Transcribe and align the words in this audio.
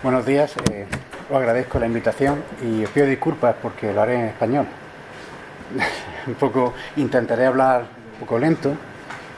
Buenos 0.00 0.24
días, 0.24 0.54
eh, 0.70 0.86
os 1.28 1.36
agradezco 1.36 1.80
la 1.80 1.86
invitación 1.86 2.40
y 2.62 2.84
os 2.84 2.90
pido 2.90 3.04
disculpas 3.04 3.56
porque 3.60 3.92
lo 3.92 4.00
haré 4.00 4.14
en 4.14 4.26
español. 4.26 4.64
un 6.28 6.34
poco 6.34 6.72
intentaré 6.96 7.46
hablar 7.46 7.84
un 8.12 8.20
poco 8.20 8.38
lento 8.38 8.76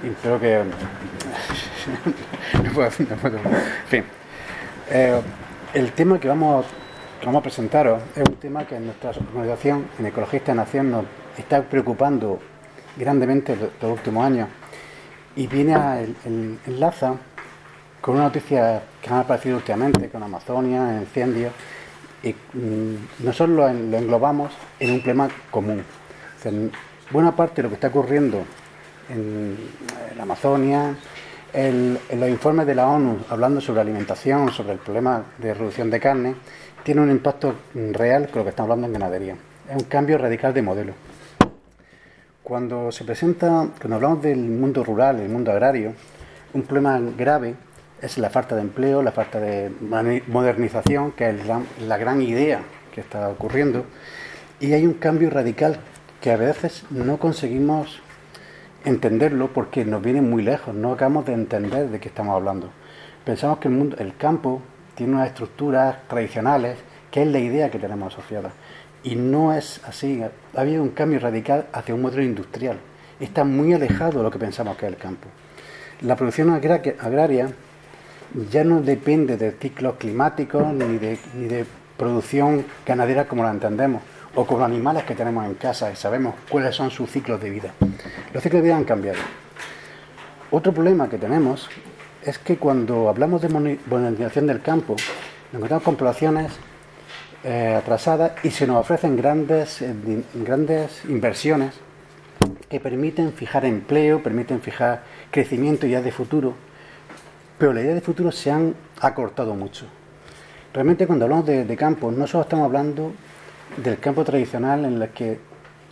y 0.02 0.10
creo 0.20 0.38
que 0.38 0.62
no 2.62 2.72
puedo, 2.74 2.88
En 2.88 3.88
fin, 3.88 4.04
eh, 4.90 5.18
el 5.72 5.92
tema 5.92 6.20
que 6.20 6.28
vamos, 6.28 6.66
a 7.24 7.40
presentaros 7.40 8.02
es 8.14 8.28
un 8.28 8.36
tema 8.36 8.66
que 8.66 8.76
en 8.76 8.84
nuestra 8.84 9.12
organización, 9.32 9.86
en 9.98 10.06
Ecologista 10.06 10.54
Nación, 10.54 10.90
nos 10.90 11.06
está 11.38 11.62
preocupando 11.62 12.38
grandemente 12.98 13.56
los 13.56 13.92
últimos 13.92 14.26
años 14.26 14.50
y 15.36 15.46
viene 15.46 15.74
a 15.74 16.02
el, 16.02 16.58
enlaza 16.66 17.14
con 18.00 18.14
una 18.14 18.24
noticia 18.24 18.82
que 19.02 19.10
me 19.10 19.16
ha 19.16 19.20
aparecido 19.20 19.56
últimamente, 19.56 20.08
con 20.08 20.22
Amazonia, 20.22 20.98
incendios, 21.00 21.52
y 22.22 22.32
mm, 22.32 23.24
nosotros 23.24 23.56
lo, 23.56 23.68
englobamos 23.68 24.52
en 24.78 24.92
un 24.92 25.00
problema 25.00 25.28
común. 25.50 25.82
buena 27.10 27.34
parte 27.34 27.56
de 27.56 27.62
lo 27.64 27.68
que 27.68 27.74
está 27.74 27.88
ocurriendo 27.88 28.42
en, 29.08 29.56
la 30.16 30.22
Amazonia, 30.22 30.94
en 31.52 31.98
los 32.12 32.28
informes 32.28 32.66
de 32.66 32.74
la 32.74 32.86
ONU 32.86 33.18
hablando 33.28 33.60
sobre 33.60 33.80
alimentación, 33.80 34.50
sobre 34.50 34.72
el 34.72 34.78
problema 34.78 35.24
de 35.38 35.54
reducción 35.54 35.90
de 35.90 36.00
carne, 36.00 36.34
tiene 36.82 37.00
un 37.00 37.10
impacto 37.10 37.54
real 37.74 38.28
con 38.28 38.40
lo 38.40 38.44
que 38.44 38.50
estamos 38.50 38.70
hablando 38.70 38.86
en 38.86 38.92
ganadería. 38.92 39.36
Es 39.68 39.76
un 39.76 39.88
cambio 39.88 40.18
radical 40.18 40.54
de 40.54 40.62
modelo. 40.62 40.92
Cuando 42.42 42.90
se 42.90 43.04
presenta, 43.04 43.68
cuando 43.78 43.96
hablamos 43.96 44.22
del 44.22 44.38
mundo 44.38 44.82
rural, 44.82 45.20
el 45.20 45.28
mundo 45.28 45.52
agrario, 45.52 45.94
un 46.52 46.62
problema 46.62 47.00
grave 47.16 47.54
es 48.00 48.18
la 48.18 48.30
falta 48.30 48.54
de 48.54 48.62
empleo, 48.62 49.02
la 49.02 49.12
falta 49.12 49.40
de 49.40 49.70
modernización, 50.26 51.12
que 51.12 51.30
es 51.30 51.46
la, 51.46 51.96
gran 51.98 52.22
idea 52.22 52.62
que 52.94 53.00
está 53.00 53.28
ocurriendo, 53.28 53.84
y 54.58 54.72
hay 54.72 54.86
un 54.86 54.94
cambio 54.94 55.30
radical 55.30 55.78
que 56.20 56.30
a 56.30 56.36
veces 56.36 56.84
no 56.90 57.18
conseguimos 57.18 58.00
entenderlo 58.84 59.48
porque 59.52 59.84
nos 59.84 60.02
viene 60.02 60.22
muy 60.22 60.42
lejos, 60.42 60.74
no 60.74 60.92
acabamos 60.92 61.26
de 61.26 61.34
entender 61.34 61.88
de 61.88 62.00
qué 62.00 62.08
estamos 62.08 62.34
hablando. 62.34 62.70
Pensamos 63.24 63.58
que 63.58 63.68
el 63.68 63.96
el 63.98 64.16
campo 64.16 64.62
tiene 64.94 65.14
unas 65.14 65.28
estructuras 65.28 65.96
tradicionales, 66.08 66.78
que 67.10 67.22
es 67.22 67.28
la 67.28 67.38
idea 67.38 67.70
que 67.70 67.78
tenemos 67.78 68.12
asociada. 68.12 68.52
Y 69.02 69.16
no 69.16 69.54
es 69.54 69.80
así. 69.84 70.22
Ha 70.22 70.60
habido 70.60 70.82
un 70.82 70.90
cambio 70.90 71.18
radical 71.20 71.66
hacia 71.72 71.94
un 71.94 72.02
modelo 72.02 72.22
industrial. 72.22 72.78
Está 73.18 73.44
muy 73.44 73.72
alejado 73.72 74.18
de 74.18 74.24
lo 74.24 74.30
que 74.30 74.38
pensamos 74.38 74.76
que 74.76 74.86
es 74.86 74.92
el 74.92 74.98
campo. 74.98 75.28
La 76.02 76.16
producción 76.16 76.50
agraria 76.50 77.50
ya 78.50 78.64
no 78.64 78.80
depende 78.80 79.36
de 79.36 79.52
ciclos 79.52 79.96
climáticos 79.96 80.72
ni 80.72 80.98
de, 80.98 81.66
producción 81.96 82.64
ganadera 82.86 83.28
como 83.28 83.42
la 83.42 83.50
entendemos, 83.50 84.02
o 84.34 84.46
con 84.46 84.58
los 84.58 84.66
animales 84.66 85.04
que 85.04 85.14
tenemos 85.14 85.44
en 85.44 85.54
casa 85.54 85.92
y 85.92 85.96
sabemos 85.96 86.34
cuáles 86.48 86.74
son 86.74 86.90
sus 86.90 87.10
ciclos 87.10 87.38
de 87.42 87.50
vida. 87.50 87.74
Los 88.32 88.42
ciclos 88.42 88.62
de 88.62 88.68
vida 88.68 88.76
han 88.76 88.84
cambiado. 88.84 89.18
Otro 90.50 90.72
problema 90.72 91.10
que 91.10 91.18
tenemos 91.18 91.68
es 92.24 92.38
que 92.38 92.56
cuando 92.56 93.10
hablamos 93.10 93.42
de 93.42 93.50
modernización 93.50 94.46
del 94.46 94.62
campo, 94.62 94.96
nos 95.52 95.58
encontramos 95.58 95.84
con 95.84 95.96
poblaciones 95.96 96.52
eh, 97.44 97.74
atrasadas 97.76 98.32
y 98.44 98.50
se 98.50 98.66
nos 98.66 98.78
ofrecen 98.78 99.16
grandes, 99.16 99.82
eh, 99.82 99.94
grandes 100.34 101.04
inversiones 101.06 101.74
que 102.70 102.80
permiten 102.80 103.34
fijar 103.34 103.66
empleo, 103.66 104.22
permiten 104.22 104.62
fijar 104.62 105.02
crecimiento 105.30 105.86
ya 105.86 106.00
de 106.00 106.12
futuro 106.12 106.54
pero 107.60 107.74
la 107.74 107.82
idea 107.82 107.94
de 107.94 108.00
futuro 108.00 108.32
se 108.32 108.50
han 108.50 108.74
acortado 109.00 109.54
mucho. 109.54 109.84
Realmente 110.72 111.06
cuando 111.06 111.26
hablamos 111.26 111.44
de, 111.44 111.76
campo, 111.76 112.10
no 112.10 112.26
solo 112.26 112.44
estamos 112.44 112.64
hablando 112.64 113.12
del 113.76 113.98
campo 113.98 114.24
tradicional 114.24 114.86
en 114.86 115.02
el 115.02 115.10
que 115.10 115.38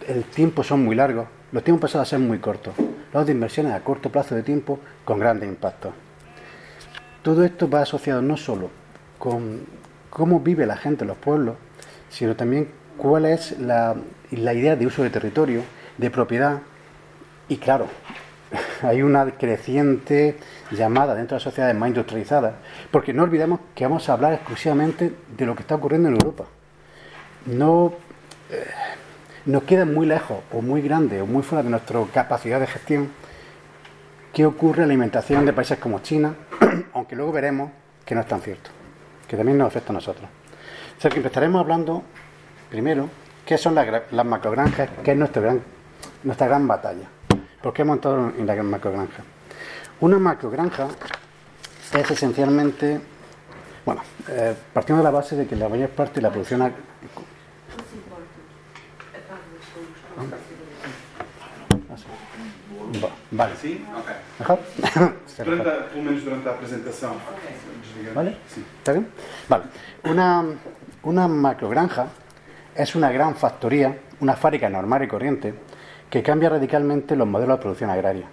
el 0.06 0.24
tiempo 0.24 0.64
son 0.64 0.82
muy 0.82 0.96
largos, 0.96 1.28
los 1.52 1.62
tiempos 1.62 1.90
pasan 1.90 2.00
a 2.00 2.04
ser 2.06 2.20
muy 2.20 2.38
cortos. 2.38 2.72
Hablamos 3.08 3.26
de 3.26 3.32
inversiones 3.32 3.72
a 3.74 3.80
corto 3.80 4.10
plazo 4.10 4.34
de 4.34 4.42
tiempo 4.42 4.80
con 5.04 5.18
grandes 5.18 5.46
impactos. 5.46 5.92
Todo 7.20 7.44
esto 7.44 7.68
va 7.68 7.82
asociado 7.82 8.22
no 8.22 8.38
solo 8.38 8.70
con 9.18 9.60
cómo 10.08 10.40
vive 10.40 10.64
la 10.64 10.78
gente 10.78 11.04
en 11.04 11.08
los 11.08 11.18
pueblos, 11.18 11.56
sino 12.08 12.34
también 12.34 12.70
cuál 12.96 13.26
es 13.26 13.58
la, 13.58 13.94
la 14.30 14.54
idea 14.54 14.74
de 14.74 14.86
uso 14.86 15.02
de 15.02 15.10
territorio, 15.10 15.64
de 15.98 16.10
propiedad 16.10 16.60
y 17.46 17.58
claro, 17.58 17.88
hay 18.82 19.02
una 19.02 19.32
creciente 19.32 20.36
llamada 20.70 21.14
dentro 21.14 21.34
de 21.34 21.36
las 21.36 21.42
sociedades 21.42 21.76
más 21.76 21.88
industrializadas, 21.88 22.54
porque 22.90 23.12
no 23.12 23.22
olvidemos 23.22 23.60
que 23.74 23.84
vamos 23.84 24.08
a 24.08 24.12
hablar 24.12 24.34
exclusivamente 24.34 25.12
de 25.36 25.46
lo 25.46 25.54
que 25.54 25.62
está 25.62 25.74
ocurriendo 25.74 26.08
en 26.08 26.14
Europa. 26.14 26.44
No 27.46 27.92
eh, 28.50 28.66
nos 29.46 29.62
queda 29.62 29.84
muy 29.84 30.06
lejos 30.06 30.38
o 30.52 30.60
muy 30.60 30.82
grande 30.82 31.22
o 31.22 31.26
muy 31.26 31.42
fuera 31.42 31.62
de 31.62 31.70
nuestra 31.70 32.00
capacidad 32.12 32.60
de 32.60 32.66
gestión 32.66 33.10
qué 34.32 34.44
ocurre 34.44 34.82
en 34.82 34.88
la 34.88 34.92
alimentación 34.92 35.46
de 35.46 35.52
países 35.52 35.78
como 35.78 36.00
China, 36.00 36.34
aunque 36.92 37.16
luego 37.16 37.32
veremos 37.32 37.70
que 38.04 38.14
no 38.14 38.20
es 38.20 38.26
tan 38.26 38.40
cierto, 38.40 38.70
que 39.26 39.36
también 39.36 39.58
nos 39.58 39.68
afecta 39.68 39.92
a 39.92 39.94
nosotros. 39.94 40.28
O 40.96 41.00
sea 41.00 41.10
que 41.10 41.16
empezaremos 41.18 41.60
hablando 41.60 42.02
primero 42.70 43.08
qué 43.46 43.56
son 43.56 43.74
las, 43.74 43.86
macrogranjas, 44.24 44.90
qué 45.02 45.12
es 45.12 45.16
nuestra 45.16 45.40
gran, 45.40 45.62
nuestra 46.24 46.46
gran 46.46 46.68
batalla. 46.68 47.08
¿Por 47.62 47.72
qué 47.72 47.82
hemos 47.82 47.96
montado 47.96 48.32
en 48.38 48.46
la 48.46 48.62
macrogranja? 48.62 49.22
Una 50.00 50.18
macrogranja 50.18 50.86
es 51.92 52.10
esencialmente, 52.10 53.00
bueno, 53.84 54.02
eh, 54.28 54.54
partiendo 54.72 55.02
de 55.02 55.04
la 55.04 55.10
base 55.10 55.34
de 55.34 55.46
que 55.46 55.56
la 55.56 55.68
mayor 55.68 55.90
parte 55.90 56.16
de 56.16 56.22
la 56.22 56.30
producción... 56.30 56.62
Ah, 56.62 56.70
vale. 63.32 63.52
Ok. 64.40 64.58
Por 65.36 65.46
menos 65.96 66.24
durante 66.24 66.48
la 66.48 66.56
presentación. 66.56 67.12
¿Vale? 68.14 68.36
Sí. 68.54 68.64
¿Está 68.78 68.92
bien? 68.92 69.08
Vale. 69.48 69.64
Una, 70.04 70.44
una 71.02 71.26
macrogranja 71.26 72.06
es 72.76 72.94
una 72.94 73.10
gran 73.10 73.34
factoría, 73.34 73.98
una 74.20 74.34
fábrica 74.36 74.68
normal 74.68 75.02
y 75.02 75.08
corriente, 75.08 75.54
que 76.08 76.22
cambia 76.22 76.50
radicalmente 76.50 77.16
los 77.16 77.26
modelos 77.26 77.58
de 77.58 77.62
producción 77.62 77.90
agraria. 77.90 78.28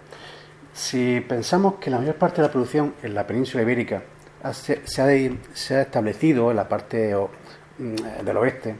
Si 0.75 1.21
pensamos 1.21 1.75
que 1.75 1.89
la 1.89 1.99
mayor 1.99 2.15
parte 2.15 2.41
de 2.41 2.49
la 2.49 2.51
producción 2.51 2.95
en 3.01 3.15
la 3.15 3.25
península 3.25 3.63
ibérica 3.63 4.03
se, 4.51 4.81
ha, 5.01 5.81
establecido 5.81 6.51
en 6.51 6.57
la 6.57 6.67
parte 6.67 7.15
mm, 7.77 8.25
del 8.25 8.35
oeste, 8.35 8.75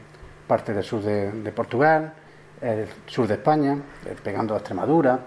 parte 0.46 0.74
del 0.74 0.84
sur 0.84 1.00
de, 1.00 1.52
Portugal, 1.52 2.12
el 2.60 2.86
sur 3.06 3.26
de 3.26 3.34
España, 3.34 3.78
eh, 4.04 4.14
pegando 4.22 4.52
a 4.52 4.58
Extremadura, 4.58 5.20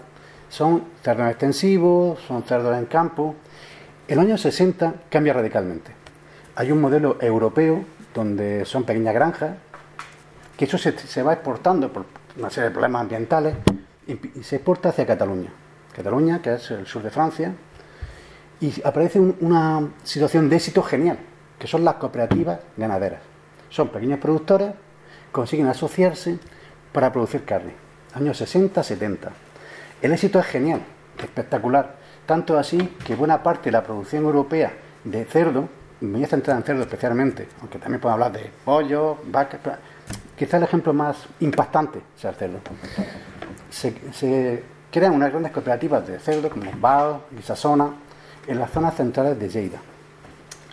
son 0.48 0.84
cerdos 1.02 1.28
extensivos, 1.28 2.20
son 2.20 2.44
cerdos 2.44 2.78
en 2.78 2.86
campo. 2.86 3.34
En 4.06 4.14
los 4.14 4.26
años 4.26 4.40
60 4.40 4.94
cambia 5.10 5.32
radicalmente. 5.32 5.90
Hay 6.54 6.70
un 6.70 6.80
modelo 6.80 7.18
europeo 7.20 7.84
donde 8.14 8.64
son 8.64 8.84
pequeñas 8.84 9.14
granjas, 9.14 9.56
que 10.56 10.66
eso 10.66 10.78
se, 10.78 10.96
se 10.96 11.22
va 11.24 11.32
exportando 11.32 11.92
por 11.92 12.06
una 12.38 12.48
serie 12.48 12.68
de 12.68 12.74
problemas 12.74 13.02
ambientales 13.02 13.56
y, 14.06 14.14
se 14.44 14.54
exporta 14.54 14.90
hacia 14.90 15.04
Cataluña. 15.04 15.50
Cataluña, 16.02 16.40
que 16.40 16.54
es 16.54 16.70
el 16.70 16.86
sur 16.86 17.02
de 17.02 17.10
Francia, 17.10 17.52
y 18.60 18.72
aparece 18.84 19.20
una 19.20 19.88
situación 20.02 20.48
de 20.48 20.56
éxito 20.56 20.82
genial, 20.82 21.18
que 21.58 21.66
son 21.66 21.84
las 21.84 21.94
cooperativas 21.94 22.60
ganaderas. 22.76 23.20
Son 23.68 23.88
pequeños 23.88 24.18
productores, 24.18 24.72
consiguen 25.30 25.66
asociarse 25.66 26.38
para 26.92 27.12
producir 27.12 27.44
carne. 27.44 27.72
Años 28.14 28.38
60, 28.38 28.82
70. 28.82 29.30
El 30.02 30.12
éxito 30.12 30.38
es 30.38 30.46
genial, 30.46 30.80
espectacular. 31.18 31.96
Tanto 32.26 32.58
así 32.58 32.78
que 33.04 33.14
buena 33.14 33.42
parte 33.42 33.66
de 33.66 33.72
la 33.72 33.82
producción 33.82 34.24
europea 34.24 34.72
de 35.04 35.24
cerdo, 35.26 35.68
me 36.00 36.12
voy 36.12 36.24
a 36.24 36.28
centrar 36.28 36.56
en 36.56 36.62
cerdo 36.62 36.82
especialmente, 36.82 37.46
aunque 37.60 37.78
también 37.78 38.00
puedo 38.00 38.14
hablar 38.14 38.32
de 38.32 38.50
pollo, 38.64 39.18
vacas, 39.26 39.60
Quizá 40.40 40.56
el 40.56 40.62
ejemplo 40.62 40.94
más 40.94 41.26
impactante 41.40 42.00
sea 42.16 42.30
el 42.30 42.36
cerdo. 42.36 42.60
Crean 44.90 45.12
unas 45.12 45.30
grandes 45.30 45.52
cooperativas 45.52 46.06
de 46.06 46.18
cerdo 46.18 46.50
como 46.50 46.70
Bao 46.80 47.24
y 47.38 47.42
Sassona 47.42 47.90
en 48.46 48.58
las 48.58 48.70
zonas 48.70 48.94
centrales 48.94 49.38
de 49.38 49.48
Lleida. 49.48 49.78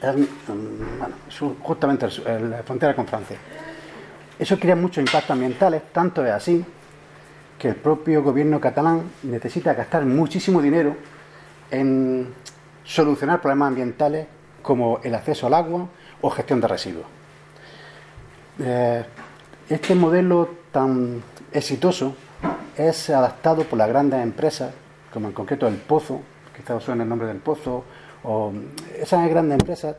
Mm, 0.03 1.61
justamente 1.61 2.07
en 2.25 2.51
la 2.51 2.63
frontera 2.63 2.95
con 2.95 3.07
Francia. 3.07 3.37
Eso 4.37 4.59
crea 4.59 4.75
muchos 4.75 4.99
impactos 4.99 5.31
ambientales, 5.31 5.81
tanto 5.91 6.23
es 6.25 6.31
así 6.31 6.63
que 7.57 7.69
el 7.69 7.75
propio 7.75 8.21
gobierno 8.21 8.61
catalán 8.61 9.01
necesita 9.23 9.73
gastar 9.73 10.05
muchísimo 10.05 10.61
dinero 10.61 10.95
en 11.71 12.33
solucionar 12.83 13.41
problemas 13.41 13.69
ambientales 13.69 14.27
como 14.61 14.99
el 15.03 15.15
acceso 15.15 15.47
al 15.47 15.55
agua 15.55 15.87
o 16.21 16.29
gestión 16.29 16.61
de 16.61 16.67
residuos. 16.67 17.05
Eh, 18.59 19.03
este 19.69 19.95
modelo 19.95 20.49
tan 20.71 21.21
exitoso 21.51 22.15
es 22.77 23.09
adaptado 23.09 23.63
por 23.63 23.79
las 23.79 23.89
grandes 23.89 24.21
empresas, 24.21 24.71
como 25.11 25.27
en 25.27 25.33
concreto 25.33 25.67
el 25.67 25.75
Pozo, 25.75 26.21
quizás 26.55 26.77
os 26.77 26.83
suene 26.83 27.03
el 27.03 27.09
nombre 27.09 27.27
del 27.27 27.37
Pozo, 27.37 27.83
o 28.23 28.53
esas 28.95 29.27
grandes 29.29 29.59
empresas 29.59 29.95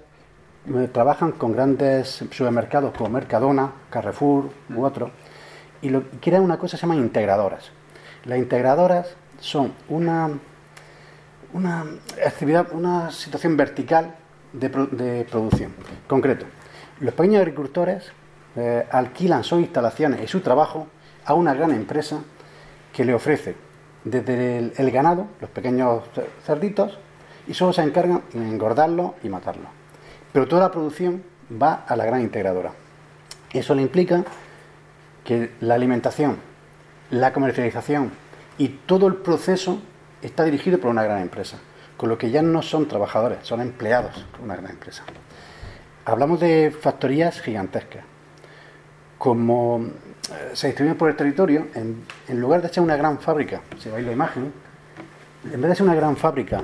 eh, 0.66 0.88
trabajan 0.92 1.32
con 1.32 1.52
grandes 1.52 2.24
supermercados 2.30 2.94
como 2.96 3.10
Mercadona, 3.10 3.72
Carrefour 3.90 4.50
u 4.74 4.84
otros 4.84 5.10
y 5.80 5.88
lo, 5.88 6.04
crean 6.20 6.42
una 6.42 6.58
cosa 6.58 6.76
que 6.76 6.80
se 6.80 6.86
llama 6.86 6.96
integradoras. 6.96 7.70
Las 8.24 8.38
integradoras 8.38 9.14
son 9.40 9.72
una, 9.88 10.30
una 11.52 11.84
actividad, 12.24 12.72
una 12.72 13.10
situación 13.10 13.56
vertical 13.56 14.14
de, 14.52 15.24
producción. 15.30 15.72
Concreto, 16.06 16.46
los 17.00 17.14
pequeños 17.14 17.40
agricultores 17.40 18.12
eh, 18.56 18.86
alquilan 18.90 19.44
sus 19.44 19.60
instalaciones 19.60 20.22
y 20.22 20.26
su 20.26 20.40
trabajo 20.40 20.86
a 21.24 21.34
una 21.34 21.54
gran 21.54 21.70
empresa 21.70 22.20
que 22.98 23.04
le 23.04 23.14
ofrece 23.14 23.54
desde 24.02 24.72
el, 24.76 24.90
ganado, 24.90 25.28
los 25.40 25.48
pequeños 25.50 26.02
cerditos, 26.44 26.98
y 27.46 27.54
solo 27.54 27.72
se 27.72 27.80
encargan 27.82 28.24
de 28.32 28.40
engordarlo 28.40 29.14
y 29.22 29.28
matarlo. 29.28 29.68
Pero 30.32 30.48
toda 30.48 30.62
la 30.62 30.72
producción 30.72 31.22
va 31.50 31.84
a 31.86 31.94
la 31.94 32.04
gran 32.04 32.22
integradora. 32.22 32.72
Eso 33.52 33.76
le 33.76 33.82
implica 33.82 34.24
que 35.22 35.52
la 35.60 35.76
alimentación, 35.76 36.38
la 37.12 37.32
comercialización 37.32 38.10
y 38.58 38.66
todo 38.66 39.06
el 39.06 39.14
proceso 39.14 39.80
está 40.20 40.42
dirigido 40.42 40.80
por 40.80 40.90
una 40.90 41.04
gran 41.04 41.22
empresa, 41.22 41.58
con 41.96 42.08
lo 42.08 42.18
que 42.18 42.32
ya 42.32 42.42
no 42.42 42.62
son 42.62 42.88
trabajadores, 42.88 43.38
son 43.42 43.60
empleados 43.60 44.26
de 44.36 44.42
una 44.44 44.56
gran 44.56 44.72
empresa. 44.72 45.04
Hablamos 46.04 46.40
de 46.40 46.72
factorías 46.72 47.40
gigantescas. 47.40 48.02
Como 49.18 49.86
se 50.52 50.66
distribuyen 50.68 50.96
por 50.96 51.10
el 51.10 51.16
territorio, 51.16 51.68
en, 51.74 52.04
lugar 52.40 52.62
de 52.62 52.68
ser 52.68 52.82
una 52.82 52.96
gran 52.96 53.18
fábrica, 53.18 53.60
si 53.78 53.88
veis 53.88 54.06
la 54.06 54.12
imagen, 54.12 54.52
en 55.44 55.60
vez 55.60 55.70
de 55.70 55.76
ser 55.76 55.86
una 55.86 55.94
gran 55.94 56.16
fábrica 56.16 56.62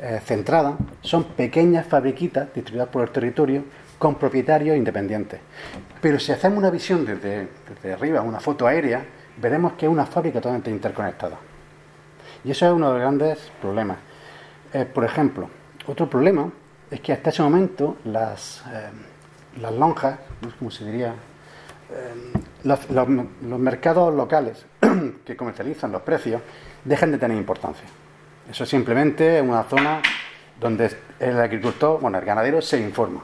eh, 0.00 0.20
centrada, 0.24 0.76
son 1.02 1.24
pequeñas 1.24 1.86
fabriquitas 1.86 2.52
distribuidas 2.54 2.88
por 2.88 3.02
el 3.02 3.10
territorio 3.10 3.64
con 3.98 4.14
propietarios 4.16 4.76
independientes. 4.76 5.40
Pero 6.00 6.18
si 6.18 6.32
hacemos 6.32 6.58
una 6.58 6.70
visión 6.70 7.04
desde, 7.04 7.48
arriba, 7.92 8.22
una 8.22 8.40
foto 8.40 8.66
aérea, 8.66 9.04
veremos 9.36 9.74
que 9.74 9.86
es 9.86 9.92
una 9.92 10.06
fábrica 10.06 10.40
totalmente 10.40 10.70
interconectada. 10.70 11.36
Y 12.42 12.50
eso 12.50 12.66
es 12.66 12.72
uno 12.72 12.88
de 12.88 12.92
los 12.94 13.00
grandes 13.02 13.52
problemas. 13.60 13.98
Eh, 14.72 14.86
por 14.86 15.04
ejemplo, 15.04 15.50
otro 15.86 16.08
problema 16.08 16.50
es 16.90 17.00
que 17.00 17.12
hasta 17.12 17.30
ese 17.30 17.42
momento 17.42 17.98
las, 18.04 18.64
eh, 18.72 18.88
las 19.60 19.74
lonjas, 19.74 20.18
como 20.58 20.70
se 20.70 20.86
diría, 20.86 21.14
eh, 21.92 22.40
los, 22.64 23.58
mercados 23.58 24.14
locales 24.14 24.66
que 25.24 25.36
comercializan 25.36 25.92
los 25.92 26.02
precios 26.02 26.40
dejan 26.84 27.12
de 27.12 27.18
tener 27.18 27.36
importancia. 27.36 27.86
Eso 28.50 28.66
simplemente 28.66 29.38
es 29.38 29.42
una 29.42 29.62
zona 29.64 30.02
donde 30.58 30.90
el 31.18 31.38
agricultor, 31.38 32.00
bueno, 32.00 32.18
el 32.18 32.24
ganadero 32.24 32.60
se 32.60 32.78
informa 32.78 33.22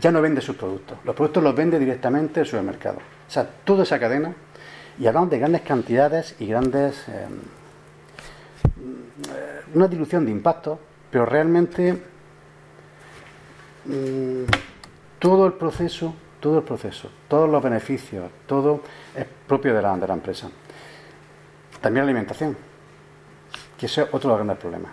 ya 0.00 0.10
no 0.10 0.20
vende 0.20 0.40
sus 0.40 0.56
productos. 0.56 0.98
Los 1.04 1.14
productos 1.14 1.42
los 1.42 1.54
vende 1.54 1.78
directamente 1.78 2.40
el 2.40 2.46
supermercado. 2.46 2.96
O 2.96 3.30
sea, 3.30 3.48
toda 3.64 3.82
esa 3.84 3.98
cadena. 3.98 4.34
Y 4.98 5.06
hablamos 5.06 5.30
de 5.30 5.38
grandes 5.38 5.62
cantidades 5.62 6.36
y 6.38 6.46
grandes. 6.46 7.08
Eh, 7.08 7.26
una 9.74 9.88
dilución 9.88 10.24
de 10.24 10.30
impactos, 10.30 10.78
pero 11.10 11.26
realmente 11.26 12.00
mm, 13.84 14.44
todo 15.18 15.46
el 15.46 15.54
proceso, 15.54 16.14
todo 16.44 16.58
el 16.58 16.62
proceso, 16.62 17.08
todos 17.26 17.48
los 17.48 17.62
beneficios, 17.62 18.30
todo 18.46 18.82
es 19.16 19.24
propio 19.48 19.74
de 19.74 19.80
la, 19.80 19.96
de 19.96 20.12
empresa. 20.12 20.50
También 21.80 22.04
la 22.04 22.10
alimentación, 22.10 22.54
que 23.78 23.86
ese 23.86 24.02
es 24.02 24.08
otro 24.12 24.28
de 24.28 24.36
los 24.36 24.36
grandes 24.36 24.58
problemas. 24.58 24.92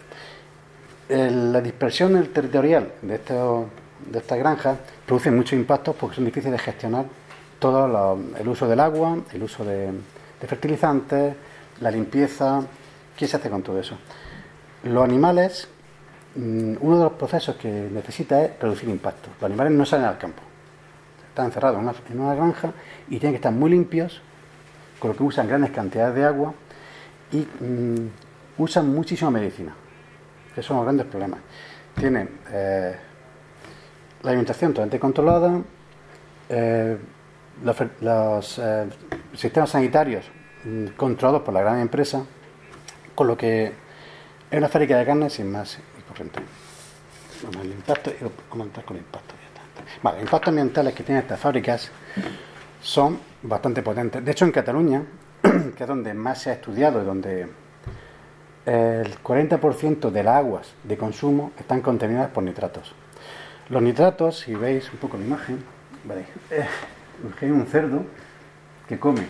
la 1.09 1.59
dispersión 1.59 2.25
territorial 2.27 2.93
de 3.01 3.15
estos 3.15 3.65
de 4.09 4.19
estas 4.19 4.39
granjas 4.39 4.77
producen 5.05 5.35
muchos 5.35 5.51
impactos 5.51 5.93
porque 5.97 6.15
son 6.15 6.23
difíciles 6.23 6.53
de 6.53 6.59
gestionar 6.59 7.03
todo 7.59 8.17
el 8.39 8.47
uso 8.47 8.65
del 8.65 8.79
agua, 8.79 9.17
el 9.33 9.43
uso 9.43 9.65
de, 9.65 9.91
fertilizantes, 10.47 11.35
la 11.81 11.91
limpieza. 11.91 12.61
¿Qué 13.17 13.27
se 13.27 13.35
hace 13.35 13.49
con 13.49 13.61
todo 13.61 13.77
eso? 13.77 13.97
Los 14.83 15.03
animales, 15.03 15.67
mm, 16.33 16.75
uno 16.79 16.97
de 16.97 17.03
los 17.03 17.13
procesos 17.13 17.57
que 17.57 17.67
necesita 17.67 18.41
es 18.41 18.57
reducir 18.57 18.87
impactos. 18.87 19.33
Los 19.41 19.43
animales 19.43 19.73
no 19.73 19.85
salen 19.85 20.05
al 20.05 20.17
campo. 20.17 20.43
Están 21.31 21.45
encerrados 21.45 21.79
en 22.09 22.19
una, 22.19 22.35
granja 22.35 22.73
y 23.07 23.17
tienen 23.17 23.31
que 23.31 23.37
estar 23.37 23.53
muy 23.53 23.71
limpios, 23.71 24.21
con 24.99 25.11
lo 25.11 25.15
que 25.15 25.23
usan 25.23 25.47
grandes 25.47 25.71
cantidades 25.71 26.13
de 26.13 26.25
agua 26.25 26.53
y 27.31 27.37
mm, 27.63 28.09
usan 28.57 28.93
muchísima 28.93 29.31
medicina. 29.31 29.73
Esos 30.51 30.65
son 30.65 30.75
los 30.75 30.85
grandes 30.85 31.05
problemas. 31.05 31.39
Tienen 31.95 32.37
eh, 32.51 32.95
la 34.23 34.29
alimentación 34.29 34.73
totalmente 34.73 34.99
controlada, 34.99 35.61
eh, 36.49 36.97
los, 38.01 38.59
eh, 38.59 38.89
sistemas 39.33 39.69
sanitarios 39.69 40.25
mm, 40.65 40.87
controlados 40.97 41.43
por 41.43 41.53
la 41.53 41.61
gran 41.61 41.79
empresa, 41.79 42.25
con 43.15 43.27
lo 43.27 43.37
que 43.37 43.71
es 44.51 44.57
una 44.57 44.67
fábrica 44.67 44.97
de 44.97 45.05
carne 45.05 45.29
sin 45.29 45.49
más 45.49 45.79
y 45.97 46.01
corriente. 46.01 46.41
Vamos 47.43 47.65
el 47.65 47.71
impacto 47.71 48.09
y 48.09 48.49
comentar 48.49 48.83
con 48.83 48.97
el 48.97 49.03
impacto. 49.03 49.40
Vale, 50.01 50.17
los 50.17 50.25
impactos 50.25 50.49
ambientales 50.49 50.93
que 50.93 51.03
tienen 51.03 51.23
estas 51.23 51.39
fábricas 51.39 51.91
son 52.81 53.19
bastante 53.43 53.81
potentes. 53.81 54.23
De 54.23 54.31
hecho, 54.31 54.45
en 54.45 54.51
Cataluña, 54.51 55.03
que 55.41 55.83
es 55.83 55.87
donde 55.87 56.13
más 56.13 56.41
se 56.41 56.49
ha 56.51 56.53
estudiado 56.53 57.01
y 57.01 57.05
donde 57.05 57.47
el 58.65 59.23
40% 59.23 60.11
de 60.11 60.23
las 60.23 60.35
aguas 60.35 60.73
de 60.83 60.97
consumo 60.97 61.51
están 61.57 61.81
contaminadas 61.81 62.29
por 62.29 62.43
nitratos. 62.43 62.93
Los 63.69 63.81
nitratos, 63.81 64.39
si 64.39 64.53
veis 64.53 64.91
un 64.91 64.99
poco 64.99 65.17
la 65.17 65.25
imagen, 65.25 65.63
veréis, 66.03 66.27
eh, 66.49 66.65
hay 67.41 67.49
un 67.49 67.65
cerdo 67.65 68.03
que 68.87 68.99
come. 68.99 69.25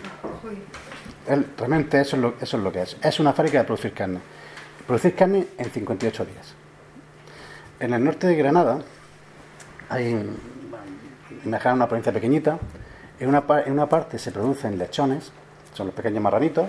realmente 1.56 2.00
eso 2.00 2.16
es, 2.16 2.22
lo, 2.22 2.34
eso 2.40 2.56
es 2.56 2.62
lo 2.62 2.72
que 2.72 2.82
es. 2.82 2.96
Es 3.02 3.20
una 3.20 3.32
fábrica 3.32 3.58
de 3.58 3.64
producir 3.64 3.92
carne. 3.92 4.18
Producir 4.86 5.14
carne 5.14 5.46
en 5.56 5.70
58 5.70 6.24
días. 6.24 6.54
En 7.78 7.94
el 7.94 8.02
norte 8.02 8.26
de 8.26 8.34
Granada 8.36 8.80
hay, 9.88 10.28
imaginaos 11.44 11.76
una 11.76 11.88
provincia 11.88 12.12
pequeñita, 12.12 12.58
en 13.18 13.28
una, 13.28 13.44
en 13.64 13.72
una 13.72 13.88
parte 13.88 14.18
se 14.18 14.32
producen 14.32 14.78
lechones, 14.78 15.32
son 15.74 15.86
los 15.86 15.94
pequeños 15.94 16.22
marranitos, 16.22 16.68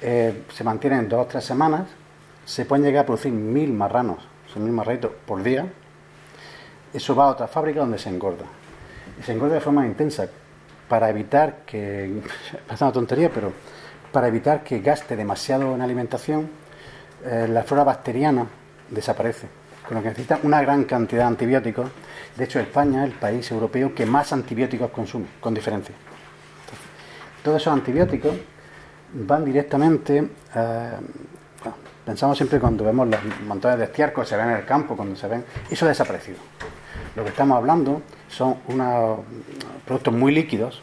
eh, 0.00 0.44
se 0.52 0.64
mantienen 0.64 1.08
dos 1.08 1.24
o 1.24 1.26
tres 1.26 1.44
semanas, 1.44 1.88
se 2.44 2.64
pueden 2.64 2.84
llegar 2.84 3.04
a 3.04 3.06
producir 3.06 3.32
mil 3.32 3.72
marranos, 3.72 4.18
son 4.52 4.64
mil 4.64 4.72
marranitos 4.72 5.12
por 5.26 5.42
día, 5.42 5.66
eso 6.92 7.14
va 7.14 7.24
a 7.24 7.28
otra 7.28 7.46
fábrica 7.46 7.80
donde 7.80 7.98
se 7.98 8.08
engorda. 8.08 8.44
Y 9.18 9.22
se 9.22 9.32
engorda 9.32 9.54
de 9.54 9.60
forma 9.60 9.86
intensa 9.86 10.28
para 10.88 11.08
evitar 11.08 11.64
que, 11.64 12.20
es 12.70 12.80
una 12.80 12.92
tontería, 12.92 13.30
pero 13.32 13.52
para 14.12 14.28
evitar 14.28 14.62
que 14.62 14.80
gaste 14.80 15.16
demasiado 15.16 15.74
en 15.74 15.82
alimentación, 15.82 16.48
eh, 17.24 17.48
la 17.48 17.62
flora 17.62 17.84
bacteriana 17.84 18.46
desaparece, 18.90 19.48
con 19.86 19.96
lo 19.96 20.02
que 20.02 20.08
necesita 20.08 20.40
una 20.42 20.60
gran 20.62 20.84
cantidad 20.84 21.22
de 21.22 21.28
antibióticos. 21.28 21.90
De 22.36 22.44
hecho, 22.44 22.58
España 22.60 23.04
es 23.04 23.12
el 23.12 23.18
país 23.18 23.50
europeo 23.50 23.94
que 23.94 24.06
más 24.06 24.32
antibióticos 24.32 24.90
consume, 24.90 25.26
con 25.40 25.54
diferencia. 25.54 25.94
todos 27.42 27.60
esos 27.60 27.72
antibióticos 27.72 28.34
van 29.12 29.44
directamente 29.44 30.28
a... 30.54 30.98
pensamos 32.04 32.36
siempre 32.36 32.58
cuando 32.58 32.84
vemos 32.84 33.08
los 33.08 33.20
montones 33.46 33.78
de 33.78 33.84
estiércol, 33.84 34.26
se 34.26 34.36
ven 34.36 34.50
en 34.50 34.56
el 34.56 34.64
campo, 34.64 34.96
cuando 34.96 35.14
se 35.16 35.28
ven, 35.28 35.44
eso 35.70 35.86
ha 35.86 35.88
desaparecido. 35.88 36.38
Lo 37.14 37.22
que 37.22 37.30
estamos 37.30 37.56
hablando 37.56 38.02
son 38.28 38.56
unos 38.68 39.20
productos 39.84 40.12
muy 40.14 40.32
líquidos 40.32 40.82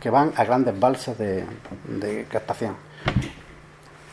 que 0.00 0.10
van 0.10 0.32
a 0.36 0.44
grandes 0.44 0.78
balsas 0.78 1.16
de, 1.16 2.26
captación. 2.28 2.76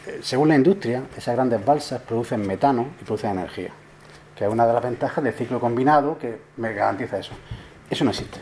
Eh, 0.07 0.19
según 0.21 0.49
la 0.49 0.55
industria, 0.55 1.03
esas 1.17 1.35
grandes 1.35 1.63
balsas 1.63 2.01
producen 2.01 2.45
metano 2.47 2.87
y 3.01 3.03
producen 3.03 3.31
energía, 3.31 3.71
que 4.41 4.47
es 4.47 4.51
una 4.51 4.65
de 4.65 4.73
las 4.73 4.81
ventajas 4.81 5.23
del 5.23 5.33
ciclo 5.33 5.59
combinado 5.59 6.17
que 6.17 6.39
me 6.57 6.73
garantiza 6.73 7.19
eso. 7.19 7.33
Eso 7.89 8.03
no 8.03 8.09
existe. 8.09 8.39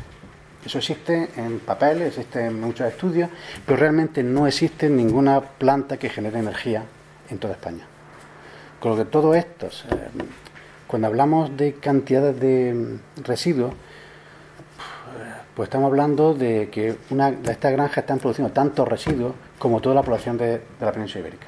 Eso 0.66 0.78
existe 0.78 1.30
en 1.36 1.60
papel, 1.60 2.04
existe 2.04 2.46
en 2.46 2.60
muchos 2.60 2.88
estudios, 2.88 3.30
pero 3.66 3.78
realmente 3.78 4.24
no 4.24 4.48
existe 4.48 4.90
ninguna 4.90 5.42
planta 5.42 5.98
que 5.98 6.10
genere 6.10 6.40
energía 6.40 6.84
en 7.30 7.38
toda 7.38 7.54
España. 7.54 7.86
Con 8.80 8.92
lo 8.92 8.98
que 8.98 9.06
todos 9.06 9.36
estos 9.36 9.86
cuando 10.88 11.08
hablamos 11.08 11.56
de 11.56 11.74
cantidades 11.74 12.40
de 12.40 12.98
residuos, 13.24 13.74
pues 15.54 15.68
estamos 15.68 15.88
hablando 15.88 16.34
de 16.34 16.70
que 16.72 16.96
una, 17.10 17.30
de 17.32 17.52
estas 17.52 17.74
granjas 17.74 17.98
están 17.98 18.20
produciendo 18.20 18.54
tantos 18.54 18.88
residuos 18.88 19.34
como 19.60 19.82
toda 19.82 19.96
la 19.96 20.02
población 20.02 20.38
de, 20.38 20.62
la 20.80 20.92
península 20.94 21.20
ibérica. 21.20 21.48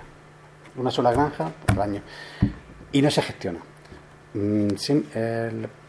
Una 0.75 0.91
sola 0.91 1.12
granja 1.12 1.50
al 1.67 1.81
año. 1.81 2.01
Y 2.91 3.01
no 3.01 3.10
se 3.10 3.22
gestiona. 3.22 3.62
Mm, 4.33 4.69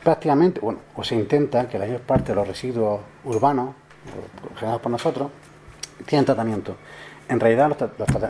prácticamente, 0.03 0.61
bueno, 0.61 0.81
o 0.97 1.05
se 1.05 1.15
intenta 1.15 1.69
que 1.69 1.79
la 1.79 1.87
mayor 1.87 2.01
parte 2.01 2.33
de 2.33 2.35
los 2.37 2.47
residuos 2.47 3.01
urbanos, 3.25 3.75
generados 4.57 4.81
por 4.83 4.91
nosotros, 4.91 5.31
tienen 6.07 6.25
tratamiento. 6.25 6.77
En 7.29 7.39
realidad, 7.39 7.77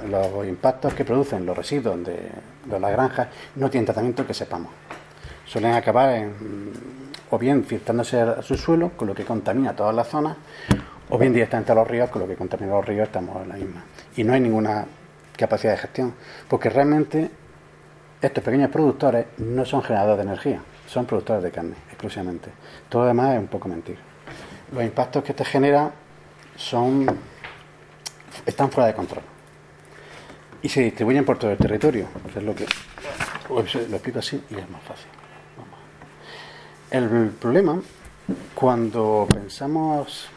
los, 0.09 0.47
impactos 0.47 0.95
que 0.95 1.05
producen 1.05 1.47
los 1.47 1.57
residuos 1.57 2.05
de, 2.05 2.31
de 2.67 2.81
las 2.81 2.93
granjas 2.93 3.29
no 3.57 3.71
tienen 3.71 3.87
tratamiento 3.87 4.27
que 4.27 4.35
sepamos 4.35 4.71
suelen 5.53 5.73
acabar 5.73 6.15
en 6.15 6.33
o 7.31 7.39
bien 7.39 7.65
filtrándose 7.65 8.21
a 8.21 8.43
su 8.43 8.57
suelo, 8.57 8.91
con 8.91 9.09
lo 9.09 9.15
que 9.15 9.25
contamina 9.25 9.75
todas 9.75 9.95
las 9.95 10.07
zonas, 10.07 10.37
o 11.09 11.17
bien 11.17 11.33
directamente 11.33 11.73
a 11.73 11.75
los 11.75 11.89
ríos, 11.89 12.11
con 12.11 12.21
lo 12.21 12.29
que 12.29 12.37
contamina 12.37 12.73
los 12.73 12.85
ríos 12.85 13.07
estamos 13.07 13.43
en 13.43 13.49
la 13.49 13.55
misma. 13.55 13.85
Y 14.17 14.25
no 14.25 14.35
hay 14.35 14.41
ninguna 14.41 14.85
capacidad 15.35 15.73
de 15.73 15.79
gestión, 15.79 16.15
porque 16.49 16.69
realmente 16.69 17.31
estos 18.23 18.45
pequeños 18.45 18.71
productores 18.71 19.27
no 19.39 19.65
son 19.65 19.83
generadores 19.83 20.19
de 20.19 20.31
energía, 20.31 20.63
son 20.87 21.07
productores 21.07 21.43
de 21.43 21.51
carne 21.51 21.75
exclusivamente. 21.89 22.51
Todo 22.89 23.03
lo 23.03 23.09
demás 23.09 23.35
es 23.35 23.41
un 23.41 23.49
poco 23.49 23.69
mentir. 23.69 23.99
Los 24.73 24.85
impactos 24.85 25.25
que 25.25 25.35
te 25.35 25.45
genera 25.45 25.91
son 26.57 27.07
están 28.47 28.71
fuera 28.71 28.87
de 28.87 28.95
control 28.95 29.23
y 30.63 30.69
se 30.69 30.83
distribuyen 30.83 31.25
por 31.25 31.39
todo 31.39 31.51
el 31.51 31.59
territorio. 31.59 32.07
es 32.35 32.43
lo 32.43 32.55
que 32.55 32.67
lo 33.49 33.61
explico 33.61 34.21
así 34.21 34.43
y 34.51 34.55
es 34.55 34.71
más 34.71 34.83
fácil. 34.83 35.09
El 36.91 37.31
problema 37.31 37.83
cuando 38.55 39.27
pensamos 39.33 40.29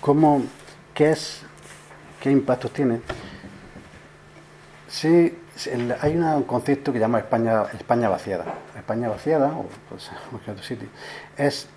cómo 0.00 0.42
qué 0.92 1.12
es 1.12 1.42
qué 2.20 2.30
impactos 2.30 2.72
tiene 2.72 3.00
sí 4.88 5.38
hay 6.00 6.16
un 6.16 6.42
concepto 6.44 6.92
que 6.92 6.98
llama 6.98 7.18
España 7.18 7.64
España 7.74 8.08
vaciada. 8.08 8.44
España 8.76 9.08
vaciada, 9.08 9.48
o 9.48 9.66
pues, 9.88 10.10
es 11.36 11.68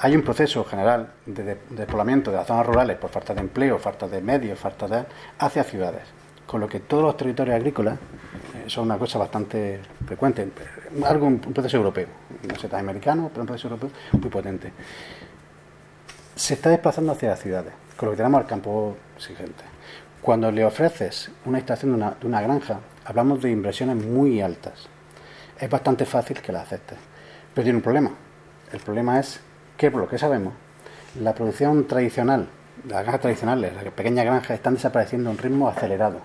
hay 0.00 0.16
un 0.16 0.22
proceso 0.22 0.64
general 0.64 1.12
de, 1.26 1.58
despoblamiento 1.70 2.30
de 2.30 2.38
las 2.38 2.46
zonas 2.46 2.66
rurales 2.66 2.96
por 2.96 3.10
falta 3.10 3.34
de 3.34 3.40
empleo, 3.40 3.78
falta 3.78 4.08
de 4.08 4.20
medios, 4.20 4.58
falta 4.58 4.88
de 4.88 5.04
hacia 5.38 5.62
ciudades, 5.62 6.02
con 6.46 6.60
lo 6.60 6.68
que 6.68 6.80
todos 6.80 7.04
los 7.04 7.16
territorios 7.16 7.54
agrícolas 7.54 7.94
eh, 7.94 8.64
son 8.66 8.84
una 8.84 8.98
cosa 8.98 9.18
bastante 9.18 9.80
frecuente, 10.04 10.48
algo 11.04 11.26
un 11.26 11.38
proceso 11.38 11.76
europeo, 11.76 12.08
no 12.48 12.58
sé, 12.58 12.68
tan 12.68 12.80
americano, 12.80 13.28
pero 13.28 13.42
un 13.42 13.46
proceso 13.46 13.68
europeo 13.68 13.90
muy 14.12 14.28
potente. 14.28 14.72
Se 16.34 16.54
está 16.54 16.70
desplazando 16.70 17.12
hacia 17.12 17.30
las 17.30 17.40
ciudades, 17.40 17.72
con 17.96 18.06
lo 18.06 18.12
que 18.12 18.16
tenemos 18.16 18.40
al 18.40 18.46
campo 18.46 18.96
exigente. 19.16 19.75
Cuando 20.26 20.50
le 20.50 20.64
ofreces 20.64 21.30
una 21.44 21.58
instalación 21.58 21.92
de 22.00 22.26
una, 22.26 22.42
granja, 22.42 22.80
hablamos 23.04 23.40
de 23.40 23.52
inversiones 23.52 24.04
muy 24.04 24.40
altas. 24.40 24.88
Es 25.56 25.70
bastante 25.70 26.04
fácil 26.04 26.42
que 26.42 26.50
la 26.50 26.62
aceptes. 26.62 26.98
Pero 27.54 27.62
tiene 27.62 27.76
un 27.76 27.82
problema. 27.84 28.10
El 28.72 28.80
problema 28.80 29.20
es 29.20 29.38
que, 29.76 29.88
por 29.88 30.00
lo 30.00 30.08
que 30.08 30.18
sabemos, 30.18 30.52
la 31.20 31.32
producción 31.32 31.86
tradicional, 31.86 32.48
las 32.88 33.02
granjas 33.02 33.20
tradicionales, 33.20 33.72
las 33.72 33.84
pequeñas 33.94 34.24
granjas, 34.24 34.50
están 34.50 34.74
desapareciendo 34.74 35.30
a 35.30 35.32
un 35.32 35.38
ritmo 35.38 35.68
acelerado. 35.68 36.18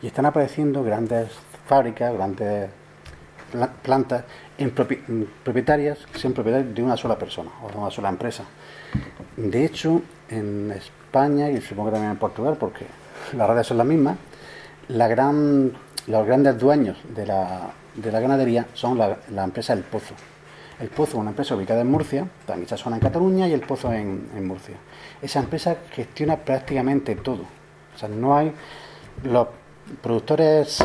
Y 0.00 0.06
están 0.06 0.24
apareciendo 0.24 0.82
grandes 0.82 1.28
fábricas, 1.66 2.14
grandes 2.14 2.70
plantas 3.82 4.24
en 4.56 4.70
propietarias, 4.70 5.98
que 6.10 6.18
son 6.18 6.32
propietarias 6.32 6.74
de 6.74 6.82
una 6.82 6.96
sola 6.96 7.18
persona 7.18 7.50
o 7.62 7.68
de 7.70 7.76
una 7.76 7.90
sola 7.90 8.08
empresa. 8.08 8.44
De 9.36 9.62
hecho, 9.62 10.00
en 10.30 10.70
España 10.70 11.50
y 11.50 11.60
supongo 11.60 11.90
que 11.90 11.96
también 11.96 12.12
en 12.12 12.18
Portugal, 12.18 12.56
porque 12.58 13.01
las 13.32 13.48
redes 13.48 13.66
son 13.66 13.78
las 13.78 13.86
mismas, 13.86 14.16
la 14.88 15.08
los 16.08 16.26
grandes 16.26 16.58
dueños 16.58 16.98
de 17.14 17.26
la, 17.26 17.70
de 17.94 18.12
la 18.12 18.20
ganadería 18.20 18.66
son 18.74 18.98
la, 18.98 19.44
empresa 19.44 19.72
El 19.72 19.82
Pozo. 19.82 20.14
El 20.80 20.88
Pozo 20.88 21.12
es 21.12 21.18
una 21.18 21.30
empresa 21.30 21.54
ubicada 21.54 21.80
en 21.80 21.90
Murcia, 21.90 22.26
también 22.46 22.68
se 22.68 22.76
suena 22.76 22.96
en 22.96 23.02
Cataluña 23.02 23.46
y 23.46 23.52
El 23.52 23.60
Pozo 23.60 23.92
en, 23.92 24.28
en 24.36 24.46
Murcia. 24.46 24.74
Esa 25.20 25.40
empresa 25.40 25.76
gestiona 25.92 26.36
prácticamente 26.36 27.14
todo. 27.14 27.42
O 27.94 27.98
sea, 27.98 28.08
no 28.08 28.36
hay. 28.36 28.52
Los 29.22 29.48
productores 30.00 30.84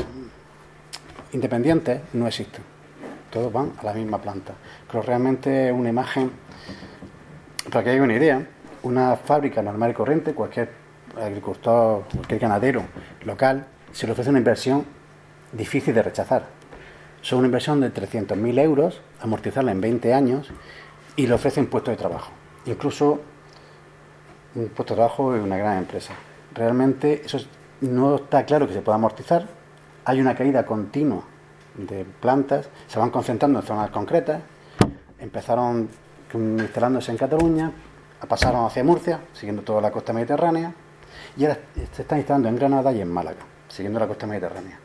independientes 1.33 2.01
no 2.13 2.27
existen. 2.27 2.61
Todos 3.31 3.51
van 3.51 3.73
a 3.79 3.83
la 3.83 3.93
misma 3.93 4.21
planta. 4.21 4.53
Pero 4.89 5.01
realmente 5.01 5.71
una 5.71 5.89
imagen, 5.89 6.31
para 7.71 7.83
que 7.83 7.89
haya 7.91 8.03
una 8.03 8.13
idea, 8.13 8.45
una 8.83 9.15
fábrica 9.15 9.61
normal 9.61 9.91
y 9.91 9.93
corriente, 9.93 10.33
cualquier 10.33 10.86
agricultor, 11.21 12.03
cualquier 12.13 12.39
ganadero 12.39 12.83
local, 13.25 13.65
se 13.91 14.05
le 14.05 14.13
ofrece 14.13 14.29
una 14.29 14.39
inversión 14.39 14.85
difícil 15.51 15.93
de 15.93 16.03
rechazar. 16.03 16.45
Son 17.21 17.39
una 17.39 17.47
inversión 17.47 17.81
de 17.81 17.93
300.000 17.93 18.59
euros, 18.59 19.01
amortizarla 19.21 19.71
en 19.71 19.81
20 19.81 20.13
años 20.13 20.51
y 21.15 21.27
le 21.27 21.33
ofrecen 21.33 21.67
puesto 21.67 21.91
de 21.91 21.97
trabajo. 21.97 22.31
Incluso 22.65 23.19
un 24.55 24.67
puesto 24.69 24.93
de 24.93 24.97
trabajo 24.97 25.35
en 25.35 25.41
una 25.41 25.57
gran 25.57 25.77
empresa. 25.77 26.13
Realmente 26.53 27.21
eso 27.25 27.39
no 27.81 28.15
está 28.15 28.45
claro 28.45 28.67
que 28.67 28.73
se 28.73 28.81
pueda 28.81 28.95
amortizar. 28.95 29.47
Hay 30.05 30.21
una 30.21 30.35
caída 30.35 30.65
continua 30.65 31.23
de 31.75 32.05
plantas, 32.05 32.69
se 32.87 32.99
van 32.99 33.09
concentrando 33.09 33.59
en 33.59 33.65
zonas 33.65 33.89
concretas. 33.89 34.41
Empezaron 35.19 35.89
instalándose 36.33 37.11
en 37.11 37.17
Cataluña, 37.17 37.71
pasaron 38.27 38.65
hacia 38.65 38.83
Murcia, 38.83 39.19
siguiendo 39.33 39.61
toda 39.61 39.81
la 39.81 39.91
costa 39.91 40.13
mediterránea, 40.13 40.73
y 41.37 41.45
ahora 41.45 41.59
se 41.93 42.01
están 42.01 42.17
instalando 42.17 42.49
en 42.49 42.55
Granada 42.55 42.91
y 42.91 43.01
en 43.01 43.11
Málaga, 43.11 43.39
siguiendo 43.67 43.99
la 43.99 44.07
costa 44.07 44.25
mediterránea. 44.25 44.79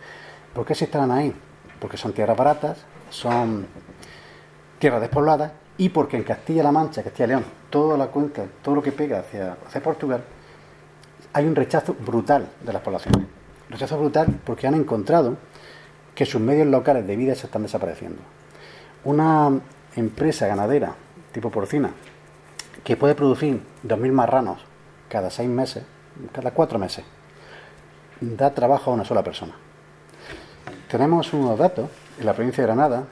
¿Por 0.52 0.66
qué 0.66 0.74
se 0.74 0.84
instalan 0.84 1.10
ahí? 1.10 1.34
Porque 1.80 1.96
son 1.96 2.12
tierras 2.12 2.36
baratas, 2.36 2.84
son 3.10 3.66
tierras 4.78 5.00
despobladas 5.00 5.52
y 5.78 5.88
porque 5.88 6.16
en 6.16 6.24
Castilla-La 6.24 6.70
Mancha, 6.72 7.02
Castilla 7.02 7.28
León, 7.28 7.44
toda 7.70 7.96
la 7.96 8.08
cuenca, 8.08 8.44
todo 8.62 8.74
lo 8.74 8.82
que 8.82 8.92
pega 8.92 9.20
hacia, 9.20 9.56
hacia 9.66 9.82
Portugal, 9.82 10.22
hay 11.32 11.46
un 11.46 11.54
rechazo 11.54 11.94
brutal 11.94 12.48
de 12.60 12.72
las 12.72 12.82
poblaciones. 12.82 13.26
Rechazo 13.70 13.98
brutal 13.98 14.40
porque 14.44 14.66
han 14.66 14.74
encontrado 14.74 15.36
que 16.14 16.26
sus 16.26 16.40
medios 16.40 16.66
locales 16.66 17.06
de 17.06 17.16
vida 17.16 17.34
se 17.34 17.46
están 17.46 17.62
desapareciendo. 17.62 18.20
Una 19.04 19.50
empresa 19.96 20.46
ganadera 20.46 20.94
tipo 21.32 21.50
porcina 21.50 21.90
que 22.84 22.96
puede 22.96 23.14
producir 23.14 23.62
2.000 23.86 24.12
marranos 24.12 24.58
cada 25.08 25.30
seis 25.30 25.48
meses, 25.48 25.84
cada 26.32 26.50
cuatro 26.52 26.78
meses, 26.78 27.04
da 28.20 28.54
trabajo 28.54 28.90
a 28.90 28.94
una 28.94 29.04
sola 29.04 29.22
persona 29.22 29.54
tenemos 30.92 31.32
unos 31.32 31.58
datos 31.58 31.88
en 32.20 32.26
la 32.26 32.34
provincia 32.34 32.60
de 32.60 32.66
Granada, 32.66 33.04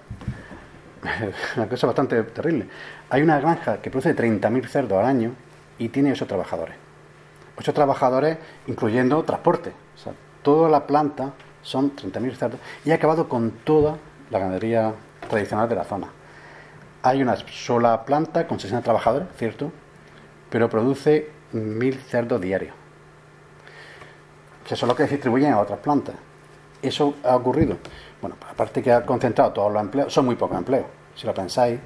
una 1.56 1.66
cosa 1.66 1.86
bastante 1.86 2.22
terrible. 2.24 2.68
Hay 3.08 3.22
una 3.22 3.40
granja 3.40 3.80
que 3.80 3.90
produce 3.90 4.14
30.000 4.14 4.66
cerdos 4.68 4.98
al 4.98 5.06
año 5.06 5.32
y 5.78 5.88
tiene 5.88 6.12
8 6.12 6.26
trabajadores. 6.26 6.74
8 7.56 7.72
trabajadores 7.72 8.36
incluyendo 8.66 9.22
transporte. 9.24 9.72
Toda 10.42 10.68
la 10.68 10.86
planta 10.86 11.32
son 11.62 11.96
30.000 11.96 12.34
cerdos 12.36 12.60
y 12.84 12.90
ha 12.90 12.96
acabado 12.96 13.30
con 13.30 13.50
toda 13.64 13.96
la 14.28 14.38
ganadería 14.38 14.92
tradicional 15.30 15.66
de 15.66 15.76
la 15.76 15.84
zona. 15.84 16.08
Hay 17.02 17.22
una 17.22 17.36
sola 17.36 18.04
planta 18.04 18.46
con 18.46 18.60
60 18.60 18.84
trabajadores, 18.84 19.28
cierto, 19.38 19.72
pero 20.50 20.68
produce 20.68 21.30
1.000 21.54 21.98
cerdos 21.98 22.42
diarios. 22.42 22.79
Que 24.70 24.76
son 24.76 24.88
los 24.88 24.96
que 24.96 25.04
distribuyen 25.04 25.52
a 25.52 25.58
otras 25.58 25.80
plantas 25.80 26.14
eso 26.82 27.14
ha 27.24 27.34
ocurrido. 27.34 27.76
Bueno, 28.20 28.36
aparte 28.48 28.82
que 28.82 28.92
ha 28.92 29.04
concentrado 29.04 29.52
todos 29.52 29.72
los 29.72 29.82
empleos, 29.82 30.12
son 30.12 30.26
muy 30.26 30.36
pocos 30.36 30.56
empleos. 30.56 30.86
Si 31.14 31.26
lo 31.26 31.34
pensáis, 31.34 31.80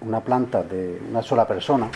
una 0.00 0.20
planta 0.20 0.64
de 0.64 1.00
una 1.08 1.22
sola 1.22 1.46
persona, 1.46 1.88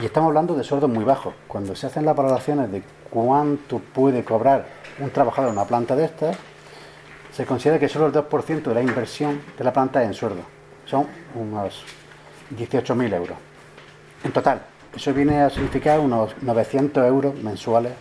y 0.00 0.06
estamos 0.06 0.28
hablando 0.28 0.54
de 0.54 0.64
sueldos 0.64 0.88
muy 0.88 1.04
bajos. 1.04 1.34
Cuando 1.48 1.74
se 1.74 1.88
hacen 1.88 2.04
las 2.04 2.16
valoraciones 2.16 2.70
de 2.70 2.84
cuánto 3.10 3.80
puede 3.80 4.24
cobrar 4.24 4.64
un 5.00 5.10
trabajador 5.10 5.50
en 5.50 5.58
una 5.58 5.66
planta 5.66 5.96
de 5.96 6.04
estas, 6.04 6.36
se 7.32 7.44
considera 7.44 7.80
que 7.80 7.88
solo 7.88 8.06
el 8.06 8.12
2% 8.12 8.62
de 8.62 8.74
la 8.74 8.80
inversión 8.80 9.42
de 9.58 9.64
la 9.64 9.72
planta 9.72 10.02
es 10.02 10.08
en 10.08 10.14
sueldo. 10.14 10.42
Son 10.86 11.06
unos 11.34 11.84
18.000 12.56 13.14
euros. 13.14 13.36
En 14.24 14.32
total, 14.32 14.62
eso 14.94 15.12
viene 15.12 15.42
a 15.42 15.50
significar 15.50 15.98
unos 15.98 16.34
900 16.42 17.04
euros 17.04 17.34
mensuales 17.42 17.92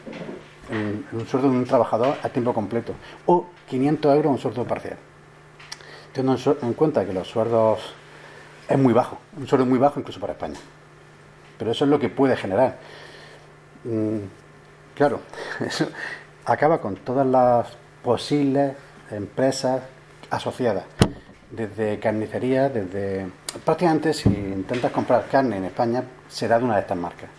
un 0.72 1.28
sueldo 1.28 1.50
de 1.50 1.58
un 1.58 1.66
trabajador 1.66 2.18
a 2.24 2.30
tiempo 2.30 2.54
completo 2.54 2.94
o 3.26 3.48
500 3.70 4.16
euros 4.16 4.32
un 4.32 4.40
sueldo 4.40 4.66
parcial. 4.66 4.98
Teniendo 6.14 6.58
en 6.62 6.74
cuenta 6.74 7.06
que 7.06 7.14
los 7.14 7.28
sueldos 7.28 7.80
es 8.68 8.78
muy 8.78 8.94
bajo, 8.94 9.18
un 9.38 9.48
sueldo 9.48 9.66
muy 9.66 9.80
bajo 9.80 10.00
incluso 10.00 10.20
para 10.20 10.34
España. 10.34 10.60
Pero 11.58 11.72
eso 11.72 11.86
es 11.86 11.92
lo 11.92 12.00
que 12.00 12.10
puede 12.10 12.36
generar. 12.36 12.78
Mm, 13.84 14.20
claro, 14.96 15.20
eso 15.60 15.88
acaba 16.46 16.80
con 16.80 16.96
todas 16.96 17.26
las 17.26 17.68
posibles 18.04 18.74
empresas 19.12 19.82
asociadas, 20.30 20.86
desde 21.50 22.00
carnicería, 22.00 22.70
desde 22.70 23.28
prácticamente 23.66 24.14
si 24.14 24.30
intentas 24.30 24.92
comprar 24.92 25.28
carne 25.28 25.58
en 25.58 25.66
España 25.66 26.04
será 26.30 26.58
de 26.58 26.66
una 26.66 26.76
de 26.76 26.82
estas 26.82 26.98
marcas. 26.98 27.30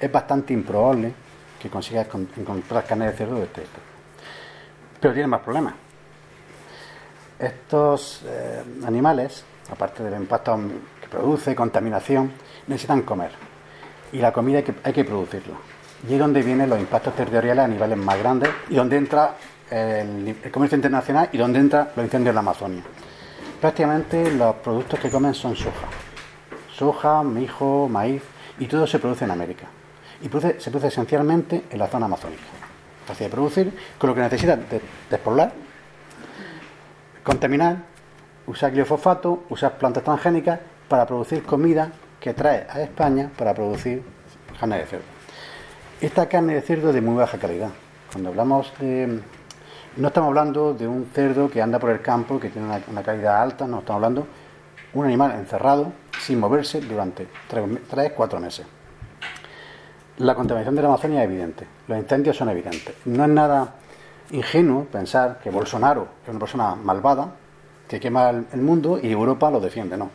Es 0.00 0.10
bastante 0.10 0.54
improbable 0.54 1.12
que 1.60 1.68
consigas 1.68 2.06
encontrar 2.36 2.84
carne 2.84 3.06
de 3.06 3.12
cerdo 3.12 3.36
de 3.36 3.44
este 3.44 3.62
tipo. 3.62 3.78
Pero 5.00 5.14
tiene 5.14 5.28
más 5.28 5.40
problemas. 5.40 5.74
Estos 7.38 8.22
eh, 8.26 8.62
animales, 8.84 9.44
aparte 9.70 10.02
del 10.02 10.20
impacto 10.20 10.58
que 11.00 11.08
produce, 11.08 11.54
contaminación, 11.54 12.32
necesitan 12.66 13.02
comer. 13.02 13.30
Y 14.12 14.18
la 14.18 14.32
comida 14.32 14.58
hay 14.58 14.64
que, 14.64 14.74
hay 14.82 14.92
que 14.92 15.04
producirla. 15.04 15.54
Y 16.08 16.14
es 16.14 16.18
donde 16.18 16.42
vienen 16.42 16.70
los 16.70 16.78
impactos 16.78 17.14
territoriales 17.14 17.64
a 17.64 17.68
niveles 17.68 17.98
más 17.98 18.18
grandes 18.18 18.50
y 18.68 18.74
donde 18.74 18.96
entra 18.96 19.34
el, 19.70 20.36
el 20.42 20.50
comercio 20.50 20.76
internacional 20.76 21.28
y 21.32 21.38
donde 21.38 21.58
entra 21.58 21.92
los 21.94 22.04
incendios 22.04 22.30
en 22.30 22.34
la 22.34 22.40
Amazonia. 22.40 22.82
Prácticamente 23.60 24.30
los 24.30 24.54
productos 24.56 25.00
que 25.00 25.10
comen 25.10 25.34
son 25.34 25.56
soja. 25.56 25.88
soja, 26.72 27.22
mijo, 27.24 27.88
maíz, 27.88 28.22
y 28.58 28.66
todo 28.66 28.86
se 28.86 28.98
produce 28.98 29.24
en 29.24 29.32
América. 29.32 29.66
Y 30.20 30.24
se 30.24 30.70
produce 30.70 30.88
esencialmente 30.88 31.64
en 31.70 31.78
la 31.78 31.86
zona 31.86 32.06
amazónica. 32.06 32.42
Fácil 33.06 33.26
de 33.26 33.30
producir, 33.30 33.78
con 33.98 34.10
lo 34.10 34.14
que 34.14 34.20
necesita 34.20 34.56
de, 34.56 34.80
despoblar, 35.08 35.52
contaminar, 37.22 37.76
usar 38.46 38.72
glifosfato, 38.72 39.44
usar 39.48 39.78
plantas 39.78 40.02
transgénicas 40.02 40.58
para 40.88 41.06
producir 41.06 41.42
comida 41.42 41.90
que 42.20 42.34
trae 42.34 42.66
a 42.68 42.82
España 42.82 43.30
para 43.36 43.54
producir 43.54 44.02
carne 44.58 44.78
de 44.78 44.86
cerdo. 44.86 45.04
Esta 46.00 46.28
carne 46.28 46.54
de 46.54 46.62
cerdo 46.62 46.88
es 46.88 46.94
de 46.94 47.00
muy 47.00 47.16
baja 47.16 47.38
calidad. 47.38 47.70
Cuando 48.12 48.30
hablamos 48.30 48.72
de... 48.78 49.20
No 49.96 50.08
estamos 50.08 50.28
hablando 50.28 50.74
de 50.74 50.86
un 50.86 51.06
cerdo 51.12 51.50
que 51.50 51.60
anda 51.60 51.78
por 51.78 51.90
el 51.90 52.00
campo, 52.00 52.38
que 52.38 52.50
tiene 52.50 52.68
una, 52.88 53.02
calidad 53.02 53.42
alta, 53.42 53.66
no, 53.66 53.80
estamos 53.80 53.96
hablando 53.96 54.20
de 54.92 54.98
un 54.98 55.04
animal 55.06 55.32
encerrado, 55.32 55.92
sin 56.20 56.38
moverse, 56.38 56.80
durante 56.80 57.26
3-4 57.50 58.38
meses. 58.38 58.66
La 60.18 60.34
contaminación 60.34 60.74
de 60.74 60.82
la 60.82 60.88
Amazonia 60.88 61.22
es 61.22 61.30
evidente, 61.30 61.64
los 61.86 61.96
incendios 61.96 62.36
son 62.36 62.48
evidentes. 62.48 62.92
No 63.04 63.22
es 63.22 63.30
nada 63.30 63.74
ingenuo 64.32 64.84
pensar 64.84 65.38
que 65.40 65.48
Bolsonaro 65.48 66.08
es 66.24 66.28
una 66.28 66.40
persona 66.40 66.74
malvada, 66.74 67.34
que 67.86 68.00
quema 68.00 68.30
el 68.30 68.60
mundo 68.60 68.98
y 69.00 69.12
Europa 69.12 69.48
lo 69.48 69.60
defiende, 69.60 69.96
no. 69.96 70.10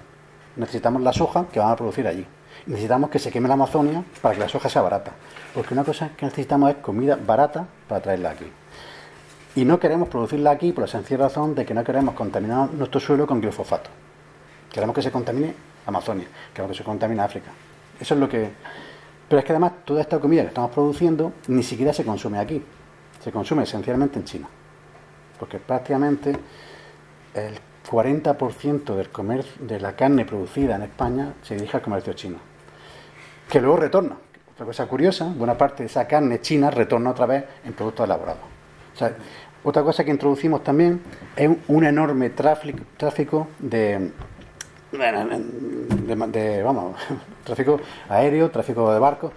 Necesitamos 0.57 1.01
la 1.01 1.13
soja 1.13 1.45
que 1.51 1.59
van 1.59 1.71
a 1.71 1.75
producir 1.77 2.05
allí. 2.05 2.27
Necesitamos 2.65 3.09
que 3.09 3.17
se 3.17 3.31
queme 3.31 3.47
la 3.47 3.53
Amazonia 3.53 4.03
para 4.21 4.35
que 4.35 4.41
la 4.41 4.49
soja 4.49 4.67
sea 4.67 4.81
barata. 4.81 5.11
Porque 5.53 5.73
una 5.73 5.85
cosa 5.85 6.09
que 6.17 6.25
necesitamos 6.25 6.71
es 6.71 6.75
comida 6.77 7.17
barata 7.17 7.65
para 7.87 8.01
traerla 8.01 8.31
aquí. 8.31 8.51
Y 9.55 9.63
no 9.63 9.79
queremos 9.79 10.09
producirla 10.09 10.51
aquí 10.51 10.73
por 10.73 10.83
la 10.83 10.87
sencilla 10.87 11.23
razón 11.23 11.55
de 11.55 11.65
que 11.65 11.73
no 11.73 11.83
queremos 11.83 12.13
contaminar 12.13 12.73
nuestro 12.73 12.99
suelo 12.99 13.25
con 13.25 13.39
glifosato. 13.39 13.89
Queremos 14.69 14.95
que 14.95 15.01
se 15.01 15.11
contamine 15.11 15.53
Amazonia, 15.85 16.27
queremos 16.53 16.75
que 16.75 16.83
se 16.83 16.85
contamine 16.85 17.21
África. 17.21 17.51
Eso 17.99 18.15
es 18.15 18.19
lo 18.19 18.27
que. 18.27 18.51
Pero 19.27 19.39
es 19.39 19.45
que 19.45 19.51
además 19.51 19.73
toda 19.85 20.01
esta 20.01 20.19
comida 20.19 20.41
que 20.41 20.49
estamos 20.49 20.71
produciendo 20.71 21.33
ni 21.47 21.63
siquiera 21.63 21.93
se 21.93 22.03
consume 22.03 22.39
aquí. 22.39 22.61
Se 23.23 23.31
consume 23.31 23.63
esencialmente 23.63 24.19
en 24.19 24.25
China. 24.25 24.47
Porque 25.39 25.59
prácticamente 25.59 26.33
el 27.33 27.57
40% 27.89 28.95
del 28.95 29.09
comercio, 29.09 29.65
de 29.65 29.79
la 29.79 29.95
carne 29.95 30.25
producida 30.25 30.75
en 30.75 30.83
España 30.83 31.33
se 31.41 31.55
dirige 31.55 31.77
al 31.77 31.83
comercio 31.83 32.13
chino, 32.13 32.37
que 33.49 33.61
luego 33.61 33.77
retorna. 33.77 34.17
Otra 34.53 34.65
cosa 34.65 34.85
curiosa, 34.85 35.31
buena 35.35 35.57
parte 35.57 35.83
de 35.83 35.87
esa 35.87 36.07
carne 36.07 36.39
china 36.39 36.69
retorna 36.69 37.11
otra 37.11 37.25
vez 37.25 37.43
en 37.65 37.73
productos 37.73 38.05
elaborados. 38.05 38.43
otra 39.63 39.83
cosa 39.83 40.03
que 40.03 40.11
introducimos 40.11 40.63
también 40.63 41.01
es 41.35 41.49
un 41.67 41.83
enorme 41.83 42.29
tráfico, 42.29 43.47
de, 43.59 44.11
de, 44.93 46.63
vamos, 46.63 46.95
tráfico 47.43 47.79
aéreo, 48.09 48.51
tráfico 48.51 48.93
de 48.93 48.99
barcos. 48.99 49.31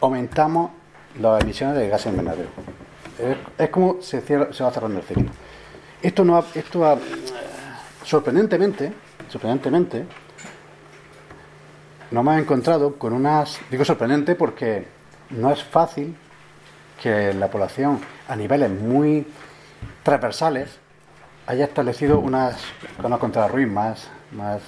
Aumentamos 0.00 0.72
las 1.20 1.42
emisiones 1.42 1.76
de 1.76 1.88
gases 1.88 2.12
invernadero. 2.12 2.48
Es, 3.58 3.70
como 3.70 4.02
se, 4.02 4.20
cierra, 4.20 4.52
se 4.52 4.64
va 4.64 4.72
cerrando 4.72 4.98
el 4.98 5.04
ciclo. 5.04 5.30
Esto 6.02 6.24
no 6.24 6.44
esto 6.54 6.98
sorprendentemente, 8.04 8.92
sorprendentemente, 9.28 10.04
nos 12.10 12.22
hemos 12.22 12.38
encontrado 12.38 12.96
con 12.96 13.12
unas, 13.12 13.60
digo 13.70 13.84
sorprendente 13.84 14.34
porque 14.34 14.84
no 15.30 15.52
es 15.52 15.62
fácil 15.62 16.16
que 17.00 17.32
la 17.32 17.48
población 17.48 18.00
a 18.28 18.34
niveles 18.34 18.70
muy 18.70 19.26
transversales 20.02 20.81
haya 21.46 21.64
establecido 21.64 22.18
unas, 22.18 22.56
con 23.00 23.16
contra 23.18 23.48
Ruiz 23.48 23.68
más, 23.68 24.08
más, 24.32 24.62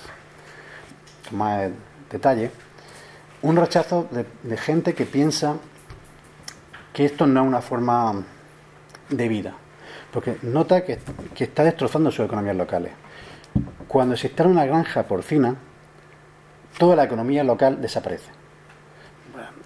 más 1.30 1.70
detalle, 2.10 2.50
un 3.42 3.56
rechazo 3.56 4.08
de, 4.10 4.56
gente 4.56 4.94
que 4.94 5.06
piensa 5.06 5.56
que 6.92 7.04
esto 7.04 7.26
no 7.26 7.42
es 7.42 7.46
una 7.46 7.60
forma 7.60 8.22
de 9.10 9.28
vida 9.28 9.54
porque 10.14 10.38
nota 10.42 10.84
que, 10.84 11.00
está 11.36 11.64
destrozando 11.64 12.08
sus 12.12 12.24
economías 12.24 12.54
locales. 12.54 12.92
Cuando 13.88 14.16
se 14.16 14.28
instala 14.28 14.48
una 14.48 14.64
granja 14.64 15.02
porcina, 15.02 15.56
toda 16.78 16.94
la 16.94 17.02
economía 17.02 17.42
local 17.42 17.80
desaparece. 17.82 18.30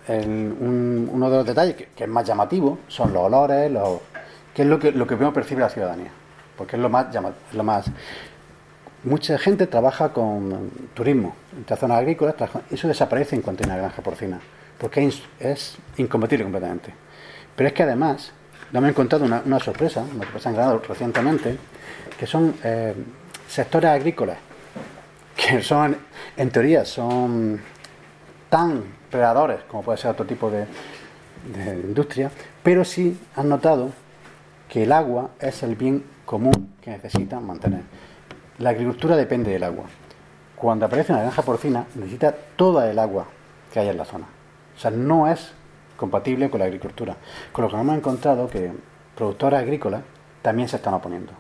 uno 0.09 1.31
de 1.31 1.37
los 1.37 1.45
detalles 1.45 1.77
que, 1.77 2.05
es 2.05 2.09
más 2.09 2.27
llamativo 2.27 2.79
son 2.89 3.13
los 3.13 3.25
olores, 3.25 3.71
que 4.55 4.63
es 4.63 4.69
lo 4.69 4.79
que, 4.79 4.91
lo 4.91 5.07
que 5.07 5.17
primero 5.17 5.35
percibe 5.35 5.61
la 5.61 5.69
ciudadanía, 5.69 6.11
porque 6.59 6.77
es 6.77 6.83
lo 6.83 6.91
más 6.91 7.07
lo 7.53 7.65
más. 7.65 7.87
Mucha 9.05 9.39
gente 9.39 9.67
trabaja 9.69 10.13
con 10.13 10.71
turismo, 10.93 11.35
en 11.57 11.77
zonas 11.77 11.99
agrícolas, 11.99 12.35
eso 12.71 12.89
desaparece 12.89 13.37
en 13.37 13.43
cuanto 13.43 13.63
hay 13.63 13.71
una 13.71 13.79
granja 13.79 14.03
porcina, 14.03 14.41
porque 14.77 15.07
es, 15.07 15.23
es 15.39 15.79
incompatible 15.97 16.45
completamente. 16.45 16.93
Pero 17.55 17.69
es 17.69 17.73
que 17.73 17.85
además 17.85 18.33
me 18.73 18.87
he 18.87 18.91
encontrado 18.91 19.25
una, 19.25 19.43
una 19.45 19.59
sorpresa, 19.61 20.03
una 20.03 20.25
sorpresa 20.25 20.49
han 20.49 20.57
ganado 20.57 20.83
recientemente, 20.87 21.57
que 22.19 22.27
son 22.27 22.55
eh, 22.63 22.95
sectores 23.49 23.91
agrícolas, 23.91 24.39
que 25.37 25.63
son, 25.63 25.97
en 26.37 26.51
teoría, 26.51 26.85
son 26.85 27.61
tan 28.51 28.83
predadores 29.11 29.61
como 29.69 29.83
puede 29.83 29.99
ser 29.99 30.11
otro 30.11 30.27
tipo 30.27 30.51
de, 30.51 30.67
industria, 31.85 32.31
pero 32.63 32.85
sí 32.85 33.19
han 33.37 33.49
notado 33.49 33.91
que 34.69 34.83
el 34.83 34.93
agua 34.93 35.31
es 35.41 35.63
el 35.63 35.77
bien 35.77 36.05
común 36.25 36.75
que 36.81 36.91
necesitan 36.91 37.47
mantener. 37.47 37.83
La 38.59 38.71
agricultura 38.71 39.17
depende 39.17 39.51
del 39.51 39.65
agua. 39.65 39.85
Cuando 40.57 40.87
aparece 40.87 41.13
una 41.13 41.23
granja 41.23 41.43
porcina, 41.43 41.87
necesita 41.95 42.35
toda 42.57 42.91
el 42.91 42.99
agua 42.99 43.27
que 43.73 43.81
hay 43.81 43.89
en 43.89 43.97
la 43.97 44.05
zona. 44.05 44.27
O 44.77 44.79
sea, 44.81 44.91
no 44.91 45.29
es 45.29 45.53
compatible 45.97 46.51
con 46.51 46.61
la 46.61 46.67
agricultura. 46.67 47.17
Con 47.53 47.65
lo 47.65 47.71
que 47.71 47.77
hemos 47.77 47.97
encontrado 47.97 48.49
que 48.49 48.73
productores 49.17 49.61
agrícolas 49.61 50.03
también 50.43 50.69
se 50.69 50.77
están 50.77 50.95
oponiendo. 50.95 51.33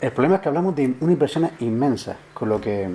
El 0.00 0.12
problema 0.12 0.36
es 0.36 0.42
que 0.42 0.48
hablamos 0.48 0.76
de 0.76 0.94
una 1.00 1.12
inversión 1.12 1.50
inmensa, 1.60 2.16
con 2.34 2.48
lo 2.48 2.60
que 2.60 2.90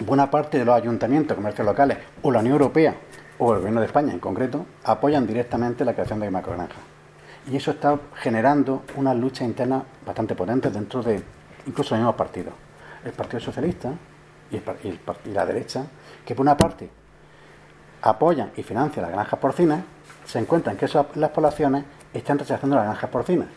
buena 0.00 0.30
parte 0.30 0.58
de 0.58 0.64
los 0.64 0.74
ayuntamientos, 0.74 1.34
comercios 1.34 1.66
locales 1.66 1.98
o 2.22 2.30
la 2.30 2.40
Unión 2.40 2.54
Europea 2.54 2.94
o 3.38 3.52
el 3.52 3.60
gobierno 3.60 3.80
de 3.80 3.86
España 3.86 4.12
en 4.12 4.18
concreto 4.18 4.66
apoyan 4.84 5.26
directamente 5.26 5.84
la 5.84 5.94
creación 5.94 6.20
de 6.20 6.30
macrogranjas. 6.30 6.97
Y 7.50 7.56
eso 7.56 7.70
está 7.70 7.98
generando 8.16 8.82
una 8.96 9.14
lucha 9.14 9.44
interna 9.44 9.82
bastante 10.04 10.34
potente 10.34 10.70
dentro 10.70 11.02
de 11.02 11.22
incluso 11.66 11.94
los 11.94 12.00
mismos 12.00 12.14
partidos. 12.14 12.52
El 13.04 13.12
Partido 13.12 13.40
Socialista 13.40 13.92
y, 14.50 15.30
la 15.30 15.46
derecha, 15.46 15.86
que 16.24 16.34
por 16.34 16.42
una 16.44 16.56
parte 16.56 16.90
apoyan 18.02 18.52
y 18.56 18.62
financian 18.62 19.02
las 19.02 19.12
granjas 19.12 19.38
porcinas, 19.40 19.80
se 20.24 20.38
encuentran 20.38 20.76
que 20.76 20.84
esas, 20.84 21.06
las 21.16 21.30
poblaciones 21.30 21.84
están 22.12 22.38
rechazando 22.38 22.76
las 22.76 22.84
granjas 22.84 23.10
porcinas. 23.10 23.48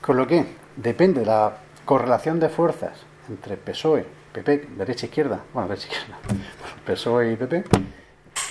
Con 0.00 0.16
lo 0.16 0.26
que 0.26 0.44
depende 0.76 1.20
de 1.20 1.26
la 1.26 1.56
correlación 1.84 2.40
de 2.40 2.48
fuerzas 2.48 2.92
entre 3.28 3.56
PSOE, 3.56 4.04
PP, 4.32 4.70
derecha 4.76 5.06
e 5.06 5.08
izquierda, 5.08 5.40
bueno, 5.52 5.68
derecha 5.68 5.88
e 5.88 5.92
izquierda, 5.92 6.18
PSOE 6.86 7.32
y 7.32 7.36
PP, 7.36 7.64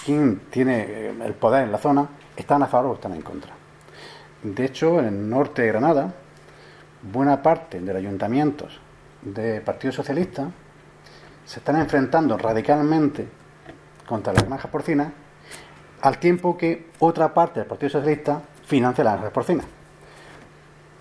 quien 0.05 0.39
tiene 0.49 0.81
eh, 0.81 1.13
el 1.25 1.33
poder 1.33 1.65
en 1.65 1.71
la 1.71 1.77
zona, 1.77 2.07
están 2.37 2.63
a 2.63 2.67
favor 2.67 2.91
o 2.91 2.93
están 2.95 3.13
en 3.13 3.21
contra. 3.21 3.60
De 4.43 4.65
hecho, 4.65 4.99
en 4.99 5.05
el 5.05 5.29
norte 5.29 5.61
de 5.61 5.67
Granada, 5.67 6.13
buena 7.03 7.43
parte 7.43 7.79
de 7.79 7.93
los 7.93 7.97
ayuntamientos 7.97 8.79
de 9.21 9.61
Partido 9.61 9.93
Socialista 9.93 10.49
se 11.45 11.59
están 11.59 11.77
enfrentando 11.77 12.37
radicalmente 12.37 13.27
contra 14.07 14.33
las 14.33 14.43
granjas 14.43 14.71
porcinas, 14.71 15.09
al 16.01 16.17
tiempo 16.17 16.57
que 16.57 16.89
otra 16.99 17.33
parte 17.33 17.59
del 17.59 17.69
Partido 17.69 17.91
Socialista 17.91 18.41
financia 18.65 19.03
las 19.03 19.13
granjas 19.13 19.31
porcinas. 19.31 19.65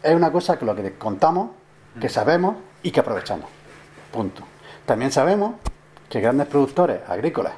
Es 0.03 0.15
una 0.15 0.31
cosa 0.31 0.59
que 0.59 0.67
lo 0.67 0.77
que 0.77 0.95
contamos, 0.95 1.51
que 1.99 2.09
sabemos 2.09 2.57
y 2.83 2.91
que 2.91 3.01
aprovechamos. 3.01 3.49
Punto. 4.13 4.43
También 4.85 5.13
sabemos 5.13 5.55
que 6.09 6.21
grandes 6.21 6.47
productores 6.47 7.01
agrícolas, 7.09 7.55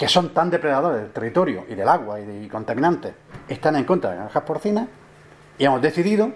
que 0.00 0.08
son 0.08 0.30
tan 0.30 0.48
depredadores 0.48 1.02
del 1.02 1.10
territorio 1.10 1.66
y 1.68 1.74
del 1.74 1.86
agua 1.86 2.18
y, 2.18 2.48
contaminantes, 2.48 3.12
están 3.46 3.76
en 3.76 3.84
contra 3.84 4.08
de 4.08 4.16
las 4.16 4.24
granjas 4.24 4.44
porcinas 4.44 4.88
y 5.58 5.64
hemos 5.66 5.82
decidido 5.82 6.32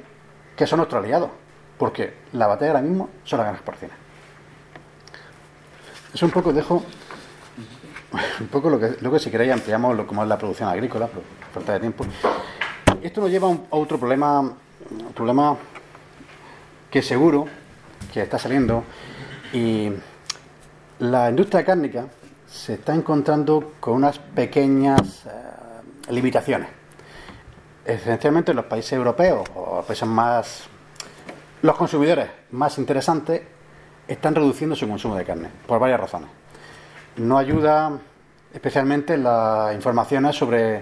que 0.54 0.66
son 0.66 0.76
nuestros 0.76 1.02
aliados, 1.02 1.30
porque 1.78 2.12
la 2.34 2.46
batalla 2.46 2.72
ahora 2.72 2.82
mismo 2.82 3.08
son 3.24 3.38
las 3.38 3.46
granjas 3.46 3.64
porcinas. 3.64 3.96
Eso 6.12 6.26
un 6.26 6.32
poco 6.32 6.52
dejo 6.52 6.84
un 8.40 8.48
poco 8.48 8.68
lo 8.68 8.78
que, 8.78 8.96
que 8.96 9.18
si 9.18 9.30
queréis 9.30 9.54
ampliamos 9.54 9.96
lo, 9.96 10.06
como 10.06 10.22
es 10.22 10.28
la 10.28 10.36
producción 10.36 10.68
agrícola, 10.68 11.06
por 11.06 11.22
falta 11.54 11.72
de 11.72 11.80
tiempo. 11.80 12.04
Esto 13.00 13.22
nos 13.22 13.30
lleva 13.30 13.48
a, 13.48 13.76
otro 13.76 13.98
problema, 13.98 14.40
un 14.40 15.12
problema 15.14 15.56
que 16.90 17.00
seguro 17.00 17.46
que 18.12 18.20
está 18.20 18.38
saliendo 18.38 18.84
y 19.54 19.90
la 20.98 21.30
industria 21.30 21.64
cárnica 21.64 22.08
se 22.54 22.74
está 22.74 22.94
encontrando 22.94 23.72
con 23.80 23.94
unas 23.94 24.18
pequeñas 24.20 25.26
eh, 25.26 26.12
limitaciones. 26.12 26.68
Esencialmente 27.84 28.52
en 28.52 28.56
los 28.56 28.66
países 28.66 28.92
europeos 28.92 29.46
o 29.56 29.76
los 29.76 29.84
países 29.84 30.08
más 30.08 30.68
los 31.62 31.76
consumidores 31.76 32.28
más 32.52 32.78
interesantes 32.78 33.42
están 34.06 34.34
reduciendo 34.34 34.76
su 34.76 34.86
consumo 34.86 35.16
de 35.16 35.24
carne, 35.24 35.48
por 35.66 35.80
varias 35.80 35.98
razones. 35.98 36.28
No 37.16 37.38
ayuda 37.38 37.98
especialmente 38.52 39.16
las 39.16 39.74
informaciones 39.74 40.36
sobre 40.36 40.76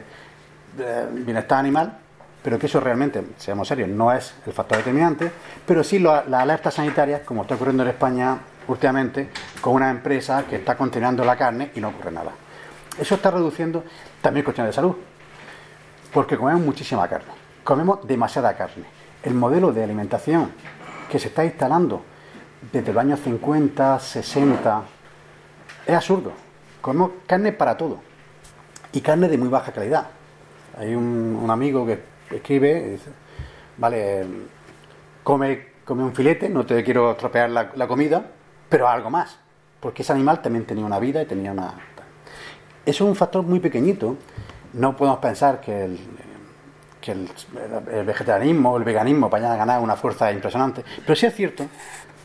eh, 0.78 1.08
bienestar 1.10 1.58
animal, 1.58 1.98
pero 2.42 2.58
que 2.58 2.66
eso 2.66 2.80
realmente, 2.80 3.24
seamos 3.38 3.68
serios, 3.68 3.88
no 3.88 4.12
es 4.12 4.34
el 4.44 4.52
factor 4.52 4.78
determinante, 4.78 5.30
pero 5.64 5.82
sí 5.82 5.98
las 6.00 6.26
alertas 6.32 6.74
sanitarias, 6.74 7.22
como 7.22 7.42
está 7.42 7.54
ocurriendo 7.54 7.84
en 7.84 7.88
España 7.88 8.38
últimamente, 8.68 9.30
con 9.60 9.74
una 9.74 9.90
empresa 9.90 10.44
que 10.48 10.56
está 10.56 10.76
contaminando 10.76 11.24
la 11.24 11.36
carne 11.36 11.70
y 11.74 11.80
no 11.80 11.88
ocurre 11.88 12.10
nada. 12.10 12.32
Eso 12.98 13.14
está 13.14 13.30
reduciendo 13.30 13.84
también 14.20 14.44
cuestiones 14.44 14.70
de 14.70 14.74
salud, 14.74 14.96
porque 16.12 16.36
comemos 16.36 16.62
muchísima 16.62 17.08
carne, 17.08 17.32
comemos 17.64 18.06
demasiada 18.06 18.56
carne. 18.56 18.84
El 19.22 19.34
modelo 19.34 19.72
de 19.72 19.84
alimentación 19.84 20.52
que 21.10 21.18
se 21.18 21.28
está 21.28 21.44
instalando 21.44 22.02
desde 22.70 22.92
los 22.92 23.00
años 23.00 23.20
50, 23.20 23.98
60, 23.98 24.82
es 25.86 25.94
absurdo. 25.94 26.32
Comemos 26.80 27.12
carne 27.26 27.52
para 27.52 27.76
todo 27.76 28.00
y 28.92 29.00
carne 29.00 29.28
de 29.28 29.38
muy 29.38 29.48
baja 29.48 29.72
calidad. 29.72 30.08
Hay 30.76 30.94
un, 30.94 31.46
amigo 31.50 31.86
que 31.86 32.02
escribe, 32.30 32.90
dice, 32.90 33.10
vale, 33.78 34.26
come, 35.22 35.66
come 35.84 36.02
un 36.02 36.14
filete, 36.14 36.48
no 36.48 36.66
te 36.66 36.82
quiero 36.82 37.12
estropear 37.12 37.50
la 37.50 37.88
comida, 37.88 38.24
pero 38.72 38.88
algo 38.88 39.10
más, 39.10 39.36
porque 39.80 40.00
ese 40.00 40.14
animal 40.14 40.40
también 40.40 40.64
tenía 40.64 40.86
una 40.86 40.98
vida 40.98 41.20
y 41.20 41.26
tenía 41.26 41.52
una... 41.52 41.74
Eso 42.86 43.04
es 43.04 43.10
un 43.10 43.14
factor 43.14 43.42
muy 43.44 43.60
pequeñito. 43.60 44.16
No 44.72 44.96
podemos 44.96 45.18
pensar 45.18 45.60
que 45.60 45.84
el, 45.84 46.00
que 46.98 47.12
el, 47.12 47.28
vegetarianismo 48.06 48.72
o 48.72 48.78
el 48.78 48.84
veganismo 48.84 49.28
vayan 49.28 49.52
a 49.52 49.56
ganar 49.56 49.82
una 49.82 49.94
fuerza 49.94 50.32
impresionante, 50.32 50.82
pero 51.02 51.14
sí 51.14 51.26
es 51.26 51.34
cierto 51.34 51.66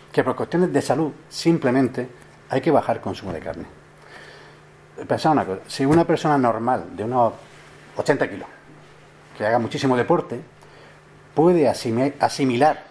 que 0.10 0.24
por 0.24 0.38
cuestiones 0.38 0.72
de 0.72 0.82
salud 0.82 1.12
simplemente 1.28 2.08
hay 2.50 2.62
que 2.62 2.72
bajar 2.72 2.96
el 2.96 3.02
consumo 3.02 3.34
de 3.34 3.42
carne. 3.42 3.66
Pensad 5.06 5.34
una 5.34 5.46
cosa, 5.46 5.60
si 5.68 5.86
una 5.86 6.06
persona 6.06 6.38
normal 6.38 6.96
de 6.96 7.04
unos 7.04 7.34
80 7.98 8.30
kilos, 8.30 8.48
que 9.38 9.46
haga 9.46 9.60
muchísimo 9.60 9.98
deporte, 9.98 10.40
puede 11.36 11.68
asimilar 11.68 12.86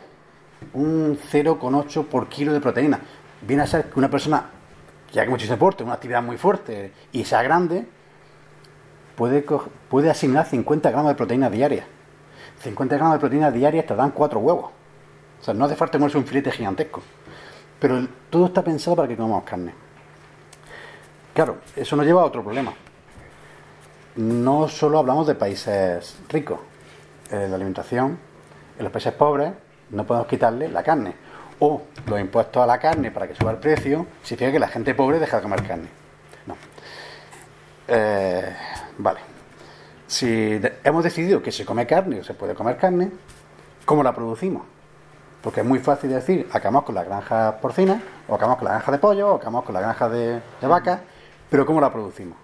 un 0.75 1.19
0,8 1.19 2.05
por 2.05 2.29
kilo 2.29 2.53
de 2.53 2.61
proteína, 2.61 3.01
viene 3.47 3.63
a 3.63 3.67
ser 3.67 3.85
que 3.91 3.99
una 3.99 4.11
persona 4.11 4.51
que 5.11 5.21
haga 5.21 5.31
mucho 5.31 5.47
deporte, 5.47 5.85
una 5.85 5.95
actividad 5.95 6.23
muy 6.23 6.37
fuerte 6.37 6.93
y 7.13 7.25
sea 7.25 7.43
grande, 7.43 7.87
puede, 9.15 9.45
puede 9.89 10.11
asimilar 10.11 10.47
50 10.47 10.91
gramos 10.91 11.11
de 11.11 11.15
proteína 11.15 11.49
diaria. 11.49 11.87
50 12.61 12.97
gramos 12.97 13.15
de 13.15 13.21
proteína 13.21 13.51
diaria 13.51 13.87
te 13.87 13.95
dan 13.95 14.11
cuatro 14.11 14.41
huevos. 14.41 14.71
O 15.41 15.45
sea, 15.45 15.55
no 15.55 15.67
hace 15.67 15.77
falta 15.77 15.99
comerse 15.99 16.19
un 16.19 16.27
filete 16.27 16.51
gigantesco. 16.51 17.03
Pero 17.79 18.07
todo 18.31 18.47
está 18.47 18.65
pensado 18.65 18.97
para 18.97 19.09
que 19.09 19.17
comamos 19.17 19.45
carne. 19.45 19.73
Claro, 21.35 21.59
eso 21.77 21.95
nos 21.97 22.07
lleva 22.07 22.23
a 22.23 22.25
otro 22.25 22.43
problema. 22.43 22.73
No 24.17 24.67
solo 24.69 24.99
hablamos 24.99 25.27
de 25.27 25.35
países 25.35 26.17
ricos. 26.29 26.59
En 27.31 27.51
la 27.51 27.57
alimentación, 27.57 28.19
en 28.79 28.85
los 28.85 28.93
países 28.93 29.13
pobres, 29.13 29.53
no 29.91 30.07
podemos 30.07 30.27
quitarle 30.27 30.69
la 30.69 30.83
carne 30.83 31.26
o 31.61 31.83
los 32.07 32.21
impuestos 32.21 32.62
a 32.62 32.66
la 32.66 32.79
carne 32.79 33.11
para 33.11 33.27
que 33.27 33.35
suba 33.35 33.51
el 33.51 33.59
precio, 33.59 34.07
significa 34.23 34.53
que 34.53 34.59
la 34.59 34.69
gente 34.69 34.95
pobre 34.95 35.19
deja 35.19 35.38
de 35.38 35.42
comer 35.42 35.62
carne. 35.62 35.88
No. 36.47 36.57
Eh, 37.88 38.57
vale. 38.99 39.21
Si 40.07 40.61
hemos 40.85 41.05
decidido 41.05 41.42
que 41.42 41.51
se 41.51 41.64
come 41.64 41.87
carne 41.87 42.21
o 42.21 42.25
se 42.25 42.35
puede 42.35 42.55
comer 42.55 42.77
carne, 42.77 43.11
¿cómo 43.85 44.03
la 44.03 44.14
producimos? 44.14 44.62
Porque 45.42 45.61
es 45.61 45.66
muy 45.66 45.79
fácil 45.79 46.11
decir, 46.11 46.49
acabamos 46.53 46.85
con 46.85 46.95
la 46.95 47.05
granja 47.05 47.59
porcina, 47.61 48.01
o 48.29 48.35
acabamos 48.35 48.59
con 48.59 48.66
la 48.66 48.73
granja 48.73 48.92
de 48.92 48.99
pollo, 48.99 49.33
o 49.33 49.37
acabamos 49.37 49.64
con 49.64 49.75
la 49.75 49.81
granja 49.81 50.09
de, 50.09 50.40
de 50.61 50.66
vacas, 50.66 51.01
pero 51.51 51.66
¿cómo 51.66 51.81
la 51.81 51.92
producimos? 51.92 52.37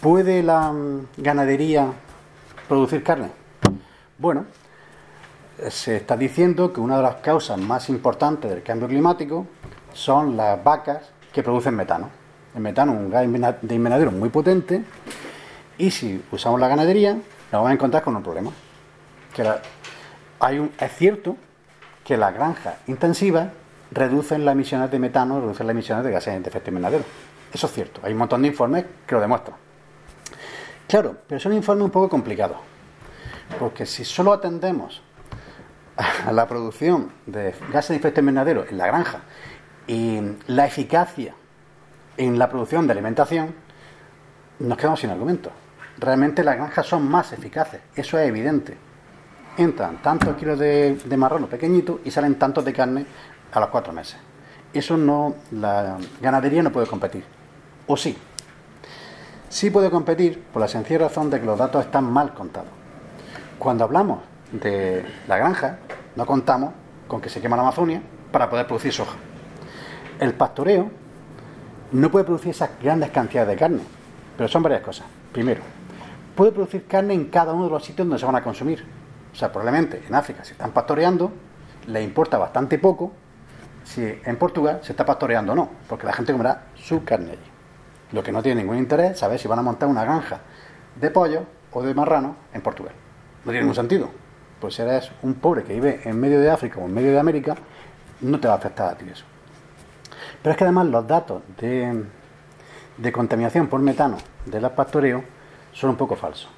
¿Puede 0.00 0.42
la 0.42 0.72
mm, 0.72 1.06
ganadería 1.18 1.92
producir 2.68 3.02
carne? 3.02 3.30
Bueno, 4.18 4.46
se 5.68 5.96
está 5.96 6.16
diciendo 6.16 6.72
que 6.72 6.80
una 6.80 6.96
de 6.96 7.02
las 7.02 7.16
causas 7.16 7.58
más 7.58 7.88
importantes 7.88 8.50
del 8.50 8.62
cambio 8.62 8.88
climático 8.88 9.46
son 9.92 10.36
las 10.36 10.62
vacas 10.62 11.10
que 11.32 11.42
producen 11.42 11.74
metano. 11.74 12.10
El 12.54 12.60
metano 12.60 12.92
es 12.92 12.98
un 12.98 13.10
gas 13.10 13.22
de 13.62 13.74
invernadero 13.74 14.10
muy 14.10 14.28
potente 14.28 14.84
y 15.78 15.90
si 15.90 16.22
usamos 16.30 16.60
la 16.60 16.68
ganadería 16.68 17.14
nos 17.14 17.52
vamos 17.52 17.70
a 17.70 17.74
encontrar 17.74 18.02
con 18.02 18.16
un 18.16 18.22
problema. 18.22 18.50
Que 19.34 19.48
hay 20.40 20.70
es 20.78 20.96
cierto 20.96 21.36
que 22.04 22.16
las 22.16 22.34
granjas 22.34 22.76
intensivas 22.86 23.48
reducen 23.90 24.44
las 24.44 24.52
emisiones 24.52 24.90
de 24.90 24.98
metano, 24.98 25.40
reducen 25.40 25.66
las 25.66 25.74
emisiones 25.74 26.04
de 26.04 26.10
gases 26.10 26.42
de 26.42 26.48
efecto 26.48 26.70
invernadero. 26.70 27.04
Eso 27.52 27.66
es 27.66 27.72
cierto. 27.72 28.00
Hay 28.04 28.12
un 28.12 28.18
montón 28.18 28.42
de 28.42 28.48
informes 28.48 28.84
que 29.06 29.14
lo 29.14 29.20
demuestran. 29.20 29.56
Claro, 30.88 31.16
pero 31.26 31.38
es 31.38 31.46
un 31.46 31.52
informe 31.52 31.84
un 31.84 31.90
poco 31.90 32.08
complicado. 32.08 32.56
Porque 33.58 33.86
si 33.86 34.04
solo 34.04 34.32
atendemos 34.32 35.02
la 36.32 36.46
producción 36.46 37.10
de 37.26 37.54
gases 37.72 37.90
de 37.90 37.96
efecto 37.96 38.20
invernadero 38.20 38.64
en 38.68 38.78
la 38.78 38.86
granja 38.86 39.20
y 39.86 40.20
la 40.46 40.66
eficacia 40.66 41.34
en 42.16 42.38
la 42.38 42.48
producción 42.48 42.86
de 42.86 42.92
alimentación, 42.92 43.54
nos 44.58 44.78
quedamos 44.78 45.00
sin 45.00 45.10
argumento. 45.10 45.50
Realmente 45.98 46.44
las 46.44 46.56
granjas 46.56 46.86
son 46.86 47.08
más 47.08 47.32
eficaces, 47.32 47.80
eso 47.94 48.18
es 48.18 48.28
evidente. 48.28 48.76
Entran 49.56 50.00
tantos 50.00 50.34
kilos 50.36 50.58
de, 50.58 50.94
de 50.94 51.16
marrano 51.16 51.46
pequeñito 51.46 52.00
y 52.04 52.10
salen 52.10 52.38
tantos 52.38 52.64
de 52.64 52.72
carne 52.72 53.06
a 53.52 53.60
los 53.60 53.68
cuatro 53.68 53.92
meses. 53.92 54.16
Eso 54.72 54.96
no, 54.96 55.34
la 55.50 55.98
ganadería 56.20 56.62
no 56.62 56.72
puede 56.72 56.86
competir. 56.86 57.24
¿O 57.86 57.96
sí? 57.96 58.16
Sí 59.50 59.70
puede 59.70 59.90
competir 59.90 60.42
por 60.52 60.62
la 60.62 60.68
sencilla 60.68 61.00
razón 61.00 61.28
de 61.28 61.38
que 61.38 61.44
los 61.44 61.58
datos 61.58 61.84
están 61.84 62.10
mal 62.10 62.32
contados. 62.32 62.70
Cuando 63.58 63.84
hablamos 63.84 64.31
de 64.52 65.04
la 65.26 65.38
granja, 65.38 65.78
no 66.14 66.26
contamos 66.26 66.74
con 67.08 67.20
que 67.20 67.28
se 67.28 67.40
quema 67.40 67.56
la 67.56 67.62
Amazonia 67.62 68.02
para 68.30 68.48
poder 68.48 68.66
producir 68.66 68.92
soja. 68.92 69.16
El 70.20 70.34
pastoreo 70.34 70.90
no 71.92 72.10
puede 72.10 72.24
producir 72.24 72.50
esas 72.50 72.70
grandes 72.80 73.10
cantidades 73.10 73.48
de 73.48 73.56
carne, 73.56 73.82
pero 74.36 74.48
son 74.48 74.62
varias 74.62 74.82
cosas. 74.82 75.06
Primero, 75.32 75.62
puede 76.36 76.52
producir 76.52 76.86
carne 76.86 77.14
en 77.14 77.26
cada 77.26 77.52
uno 77.52 77.64
de 77.64 77.70
los 77.70 77.84
sitios 77.84 78.06
donde 78.06 78.18
se 78.18 78.26
van 78.26 78.36
a 78.36 78.42
consumir. 78.42 78.84
O 79.32 79.34
sea, 79.34 79.50
probablemente 79.50 80.02
en 80.06 80.14
África 80.14 80.44
si 80.44 80.52
están 80.52 80.72
pastoreando, 80.72 81.32
le 81.86 82.02
importa 82.02 82.38
bastante 82.38 82.78
poco 82.78 83.12
si 83.84 84.02
en 84.02 84.36
Portugal 84.36 84.80
se 84.82 84.92
está 84.92 85.04
pastoreando 85.04 85.52
o 85.52 85.56
no, 85.56 85.68
porque 85.88 86.06
la 86.06 86.12
gente 86.12 86.32
comerá 86.32 86.66
su 86.76 87.02
carne 87.04 87.32
allí. 87.32 87.50
Lo 88.12 88.22
que 88.22 88.30
no 88.30 88.42
tiene 88.42 88.60
ningún 88.60 88.76
interés 88.76 89.12
es 89.12 89.18
saber 89.18 89.38
si 89.38 89.48
van 89.48 89.58
a 89.58 89.62
montar 89.62 89.88
una 89.88 90.04
granja 90.04 90.40
de 90.94 91.10
pollo 91.10 91.44
o 91.72 91.82
de 91.82 91.94
marrano 91.94 92.36
en 92.52 92.60
Portugal. 92.60 92.94
No 93.44 93.50
tiene 93.50 93.60
ningún 93.60 93.74
sentido 93.74 94.21
pues 94.62 94.76
si 94.76 94.82
eres 94.82 95.10
un 95.22 95.34
pobre 95.34 95.64
que 95.64 95.74
vive 95.74 96.02
en 96.04 96.20
medio 96.20 96.40
de 96.40 96.48
África 96.48 96.78
o 96.78 96.84
en 96.84 96.94
medio 96.94 97.10
de 97.10 97.18
América, 97.18 97.56
no 98.20 98.38
te 98.38 98.46
va 98.46 98.54
a 98.54 98.58
afectar 98.58 98.92
a 98.92 98.94
ti 98.96 99.04
eso. 99.10 99.24
Pero 100.40 100.52
es 100.52 100.56
que 100.56 100.62
además 100.62 100.86
los 100.86 101.04
datos 101.04 101.42
de, 101.58 102.04
de 102.96 103.12
contaminación 103.12 103.66
por 103.66 103.80
metano 103.80 104.18
del 104.46 104.70
pastoreo 104.70 105.24
son 105.72 105.90
un 105.90 105.96
poco 105.96 106.14
falsos. 106.14 106.48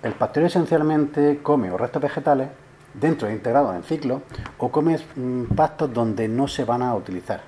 El 0.00 0.12
pastoreo 0.12 0.46
esencialmente 0.46 1.40
come 1.42 1.72
o 1.72 1.76
restos 1.76 2.02
vegetales 2.02 2.50
dentro 2.94 3.26
de 3.26 3.34
integrados 3.34 3.74
en 3.74 3.82
ciclo 3.82 4.22
o 4.58 4.70
come 4.70 4.96
mm, 5.16 5.54
pastos 5.56 5.92
donde 5.92 6.28
no 6.28 6.46
se 6.46 6.64
van 6.64 6.82
a 6.82 6.94
utilizar, 6.94 7.40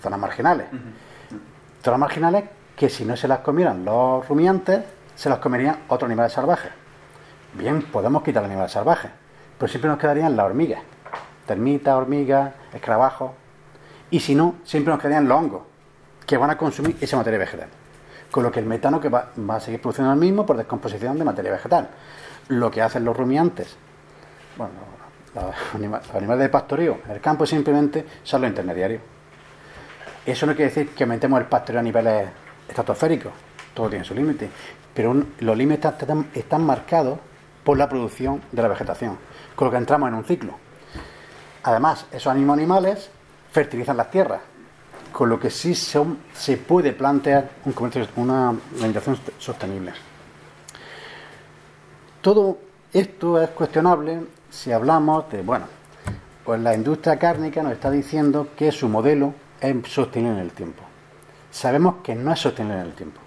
zonas 0.00 0.18
marginales. 0.18 0.68
Zonas 1.84 2.00
marginales 2.00 2.44
que 2.76 2.88
si 2.88 3.04
no 3.04 3.14
se 3.14 3.28
las 3.28 3.40
comieran 3.40 3.84
los 3.84 4.26
rumiantes, 4.26 4.80
se 5.14 5.28
las 5.28 5.38
comerían 5.38 5.80
otros 5.86 6.08
animales 6.08 6.32
salvajes. 6.32 6.72
Bien, 7.52 7.82
podemos 7.82 8.22
quitar 8.22 8.44
el 8.44 8.50
animal 8.50 8.70
salvaje, 8.70 9.08
pero 9.58 9.68
siempre 9.68 9.90
nos 9.90 9.98
quedarían 9.98 10.36
las 10.36 10.46
hormigas, 10.46 10.82
termitas, 11.46 11.94
hormigas, 11.94 12.52
escarabajos, 12.72 13.32
y 14.10 14.20
si 14.20 14.36
no, 14.36 14.56
siempre 14.64 14.92
nos 14.92 15.00
quedarían 15.00 15.28
los 15.28 15.36
hongos, 15.38 15.62
que 16.26 16.36
van 16.36 16.50
a 16.50 16.56
consumir 16.56 16.96
esa 17.00 17.16
materia 17.16 17.40
vegetal. 17.40 17.68
Con 18.30 18.44
lo 18.44 18.52
que 18.52 18.60
el 18.60 18.66
metano 18.66 19.00
que 19.00 19.08
va, 19.08 19.32
a 19.48 19.60
seguir 19.60 19.80
produciendo 19.80 20.12
el 20.12 20.18
mismo 20.18 20.46
por 20.46 20.56
descomposición 20.56 21.18
de 21.18 21.24
materia 21.24 21.50
vegetal. 21.50 21.90
Lo 22.48 22.70
que 22.70 22.82
hacen 22.82 23.04
los 23.04 23.16
rumiantes, 23.16 23.76
bueno, 24.56 24.72
los, 25.34 26.14
animales, 26.14 26.38
de 26.38 26.48
pastoreo 26.48 27.00
en 27.04 27.10
el 27.10 27.20
campo 27.20 27.46
simplemente 27.46 28.06
son 28.22 28.42
los 28.42 28.50
intermediarios. 28.50 29.02
Eso 30.24 30.46
no 30.46 30.54
quiere 30.54 30.72
decir 30.72 30.94
que 30.94 31.04
metemos 31.04 31.40
el 31.40 31.46
pastoreo 31.46 31.80
a 31.80 31.82
niveles 31.82 32.28
estratosféricos, 32.68 33.32
todo 33.74 33.88
tiene 33.88 34.04
su 34.04 34.14
límite, 34.14 34.48
pero 34.94 35.14
los 35.40 35.56
límites 35.56 35.92
están 36.34 36.64
marcados 36.64 37.18
por 37.64 37.78
la 37.78 37.88
producción 37.88 38.42
de 38.52 38.62
la 38.62 38.68
vegetación, 38.68 39.18
con 39.54 39.66
lo 39.66 39.72
que 39.72 39.78
entramos 39.78 40.08
en 40.08 40.14
un 40.14 40.24
ciclo. 40.24 40.54
Además, 41.62 42.06
esos 42.10 42.32
animales 42.32 43.10
fertilizan 43.52 43.96
las 43.96 44.10
tierras, 44.10 44.40
con 45.12 45.28
lo 45.28 45.38
que 45.38 45.50
sí 45.50 45.74
se 45.74 46.56
puede 46.56 46.92
plantear 46.92 47.50
un 47.64 47.72
comercio, 47.72 48.06
una 48.16 48.54
alimentación 48.72 49.18
sostenible. 49.38 49.92
Todo 52.20 52.58
esto 52.92 53.40
es 53.40 53.50
cuestionable 53.50 54.22
si 54.50 54.72
hablamos 54.72 55.30
de, 55.30 55.42
bueno, 55.42 55.66
Pues 56.44 56.60
la 56.60 56.74
industria 56.74 57.18
cárnica 57.18 57.62
nos 57.62 57.72
está 57.72 57.90
diciendo 57.90 58.48
que 58.56 58.72
su 58.72 58.88
modelo 58.88 59.34
es 59.60 59.76
sostenible 59.86 60.38
en 60.38 60.42
el 60.42 60.50
tiempo. 60.52 60.82
Sabemos 61.50 61.96
que 62.02 62.14
no 62.14 62.32
es 62.32 62.40
sostenible 62.40 62.80
en 62.80 62.86
el 62.86 62.94
tiempo. 62.94 63.20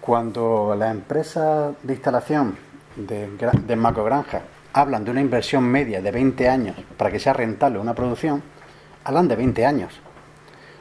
Cuando 0.00 0.74
las 0.78 0.90
empresas 0.90 1.74
de 1.82 1.92
instalación 1.92 2.56
de, 2.96 3.28
de 3.66 3.76
macrogranja 3.76 4.42
hablan 4.72 5.04
de 5.04 5.10
una 5.10 5.20
inversión 5.20 5.64
media 5.64 6.00
de 6.00 6.10
20 6.10 6.48
años 6.48 6.76
para 6.96 7.10
que 7.10 7.18
sea 7.18 7.32
rentable 7.32 7.78
una 7.78 7.94
producción, 7.94 8.42
hablan 9.04 9.28
de 9.28 9.36
20 9.36 9.66
años. 9.66 10.00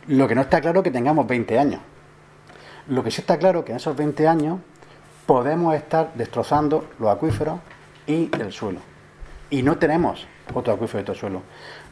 Lo 0.07 0.27
que 0.27 0.35
no 0.35 0.41
está 0.41 0.61
claro 0.61 0.79
es 0.79 0.83
que 0.83 0.91
tengamos 0.91 1.27
20 1.27 1.59
años. 1.59 1.81
Lo 2.87 3.03
que 3.03 3.11
sí 3.11 3.21
está 3.21 3.37
claro 3.37 3.59
es 3.59 3.65
que 3.65 3.71
en 3.71 3.77
esos 3.77 3.95
20 3.95 4.27
años 4.27 4.59
podemos 5.25 5.75
estar 5.75 6.13
destrozando 6.15 6.89
los 6.99 7.09
acuíferos 7.09 7.59
y 8.07 8.29
el 8.35 8.51
suelo. 8.51 8.79
Y 9.49 9.63
no 9.63 9.77
tenemos 9.77 10.25
otro 10.53 10.73
acuífero 10.73 10.99
y 10.99 11.03
otro 11.03 11.15
suelo. 11.15 11.41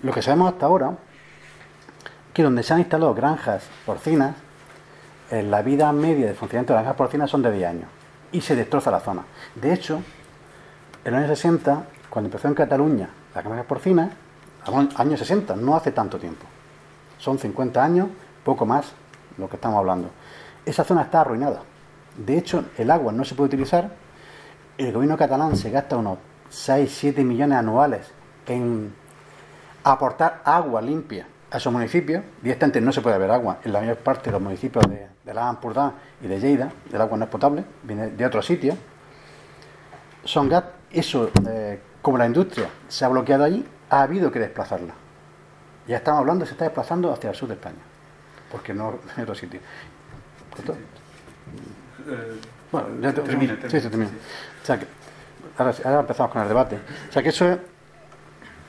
Lo 0.02 0.14
que 0.14 0.22
sabemos 0.22 0.52
hasta 0.54 0.66
ahora 0.66 0.98
que 2.34 2.44
donde 2.44 2.64
se 2.64 2.74
han 2.74 2.80
instalado 2.80 3.14
granjas 3.14 3.68
porcinas, 3.86 4.36
la 5.30 5.62
vida 5.62 5.92
media 5.92 6.26
de 6.26 6.34
funcionamiento 6.34 6.74
de 6.74 6.78
las 6.78 6.84
granjas 6.84 6.98
porcinas 6.98 7.30
son 7.30 7.42
de 7.44 7.52
10 7.52 7.70
años. 7.70 7.99
Y 8.32 8.42
se 8.42 8.56
destroza 8.56 8.92
la 8.92 9.00
zona. 9.00 9.24
De 9.56 9.74
hecho, 9.74 10.02
en 11.04 11.12
los 11.12 11.20
años 11.20 11.38
60, 11.38 11.84
cuando 12.10 12.28
empezó 12.28 12.48
en 12.48 12.54
Cataluña 12.54 13.10
las 13.34 13.44
granjas 13.44 13.66
porcinas, 13.66 14.12
años 14.96 15.20
60, 15.20 15.56
no 15.56 15.76
hace 15.76 15.92
tanto 15.92 16.20
tiempo. 16.20 16.46
Son 17.18 17.38
50 17.38 17.84
años, 17.84 18.08
poco 18.44 18.66
más, 18.66 18.92
lo 19.38 19.50
que 19.50 19.56
estamos 19.56 19.80
hablando. 19.80 20.10
Esa 20.66 20.84
zona 20.84 21.04
está 21.04 21.22
arruinada. 21.22 21.64
De 22.18 22.38
hecho, 22.38 22.66
el 22.78 22.92
agua 22.92 23.12
no 23.12 23.26
se 23.26 23.36
puede 23.36 23.48
utilizar. 23.48 23.90
El 24.78 24.94
gobierno 24.94 25.18
catalán 25.18 25.56
se 25.56 25.72
gasta 25.72 25.98
unos 25.98 26.20
6, 26.50 26.92
7 27.00 27.24
millones 27.24 27.58
anuales 27.58 28.12
en 28.46 28.94
aportar 29.84 30.42
agua 30.44 30.82
limpia 30.82 31.26
a 31.52 31.58
esos 31.58 31.72
municipios. 31.72 32.24
Directamente 32.42 32.82
no 32.82 32.92
se 32.92 33.02
puede 33.02 33.18
beber 33.18 33.32
agua 33.32 33.60
en 33.64 33.74
la 33.74 33.82
mayor 33.82 33.98
parte 33.98 34.26
de 34.26 34.32
los 34.34 34.42
municipios 34.42 34.88
de, 34.90 35.08
de 35.26 35.34
la 35.34 35.48
Ampurdá 35.48 35.94
y 36.22 36.28
de 36.28 36.40
Lleida. 36.40 36.72
El 36.92 37.02
agua 37.02 37.18
no 37.18 37.26
es 37.26 37.32
potable, 37.32 37.64
viene 37.84 38.08
de 38.08 38.26
otro 38.26 38.42
sitio. 38.42 38.76
Son 40.24 40.50
gas, 40.50 40.64
eso, 40.92 41.32
eh, 41.48 41.80
como 42.02 42.18
la 42.18 42.26
industria 42.26 42.70
se 42.88 43.06
ha 43.06 43.08
bloqueado 43.08 43.44
allí, 43.44 43.66
ha 43.90 44.02
habido 44.02 44.32
que 44.32 44.40
desplazarla. 44.40 44.94
Ya 45.88 45.98
estamos 45.98 46.20
hablando, 46.20 46.46
se 46.46 46.52
está 46.52 46.66
desplazando 46.66 47.12
hacia 47.12 47.30
el 47.30 47.36
sur 47.36 47.48
de 47.48 47.56
España, 47.56 47.78
porque 48.52 48.74
no 48.74 49.00
en 49.18 49.24
otro 49.24 49.36
sitio. 49.36 49.60
Eh, 52.08 52.40
bueno, 52.72 52.88
ya 53.02 53.14
termina, 53.14 53.58
Sí, 53.68 53.80
se 53.80 53.90
termina. 53.90 54.12
O 54.62 54.66
sea 54.66 54.78
que, 54.78 54.86
ahora, 55.58 55.74
ahora, 55.84 56.00
empezamos 56.02 56.32
con 56.32 56.42
el 56.42 56.48
debate. 56.48 56.80
O 57.10 57.12
sea 57.12 57.24
que 57.24 57.30
eso 57.30 57.46
es 57.48 57.58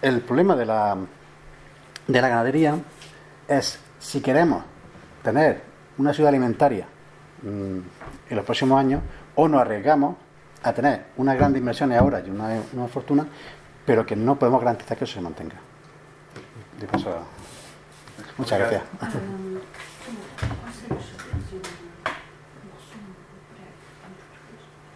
el 0.03 0.21
problema 0.21 0.57
de 0.57 0.67
la, 0.67 0.97
de 2.07 2.23
la 2.23 2.29
ganadería 2.29 2.77
es 3.49 3.79
si 3.99 4.21
queremos 4.21 4.65
tener 5.23 5.63
una 5.99 6.13
ciudad 6.13 6.31
alimentaria 6.31 6.87
mmm, 7.43 7.79
en 8.31 8.37
los 8.37 8.45
próximos 8.45 8.79
años 8.79 9.03
o 9.35 9.49
nos 9.49 9.61
arriesgamos 9.61 10.17
a 10.63 10.73
tener 10.73 11.07
unas 11.17 11.37
grandes 11.37 11.61
inversiones 11.61 11.99
ahora 11.99 12.21
y 12.21 12.31
una, 12.31 12.61
una 12.73 12.89
fortuna, 12.89 13.27
pero 13.87 14.05
que 14.05 14.15
no 14.17 14.39
podemos 14.39 14.61
garantizar 14.61 14.97
que 14.97 15.05
eso 15.05 15.15
se 15.15 15.21
mantenga. 15.21 15.57
De 16.79 16.87
paso, 16.87 17.11
muchas 18.37 18.59
gracias. 18.59 18.83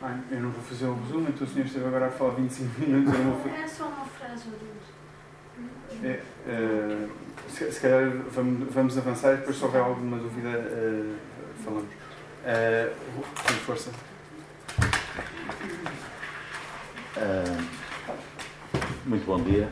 Ah, 0.07 0.19
eu 0.31 0.39
não 0.39 0.51
vou 0.51 0.63
fazer 0.63 0.85
o 0.85 0.95
resumo, 1.01 1.27
então 1.31 1.47
o 1.47 1.51
senhor 1.51 1.65
esteve 1.65 1.87
agora 1.87 2.09
a 2.09 2.11
falar 2.11 2.35
25 2.35 2.79
minutos. 2.79 3.15
Eu 3.15 3.25
não 3.25 3.39
vou... 3.39 3.51
É 3.51 3.67
só 3.67 3.87
uma 3.87 4.05
frase 4.05 4.43
ou 4.53 4.59
duas. 4.59 4.94
É, 6.03 6.21
uh, 6.47 7.11
se, 7.49 7.71
se, 7.71 7.81
calhar 7.81 8.11
vamos, 8.31 8.73
vamos, 8.73 8.99
avançar 8.99 9.35
e 9.35 9.37
depois, 9.37 9.57
se 9.57 9.65
houver 9.65 9.81
alguma 9.81 10.19
dúvida, 10.19 10.49
uh, 10.49 11.15
falamos. 11.65 11.89
Uh, 11.89 13.23
com 13.35 13.53
força. 13.65 13.91
Muito 19.07 19.25
bom 19.27 19.41
dia. 19.43 19.69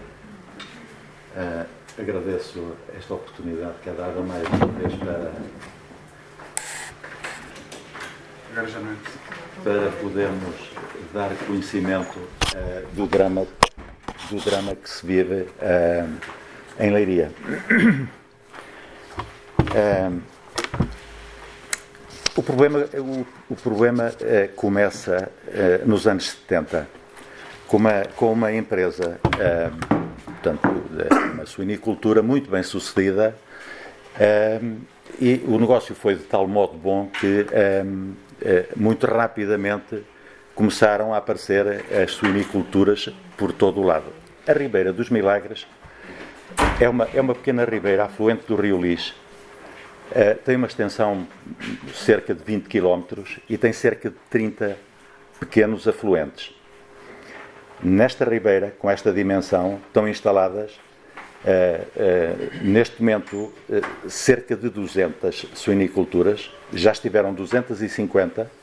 Agradeço 1.99 2.77
esta 2.97 3.15
oportunidade 3.15 3.75
que 3.83 3.91
é 3.91 3.93
dada 3.93 4.21
mais 4.21 4.47
uma 4.49 4.67
vez 4.67 4.95
para. 4.95 5.33
Agora 8.53 8.69
já 8.69 8.81
não 8.81 8.93
é 8.93 8.97
para 9.63 9.93
podermos 10.01 10.71
dar 11.13 11.31
conhecimento 11.47 12.19
do 12.95 13.07
drama 13.07 13.47
do 14.33 14.41
drama 14.41 14.75
que 14.75 14.89
se 14.89 15.07
vive 15.07 15.43
uh, 15.43 16.09
em 16.81 16.91
Leiria. 16.91 17.31
Uh, 19.61 20.23
o 22.35 22.43
problema, 22.43 22.79
o, 22.95 23.27
o 23.51 23.57
problema 23.57 24.11
começa 24.57 25.31
nos 25.85 26.07
anos 26.07 26.31
70 26.31 26.89
com 27.69 27.77
uma, 27.77 28.05
com 28.17 28.33
uma 28.33 28.51
empresa, 28.55 29.21
portanto, 30.25 30.67
uma 31.35 31.45
suinicultura 31.45 32.23
muito 32.23 32.51
bem 32.51 32.63
sucedida 32.63 33.37
e 35.21 35.45
o 35.47 35.59
negócio 35.59 35.95
foi 35.95 36.15
de 36.15 36.23
tal 36.23 36.49
modo 36.49 36.73
bom 36.73 37.09
que 37.09 37.47
muito 38.75 39.07
rapidamente 39.07 40.03
começaram 40.55 41.13
a 41.13 41.19
aparecer 41.19 41.85
as 42.03 42.13
suiniculturas 42.13 43.11
por 43.37 43.53
todo 43.53 43.79
o 43.81 43.85
lado. 43.85 44.22
A 44.45 44.53
Ribeira 44.53 44.93
dos 44.93 45.09
Milagres 45.09 45.69
é 46.81 46.89
uma, 46.89 47.09
é 47.15 47.21
uma 47.21 47.33
pequena 47.33 47.65
ribeira 47.65 48.07
afluente 48.07 48.45
do 48.45 48.57
Rio 48.57 48.81
Lis. 48.81 49.11
Uh, 50.11 50.35
tem 50.45 50.57
uma 50.57 50.67
extensão 50.67 51.29
de 51.85 51.97
cerca 51.97 52.35
de 52.35 52.43
20 52.43 52.67
km 52.67 53.23
e 53.49 53.57
tem 53.57 53.73
cerca 53.73 54.11
de 54.11 54.17
30 54.29 54.77
pequenos 55.39 55.87
afluentes. 55.87 56.53
Nesta 57.81 58.25
ribeira, 58.25 58.75
com 58.81 58.91
esta 58.91 59.13
dimensão, 59.13 59.81
estão 59.87 60.09
instaladas, 60.09 60.73
uh, 60.73 61.47
uh, 61.47 62.65
neste 62.65 63.01
momento, 63.01 63.53
cerca 64.09 64.57
de 64.57 64.69
200 64.69 65.51
suiniculturas 65.55 66.51
já 66.73 66.91
estiveram 66.91 67.33
250, 67.33 68.43
eh, 68.43 68.62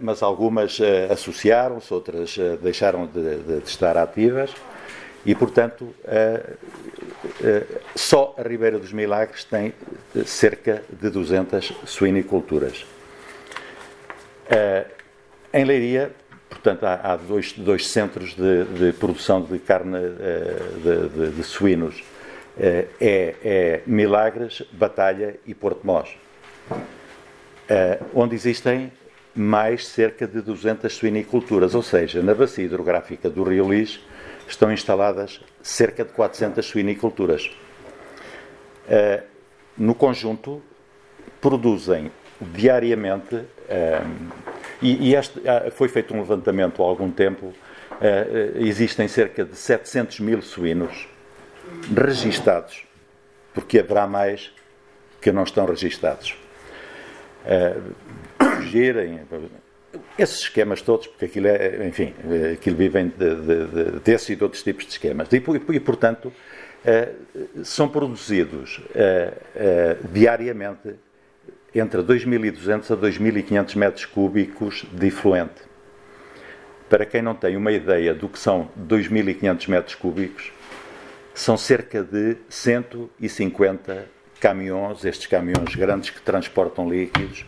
mas 0.00 0.22
algumas 0.22 0.78
eh, 0.80 1.08
associaram-se, 1.10 1.92
outras 1.92 2.36
eh, 2.38 2.58
deixaram 2.60 3.06
de, 3.06 3.36
de, 3.36 3.62
estar 3.64 3.96
ativas 3.96 4.50
e, 5.24 5.34
portanto, 5.34 5.94
só 7.94 8.34
a 8.36 8.42
Ribeira 8.42 8.78
dos 8.78 8.92
Milagres 8.92 9.42
tem 9.44 9.72
cerca 10.26 10.82
de 11.00 11.08
200 11.08 11.72
suiniculturas. 11.86 12.84
Em 15.50 15.64
Leiria, 15.64 16.12
portanto, 16.50 16.84
há, 16.84 17.16
dois, 17.16 17.54
dois, 17.54 17.88
centros 17.88 18.34
de, 18.34 18.64
de, 18.64 18.92
produção 18.92 19.40
de 19.40 19.58
carne 19.60 19.98
de, 20.82 21.30
de 21.30 21.42
suínos. 21.42 22.04
É, 22.60 22.86
é 23.00 23.80
Milagres, 23.86 24.62
Batalha 24.72 25.36
e 25.46 25.54
Porto 25.54 25.86
Mós 25.86 26.14
onde 28.14 28.34
existem 28.34 28.92
mais 29.34 29.86
cerca 29.86 30.26
de 30.26 30.40
200 30.40 30.92
suiniculturas, 30.92 31.74
ou 31.74 31.82
seja, 31.82 32.22
na 32.22 32.34
bacia 32.34 32.64
hidrográfica 32.64 33.28
do 33.28 33.42
Rio 33.42 33.70
Lis 33.70 34.00
estão 34.46 34.72
instaladas 34.72 35.40
cerca 35.62 36.04
de 36.04 36.12
400 36.12 36.64
suiniculturas. 36.64 37.50
Uh, 38.86 39.22
no 39.76 39.94
conjunto, 39.94 40.62
produzem 41.40 42.12
diariamente, 42.40 43.34
uh, 43.34 44.32
e, 44.80 45.14
este, 45.14 45.40
uh, 45.40 45.70
foi 45.72 45.88
feito 45.88 46.14
um 46.14 46.18
levantamento 46.18 46.82
há 46.82 46.86
algum 46.86 47.10
tempo, 47.10 47.52
existem 48.56 49.06
cerca 49.06 49.44
de 49.44 49.56
700 49.56 50.18
mil 50.18 50.42
suínos 50.42 51.08
registados, 51.96 52.84
porque 53.54 53.78
haverá 53.78 54.06
mais 54.06 54.52
que 55.22 55.30
não 55.30 55.44
estão 55.44 55.64
registados 55.64 56.36
fugirem. 58.56 59.20
Esses 60.18 60.40
esquemas 60.40 60.82
todos, 60.82 61.06
porque 61.06 61.26
aquilo 61.26 61.46
é, 61.46 61.86
enfim, 61.86 62.12
aquilo 62.52 62.76
vivem 62.76 63.08
de, 63.08 63.34
de, 63.34 63.66
de, 63.66 64.00
desses 64.00 64.30
e 64.30 64.36
de 64.36 64.42
outros 64.42 64.62
tipos 64.62 64.84
de 64.84 64.90
esquemas. 64.90 65.28
E, 65.32 65.36
e 65.72 65.80
portanto, 65.80 66.32
uh, 66.84 67.64
são 67.64 67.88
produzidos 67.88 68.78
uh, 68.78 68.82
uh, 68.84 70.08
diariamente 70.12 70.94
entre 71.74 72.02
2.200 72.02 72.90
a 72.90 72.96
2.500 72.96 73.76
metros 73.76 74.04
cúbicos 74.06 74.84
de 74.92 75.08
efluente. 75.08 75.62
Para 76.88 77.04
quem 77.06 77.22
não 77.22 77.34
tem 77.34 77.56
uma 77.56 77.72
ideia 77.72 78.14
do 78.14 78.28
que 78.28 78.38
são 78.38 78.68
2.500 78.88 79.68
metros 79.68 79.94
cúbicos, 79.94 80.52
são 81.34 81.56
cerca 81.56 82.02
de 82.02 82.36
150 82.48 84.06
caminhões, 84.40 85.04
estes 85.04 85.26
caminhões 85.26 85.74
grandes 85.74 86.10
que 86.10 86.20
transportam 86.20 86.88
líquidos 86.88 87.44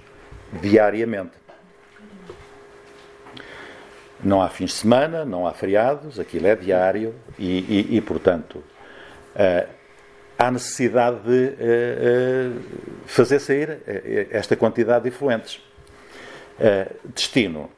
diariamente. 0.57 1.33
Não 4.23 4.41
há 4.41 4.49
fins 4.49 4.71
de 4.71 4.77
semana, 4.77 5.25
não 5.25 5.47
há 5.47 5.53
feriados, 5.53 6.19
aquilo 6.19 6.47
é 6.47 6.57
diário 6.57 7.15
e, 7.39 7.59
e, 7.59 7.97
e 7.97 8.01
portanto, 8.01 8.57
uh, 8.57 9.69
há 10.39 10.51
necessidade 10.51 11.19
de 11.21 11.49
uh, 11.49 12.63
fazer 13.07 13.39
sair 13.39 13.79
esta 14.31 14.57
quantidade 14.57 15.05
de 15.05 15.09
efluentes. 15.11 15.61
destino 17.15 17.71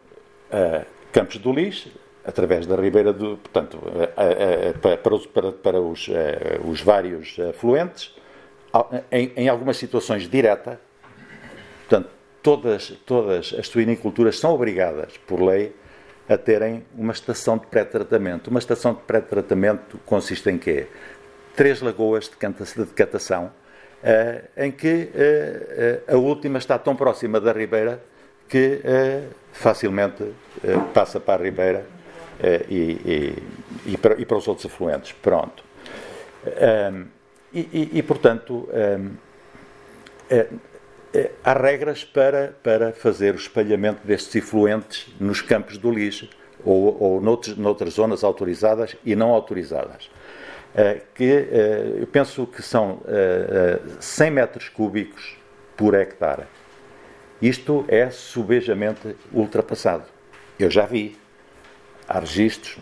Campos 1.12 1.38
do 1.38 1.52
Lis, 1.52 1.88
através 2.24 2.66
da 2.66 2.76
Ribeira 2.76 3.12
do. 3.12 3.36
Portanto, 3.38 3.78
para, 5.02 5.14
os, 5.14 5.26
para, 5.26 5.52
para 5.52 5.80
os, 5.80 6.08
os 6.64 6.80
vários 6.80 7.36
afluentes, 7.50 8.14
em, 9.10 9.32
em 9.36 9.48
algumas 9.48 9.76
situações 9.76 10.28
direta, 10.28 10.80
portanto, 11.88 12.17
todas, 12.48 12.94
todas 13.04 13.54
as 13.58 13.68
suiniculturas 13.68 14.38
são 14.38 14.54
obrigadas, 14.54 15.18
por 15.26 15.42
lei, 15.42 15.76
a 16.26 16.38
terem 16.38 16.82
uma 16.96 17.12
estação 17.12 17.58
de 17.58 17.66
pré-tratamento. 17.66 18.48
Uma 18.48 18.58
estação 18.58 18.94
de 18.94 19.02
pré-tratamento 19.02 19.98
consiste 20.06 20.48
em 20.48 20.56
quê? 20.56 20.86
Três 21.54 21.82
lagoas 21.82 22.24
de 22.24 22.84
decatação, 22.86 23.52
uh, 24.02 24.48
em 24.56 24.70
que 24.70 25.10
uh, 25.12 26.10
uh, 26.10 26.14
a 26.14 26.16
última 26.16 26.56
está 26.56 26.78
tão 26.78 26.96
próxima 26.96 27.38
da 27.38 27.52
ribeira 27.52 28.02
que 28.48 28.80
facilmente 29.52 30.24
passa 30.94 31.20
para 31.20 31.42
a 31.42 31.44
ribeira 31.44 31.84
e, 32.66 32.74
e, 33.84 33.92
e, 33.92 33.96
para, 33.98 34.18
e, 34.18 34.24
para, 34.24 34.38
os 34.38 34.48
outros 34.48 34.64
afluentes. 34.64 35.12
Pronto. 35.12 35.62
e, 37.52 38.02
portanto, 38.04 38.66
eh, 40.30 40.46
há 41.42 41.52
regras 41.52 42.04
para, 42.04 42.54
para 42.62 42.92
fazer 42.92 43.34
o 43.34 43.38
espalhamento 43.38 44.06
destes 44.06 44.34
efluentes 44.36 45.06
nos 45.18 45.40
campos 45.40 45.78
do 45.78 45.90
lixo 45.90 46.28
ou, 46.64 46.96
ou 47.02 47.20
noutros, 47.20 47.56
noutras 47.56 47.94
zonas 47.94 48.24
autorizadas 48.24 48.96
e 49.04 49.14
não 49.14 49.30
autorizadas. 49.30 50.10
Uh, 50.74 51.00
que 51.14 51.24
uh, 51.24 52.00
eu 52.00 52.06
penso 52.06 52.46
que 52.46 52.62
são 52.62 53.00
uh, 53.04 53.96
100 54.00 54.30
metros 54.30 54.68
cúbicos 54.68 55.36
por 55.76 55.94
hectare. 55.94 56.44
Isto 57.40 57.84
é 57.88 58.10
subejamente 58.10 59.16
ultrapassado. 59.32 60.04
Eu 60.58 60.70
já 60.70 60.84
vi. 60.84 61.16
Há 62.06 62.20
registros 62.20 62.78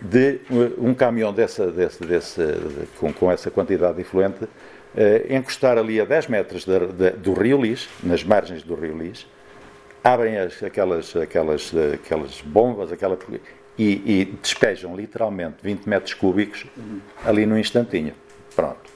de 0.00 0.40
um 0.78 0.92
caminhão 0.92 1.32
dessa, 1.32 1.70
desse, 1.70 2.04
desse, 2.04 2.44
de, 2.44 2.86
com, 2.98 3.12
com 3.12 3.30
essa 3.30 3.50
quantidade 3.50 3.94
de 3.94 4.02
efluente 4.02 4.46
uh, 4.94 5.32
encostar 5.32 5.78
ali 5.78 6.00
a 6.00 6.04
10 6.04 6.28
metros 6.28 6.64
de, 6.64 6.78
de, 6.86 7.10
do 7.10 7.34
Rio 7.34 7.60
Lis, 7.60 7.88
nas 8.02 8.22
margens 8.24 8.62
do 8.62 8.74
Rio 8.74 8.96
Lis, 8.96 9.26
abrem 10.02 10.38
as, 10.38 10.62
aquelas, 10.62 11.16
aquelas, 11.16 11.72
aquelas 11.94 12.40
bombas 12.42 12.92
aquela, 12.92 13.18
e, 13.78 14.20
e 14.20 14.24
despejam 14.40 14.94
literalmente 14.96 15.56
20 15.62 15.88
metros 15.88 16.14
cúbicos 16.14 16.66
ali 17.24 17.46
no 17.46 17.58
instantinho. 17.58 18.14
Pronto. 18.54 18.92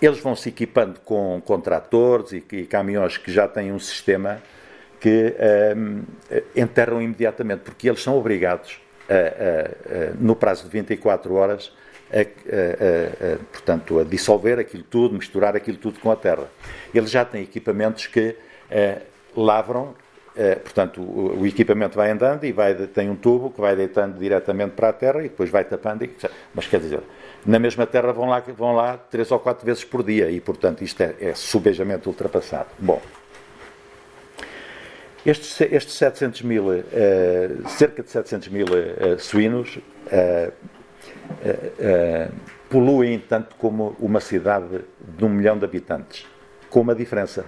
Eles 0.00 0.20
vão 0.20 0.34
se 0.36 0.48
equipando 0.48 1.00
com, 1.00 1.42
com 1.44 1.60
tratores 1.60 2.32
e, 2.32 2.44
e 2.52 2.66
caminhões 2.66 3.16
que 3.16 3.32
já 3.32 3.48
têm 3.48 3.72
um 3.72 3.78
sistema 3.78 4.40
que 5.00 5.34
um, 5.76 6.04
ehm, 6.30 6.42
enterram 6.56 7.00
imediatamente, 7.00 7.60
porque 7.60 7.88
eles 7.88 8.02
são 8.02 8.16
obrigados, 8.16 8.80
a, 9.08 9.14
a, 9.14 9.16
a, 9.16 10.14
no 10.18 10.34
prazo 10.34 10.64
de 10.64 10.70
24 10.70 11.34
horas, 11.34 11.72
a, 12.12 12.20
a, 12.20 13.34
a, 13.34 13.38
portanto, 13.52 13.98
a 13.98 14.04
dissolver 14.04 14.58
aquilo 14.58 14.82
tudo, 14.82 15.14
misturar 15.14 15.54
aquilo 15.56 15.76
tudo 15.76 16.00
com 16.00 16.10
a 16.10 16.16
terra. 16.16 16.48
Eles 16.94 17.10
já 17.10 17.24
têm 17.24 17.42
equipamentos 17.42 18.06
que 18.06 18.36
eh, 18.70 19.02
lavram, 19.36 19.94
eh, 20.36 20.56
portanto, 20.56 21.00
o, 21.00 21.40
o, 21.40 21.46
equipamento 21.46 21.96
vai 21.96 22.10
andando 22.10 22.44
e 22.44 22.52
vai, 22.52 22.74
tem 22.74 23.10
um 23.10 23.16
tubo 23.16 23.50
que 23.50 23.60
vai 23.60 23.76
deitando 23.76 24.18
diretamente 24.18 24.72
para 24.72 24.88
a 24.88 24.92
terra 24.92 25.20
e 25.20 25.28
depois 25.28 25.50
vai 25.50 25.64
tapando. 25.64 26.04
E, 26.04 26.10
mas 26.54 26.66
quer 26.66 26.80
dizer, 26.80 27.00
na 27.44 27.58
mesma 27.58 27.86
terra 27.86 28.12
vão 28.12 28.28
lá, 28.28 28.40
vão 28.40 28.74
lá 28.74 28.96
três 28.96 29.30
ou 29.30 29.38
quatro 29.38 29.66
vezes 29.66 29.84
por 29.84 30.02
dia 30.02 30.30
e, 30.30 30.40
portanto, 30.40 30.82
isto 30.82 31.00
é, 31.02 31.14
é 31.20 31.34
subejamente 31.34 32.08
ultrapassado. 32.08 32.68
Bom. 32.78 33.00
Estes, 35.26 35.60
estes 35.60 35.94
700 35.94 36.42
mil, 36.42 36.72
eh, 36.72 37.50
cerca 37.66 38.02
de 38.02 38.10
700 38.10 38.48
mil 38.48 38.66
suínos 39.18 39.78
eh, 40.10 40.52
eh, 41.42 42.28
poluem 42.68 43.18
tanto 43.18 43.56
como 43.56 43.96
uma 43.98 44.20
cidade 44.20 44.84
de 45.00 45.24
um 45.24 45.28
milhão 45.28 45.58
de 45.58 45.64
habitantes. 45.64 46.26
Com 46.70 46.80
uma 46.80 46.94
diferença. 46.94 47.44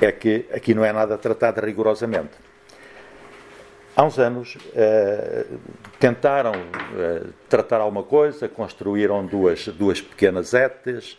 É 0.00 0.12
que 0.12 0.46
aqui 0.52 0.74
não 0.74 0.84
é 0.84 0.92
nada 0.92 1.16
tratado 1.16 1.60
rigorosamente. 1.60 2.32
Há 3.96 4.04
uns 4.04 4.18
anos 4.18 4.56
eh, 4.74 5.46
tentaram 5.98 6.52
tratar 7.48 7.80
alguma 7.80 8.02
coisa, 8.02 8.48
construíram 8.48 9.26
duas, 9.26 9.66
duas 9.68 10.00
pequenas 10.00 10.54
ETEs 10.54 11.18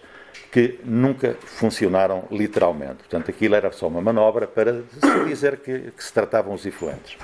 que 0.52 0.80
nunca 0.84 1.36
funcionaram 1.42 2.26
literalmente. 2.32 2.98
Portanto, 2.98 3.30
aquilo 3.30 3.56
era 3.56 3.72
só 3.72 3.88
uma 3.88 4.02
manobra 4.02 4.48
para 4.48 4.84
dizer 5.28 5.58
que, 5.58 5.92
que 5.92 6.04
se 6.04 6.14
tratavam 6.14 6.54
os 6.54 6.66
influentes. 6.66 7.18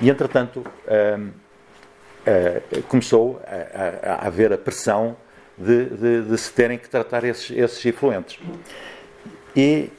E, 0.00 0.08
entretanto, 0.08 0.60
uh, 0.60 1.32
começou 2.88 3.40
a, 3.46 4.10
a, 4.10 4.14
a, 4.14 4.26
haver 4.26 4.52
a 4.52 4.58
pressão 4.58 5.16
de, 5.56 5.86
de, 5.86 6.22
de, 6.22 6.38
se 6.38 6.52
terem 6.52 6.78
que 6.78 6.88
tratar 6.88 7.24
esses, 7.24 7.50
esses 7.50 7.84
efluentes. 7.84 8.38
E 9.56 9.90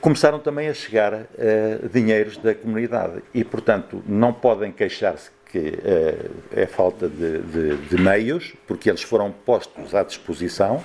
começaram 0.00 0.38
também 0.38 0.68
a 0.68 0.74
chegar 0.74 1.12
uh, 1.12 1.88
dinheiros 1.92 2.36
da 2.36 2.54
comunidade 2.54 3.22
e, 3.34 3.42
portanto, 3.42 4.02
não 4.06 4.32
podem 4.32 4.70
queixar-se 4.70 5.30
que 5.50 5.58
uh, 5.58 6.30
é 6.52 6.66
falta 6.66 7.08
de, 7.08 7.38
de, 7.40 7.76
de, 7.76 7.96
meios, 8.00 8.54
porque 8.66 8.88
eles 8.88 9.02
foram 9.02 9.32
postos 9.32 9.94
à 9.94 10.02
disposição. 10.02 10.82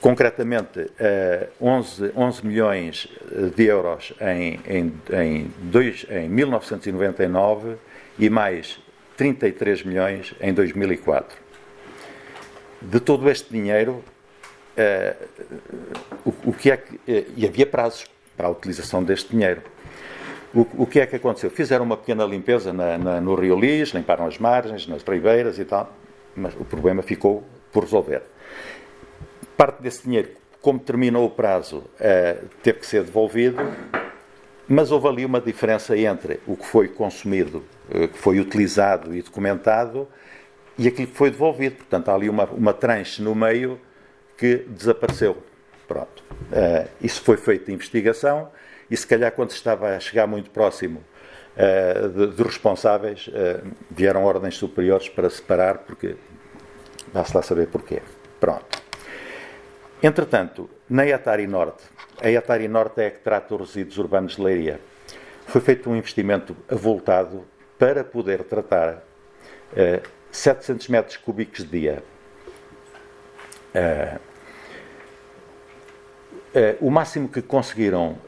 Concretamente, 0.00 0.80
uh, 0.80 1.48
11, 1.60 2.12
11 2.16 2.46
milhões 2.46 3.08
de 3.54 3.64
euros 3.64 4.12
em, 4.20 4.60
em, 4.66 4.92
em, 5.12 5.50
dois, 5.62 6.06
em 6.10 6.28
1999 6.28 7.76
e 8.18 8.30
mais 8.30 8.80
33 9.16 9.84
milhões 9.84 10.34
em 10.40 10.52
2004. 10.52 11.36
De 12.80 12.98
todo 13.00 13.30
este 13.30 13.50
dinheiro, 13.50 14.02
uh, 14.76 15.28
o, 16.24 16.50
o, 16.50 16.52
que 16.52 16.70
é 16.70 16.76
que. 16.76 16.96
Uh, 16.96 17.32
e 17.36 17.46
havia 17.46 17.66
prazos 17.66 18.06
para 18.36 18.48
a 18.48 18.50
utilização 18.50 19.02
deste 19.02 19.30
dinheiro. 19.30 19.62
O, 20.54 20.82
o 20.82 20.86
que 20.86 21.00
é 21.00 21.06
que 21.06 21.16
aconteceu? 21.16 21.50
Fizeram 21.50 21.84
uma 21.84 21.96
pequena 21.96 22.24
limpeza 22.24 22.72
na, 22.72 22.98
na, 22.98 23.20
no 23.20 23.34
Rio 23.34 23.58
Lis, 23.58 23.90
limparam 23.90 24.26
as 24.26 24.38
margens, 24.38 24.86
nas 24.86 25.02
ribeiras 25.02 25.58
e 25.58 25.64
tal, 25.64 25.90
mas 26.36 26.54
o 26.54 26.64
problema 26.64 27.02
ficou 27.02 27.42
por 27.72 27.84
resolver. 27.84 28.22
Parte 29.56 29.80
desse 29.82 30.04
dinheiro, 30.04 30.30
como 30.60 30.78
terminou 30.78 31.24
o 31.26 31.30
prazo, 31.30 31.78
uh, 31.78 32.48
teve 32.62 32.80
que 32.80 32.86
ser 32.86 33.04
devolvido, 33.04 33.62
mas 34.68 34.90
houve 34.90 35.08
ali 35.08 35.24
uma 35.24 35.40
diferença 35.40 35.96
entre 35.96 36.40
o 36.46 36.56
que 36.56 36.66
foi 36.66 36.88
consumido 36.88 37.64
eh, 37.90 38.06
que 38.06 38.18
foi 38.18 38.40
utilizado 38.40 39.14
e 39.14 39.22
documentado 39.22 40.08
e 40.78 40.88
aquilo 40.88 41.08
que 41.08 41.16
foi 41.16 41.30
devolvido. 41.30 41.76
Portanto, 41.76 42.08
há 42.08 42.14
ali 42.14 42.28
uma, 42.28 42.44
uma 42.46 42.72
tranche 42.72 43.22
no 43.22 43.34
meio 43.34 43.80
que 44.36 44.56
desapareceu. 44.68 45.42
Pronto. 45.86 46.24
Uh, 46.50 46.88
isso 47.00 47.22
foi 47.22 47.36
feito 47.36 47.66
de 47.66 47.72
investigação 47.72 48.50
e, 48.90 48.96
se 48.96 49.06
calhar, 49.06 49.30
quando 49.32 49.50
se 49.50 49.56
estava 49.56 49.94
a 49.94 50.00
chegar 50.00 50.26
muito 50.26 50.50
próximo 50.50 51.02
uh, 51.56 52.28
de, 52.28 52.42
responsáveis, 52.42 53.28
uh, 53.28 53.66
vieram 53.90 54.24
ordens 54.24 54.56
superiores 54.56 55.08
para 55.08 55.28
separar, 55.28 55.78
porque 55.78 56.16
vá-se 57.12 57.36
lá 57.36 57.42
saber 57.42 57.68
porquê. 57.68 58.00
Pronto. 58.40 58.82
Entretanto, 60.02 60.68
na 60.90 61.04
Atari 61.04 61.46
Norte, 61.46 61.84
a 62.20 62.36
Atari 62.36 62.66
Norte 62.66 63.00
é 63.00 63.06
a 63.06 63.10
que 63.12 63.20
trata 63.20 63.54
os 63.54 63.68
resíduos 63.68 63.98
urbanos 63.98 64.34
de 64.34 64.42
Leiria. 64.42 64.80
Foi 65.46 65.60
feito 65.60 65.88
um 65.88 65.94
investimento 65.94 66.56
avultado 66.68 67.44
para 67.78 68.02
poder 68.02 68.42
tratar 68.42 68.94
uh, 68.94 70.08
700 70.32 70.88
metros 70.88 71.16
cúbicos 71.18 71.62
de 71.62 71.70
dia. 71.70 72.02
Uh, 73.72 74.18
uh, 76.58 76.86
o 76.86 76.90
máximo 76.90 77.28
que 77.28 77.40
conseguiram 77.40 78.18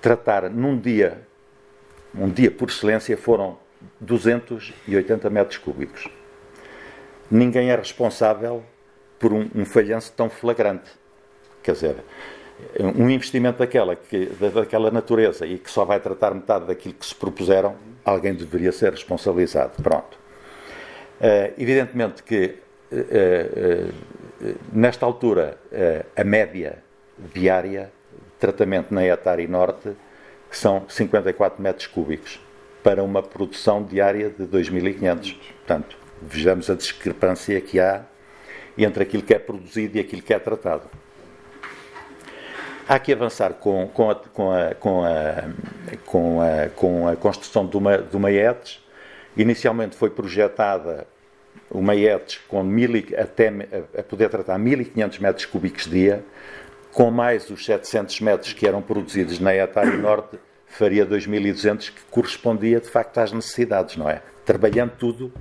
tratar 0.00 0.48
num 0.50 0.78
dia, 0.78 1.20
um 2.14 2.30
dia 2.30 2.50
por 2.50 2.68
excelência, 2.68 3.16
foram 3.16 3.58
280 4.00 5.28
metros 5.30 5.58
cúbicos. 5.58 6.06
Ninguém 7.28 7.70
é 7.70 7.76
responsável 7.76 8.64
por 9.24 9.32
um, 9.32 9.48
um 9.54 9.64
falhanço 9.64 10.12
tão 10.14 10.28
flagrante. 10.28 10.90
Quer 11.62 11.72
dizer, 11.72 11.96
um 12.78 13.08
investimento 13.08 13.60
daquela, 13.60 13.96
que, 13.96 14.26
daquela 14.26 14.90
natureza 14.90 15.46
e 15.46 15.56
que 15.56 15.70
só 15.70 15.82
vai 15.82 15.98
tratar 15.98 16.34
metade 16.34 16.66
daquilo 16.66 16.92
que 16.92 17.06
se 17.06 17.14
propuseram, 17.14 17.74
alguém 18.04 18.34
deveria 18.34 18.70
ser 18.70 18.90
responsabilizado. 18.92 19.82
Pronto. 19.82 20.18
Uh, 21.18 21.54
evidentemente 21.56 22.22
que 22.22 22.56
uh, 22.92 23.88
uh, 24.46 24.54
nesta 24.70 25.06
altura 25.06 25.56
a 26.14 26.22
média 26.22 26.82
diária 27.32 27.90
de 28.12 28.38
tratamento 28.38 28.92
na 28.92 29.06
Etari 29.06 29.46
Norte 29.48 29.96
são 30.50 30.84
54 30.86 31.62
metros 31.62 31.86
cúbicos. 31.86 32.38
para 32.82 33.02
uma 33.02 33.22
produção 33.22 33.82
diária 33.82 34.28
de 34.28 34.44
2.500. 34.44 35.34
Portanto, 35.56 35.96
vejamos 36.20 36.68
a 36.68 36.74
discrepância 36.74 37.58
que 37.58 37.80
há 37.80 38.04
entre 38.82 39.02
aquilo 39.02 39.22
que 39.22 39.34
é 39.34 39.38
produzido 39.38 39.96
e 39.96 40.00
aquilo 40.00 40.22
que 40.22 40.34
é 40.34 40.38
tratado. 40.38 40.88
Há 42.86 42.98
que 42.98 43.12
avançar 43.12 43.54
com, 43.54 43.88
com, 43.88 44.10
a, 44.10 44.14
com, 44.14 44.50
a, 44.52 44.74
com, 44.74 45.04
a, 45.04 45.44
com, 46.04 46.40
a, 46.40 46.68
com 46.68 47.08
a 47.08 47.16
construção 47.16 47.66
de 47.66 47.76
uma, 47.76 47.98
de 47.98 48.16
uma 48.16 48.30
ETS. 48.30 48.80
Inicialmente 49.36 49.96
foi 49.96 50.10
projetada 50.10 51.06
uma 51.70 51.96
ETS 51.96 52.38
com 52.46 52.62
mil, 52.62 52.90
até 53.16 53.52
a 53.98 54.02
poder 54.02 54.28
tratar 54.28 54.58
1.500 54.58 55.20
metros 55.20 55.46
cúbicos 55.46 55.84
dia, 55.86 56.24
com 56.92 57.10
mais 57.10 57.48
os 57.50 57.64
700 57.64 58.20
metros 58.20 58.52
que 58.52 58.66
eram 58.66 58.82
produzidos 58.82 59.40
na 59.40 59.54
Etari 59.54 59.96
Norte, 59.96 60.38
faria 60.66 61.06
2.200, 61.06 61.90
que 61.90 62.02
correspondia 62.10 62.80
de 62.80 62.88
facto 62.88 63.18
às 63.18 63.32
necessidades, 63.32 63.96
não 63.96 64.08
é? 64.10 64.22
Trabalhando 64.44 64.92
tudo 64.98 65.32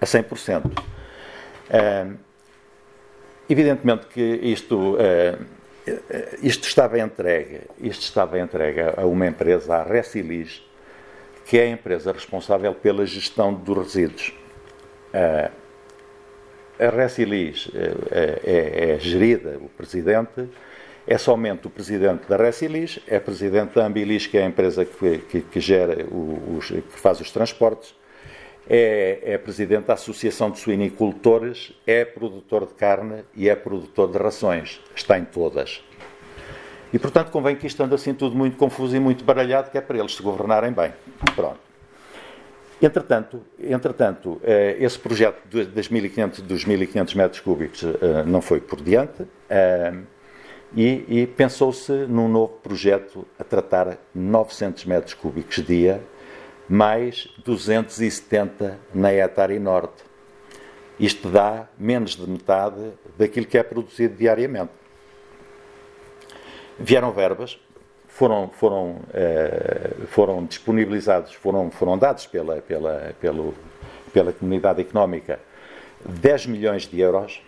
a 0.00 0.04
100%. 0.04 0.78
Uh, 1.68 2.27
evidentemente 3.48 4.06
que 4.06 4.20
isto, 4.20 4.96
uh, 4.96 5.44
isto 6.42 6.66
estava 6.66 6.98
entregue, 6.98 7.62
isto 7.80 8.02
estava 8.02 8.38
entregue 8.38 8.80
a 8.96 9.06
uma 9.06 9.26
empresa, 9.26 9.76
a 9.76 9.82
Recilis, 9.82 10.62
que 11.46 11.58
é 11.58 11.62
a 11.62 11.68
empresa 11.68 12.12
responsável 12.12 12.74
pela 12.74 13.06
gestão 13.06 13.54
dos 13.54 13.78
resíduos. 13.78 14.34
Uh, 15.14 15.50
a 16.78 16.90
Recilis 16.90 17.68
é, 17.74 18.40
é, 18.44 18.90
é 18.92 18.98
gerida, 19.00 19.58
o 19.60 19.68
presidente, 19.68 20.48
é 21.06 21.16
somente 21.16 21.66
o 21.66 21.70
presidente 21.70 22.28
da 22.28 22.36
Recilis, 22.36 23.00
é 23.06 23.18
presidente 23.18 23.74
da 23.74 23.86
Ambilis, 23.86 24.26
que 24.26 24.36
é 24.36 24.42
a 24.42 24.46
empresa 24.46 24.84
que, 24.84 25.18
que, 25.18 25.40
que 25.40 25.60
gera 25.60 26.06
os, 26.06 26.68
que 26.68 27.00
faz 27.00 27.18
os 27.18 27.30
transportes, 27.30 27.94
é, 28.68 29.20
é, 29.22 29.38
presidente 29.38 29.86
da 29.86 29.94
Associação 29.94 30.50
de 30.50 30.58
Suinicultores, 30.58 31.72
é 31.86 32.04
produtor 32.04 32.66
de 32.66 32.74
carne 32.74 33.24
e 33.34 33.48
é 33.48 33.56
produtor 33.56 34.10
de 34.10 34.18
rações. 34.18 34.80
Está 34.94 35.18
em 35.18 35.24
todas. 35.24 35.82
E, 36.92 36.98
portanto, 36.98 37.30
convém 37.30 37.56
que 37.56 37.66
isto 37.66 37.82
ande 37.82 37.94
assim 37.94 38.14
tudo 38.14 38.36
muito 38.36 38.56
confuso 38.56 38.94
e 38.96 39.00
muito 39.00 39.24
baralhado, 39.24 39.70
que 39.70 39.78
é 39.78 39.80
para 39.80 39.98
eles 39.98 40.14
se 40.14 40.22
governarem 40.22 40.72
bem. 40.72 40.92
Pronto. 41.34 41.68
Entretanto, 42.80 43.42
entretanto 43.58 44.40
eh, 44.44 44.76
esse 44.78 44.96
projeto 44.98 45.42
dos 45.48 45.88
1.500 45.88 47.16
metros 47.16 47.40
cúbicos 47.40 47.82
eh, 47.82 48.22
não 48.24 48.40
foi 48.40 48.60
por 48.60 48.80
diante. 48.80 49.26
Eh, 49.50 49.94
e, 50.76 51.22
e 51.22 51.26
pensou-se 51.26 51.90
num 51.90 52.28
novo 52.28 52.54
projeto 52.62 53.26
a 53.38 53.44
tratar 53.44 53.98
900 54.14 54.84
metros 54.84 55.14
cúbicos 55.14 55.64
dia, 55.64 56.00
mais 56.68 57.28
270 57.44 58.78
na 58.94 59.12
Etari 59.12 59.58
Norte. 59.58 60.04
Isto 61.00 61.30
dá 61.30 61.66
menos 61.78 62.16
de 62.16 62.28
metade 62.28 62.92
daquilo 63.16 63.46
que 63.46 63.56
é 63.56 63.62
produzido 63.62 64.16
diariamente. 64.16 64.72
Vieram 66.78 67.12
verbas, 67.12 67.58
foram, 68.08 68.48
foram, 68.48 69.00
eh, 69.14 69.92
foram 70.08 70.44
disponibilizados, 70.44 71.32
foram, 71.34 71.70
foram 71.70 71.96
dados 71.96 72.26
pela, 72.26 72.60
pela, 72.60 73.14
pelo, 73.20 73.54
pela 74.12 74.32
comunidade 74.32 74.80
económica 74.80 75.40
10 76.04 76.46
milhões 76.46 76.86
de 76.86 77.00
euros 77.00 77.40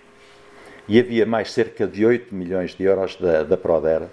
e 0.89 0.99
havia 0.99 1.27
mais 1.27 1.53
cerca 1.53 1.87
de 1.87 2.05
8 2.05 2.35
milhões 2.35 2.75
de 2.75 2.85
euros 2.85 3.17
da, 3.17 3.43
da 3.43 3.57
Prodera 3.57 4.11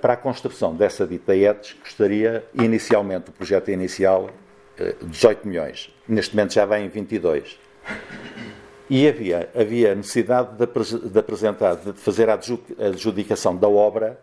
para 0.00 0.12
a 0.12 0.16
construção 0.16 0.74
dessa 0.74 1.06
dita 1.06 1.34
ETS, 1.34 1.72
custaria 1.74 2.44
inicialmente, 2.54 3.30
o 3.30 3.32
projeto 3.32 3.70
inicial, 3.70 4.30
18 5.02 5.40
eh, 5.44 5.48
milhões. 5.48 5.94
Neste 6.06 6.34
momento 6.34 6.54
já 6.54 6.64
vem 6.64 6.86
em 6.86 6.88
22. 6.88 7.58
E 8.88 9.08
havia, 9.08 9.50
havia 9.54 9.94
necessidade 9.94 10.50
de, 10.56 11.08
de 11.10 11.18
apresentar, 11.18 11.74
de 11.74 11.92
fazer 11.94 12.30
a 12.30 12.34
adjudicação 12.34 13.56
da 13.56 13.68
obra 13.68 14.18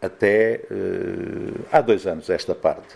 até 0.00 0.60
uh, 0.70 1.64
há 1.72 1.80
dois 1.80 2.06
anos, 2.06 2.30
esta 2.30 2.54
parte. 2.54 2.94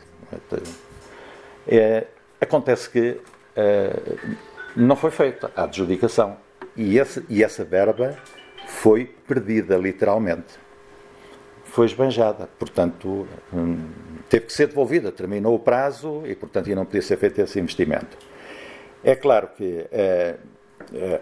É, 1.67 2.07
acontece 2.41 2.89
que 2.89 3.11
uh, 3.11 4.37
não 4.77 4.95
foi 4.95 5.11
feita 5.11 5.51
a 5.57 5.65
adjudicação. 5.65 6.37
E, 6.77 6.99
esse, 6.99 7.25
e 7.29 7.43
essa 7.43 7.65
verba 7.65 8.17
foi 8.69 9.07
perdida, 9.27 9.77
literalmente. 9.77 10.59
Foi 11.71 11.87
esbanjada. 11.87 12.49
Portanto, 12.59 13.27
hum, 13.53 13.89
teve 14.29 14.47
que 14.47 14.53
ser 14.53 14.67
devolvida. 14.67 15.13
Terminou 15.13 15.55
o 15.55 15.59
prazo 15.59 16.23
e, 16.27 16.35
portanto, 16.35 16.69
não 16.75 16.85
podia 16.85 17.03
ser 17.03 17.17
feito 17.17 17.41
esse 17.41 17.59
investimento. 17.61 18.17
É 19.03 19.15
claro 19.15 19.49
que 19.57 19.87
eh, 19.91 20.37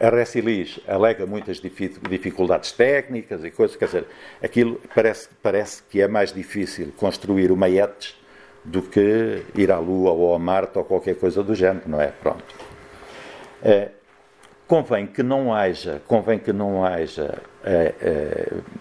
a 0.01 0.09
Recilis 0.11 0.81
alega 0.87 1.27
muitas 1.27 1.61
dificuldades 1.61 2.73
técnicas 2.73 3.45
e 3.45 3.51
coisas, 3.51 3.77
quer 3.77 3.85
dizer, 3.85 4.07
aquilo 4.43 4.81
parece, 4.95 5.29
parece 5.43 5.83
que 5.85 6.01
é 6.01 6.09
mais 6.09 6.33
difícil 6.33 6.93
construir 6.97 7.53
uma 7.53 7.69
ETS 7.69 8.17
do 8.65 8.83
que 8.83 9.45
ir 9.55 9.71
à 9.71 9.79
Lua 9.79 10.11
ou 10.11 10.35
a 10.35 10.39
Marte 10.39 10.79
ou 10.79 10.85
qualquer 10.85 11.17
coisa 11.17 11.43
do 11.43 11.55
género, 11.55 11.89
não 11.89 12.01
é? 12.01 12.09
Pronto. 12.09 12.55
É, 13.63 13.91
convém 14.67 15.07
que 15.07 15.23
não 15.23 15.55
haja, 15.55 16.03
convém 16.07 16.39
que 16.39 16.53
não 16.53 16.85
haja 16.85 17.39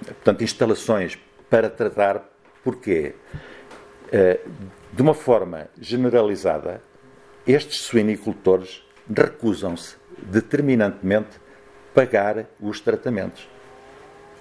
portanto, 0.08 0.44
instalações 0.44 1.18
para 1.50 1.70
tratar, 1.70 2.24
porque 2.64 3.14
é, 4.12 4.40
de 4.92 5.02
uma 5.02 5.14
forma 5.14 5.68
generalizada, 5.80 6.82
estes 7.46 7.82
suinicultores 7.82 8.84
recusam-se 9.14 9.96
determinantemente 10.18 11.40
pagar 11.94 12.46
os 12.60 12.80
tratamentos. 12.82 13.48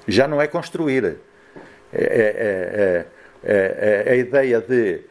Já 0.08 0.26
não 0.26 0.40
é 0.40 0.46
construir. 0.46 1.18
É, 1.92 3.06
é, 3.42 4.10
a 4.10 4.16
ideia 4.16 4.60
de 4.60 5.04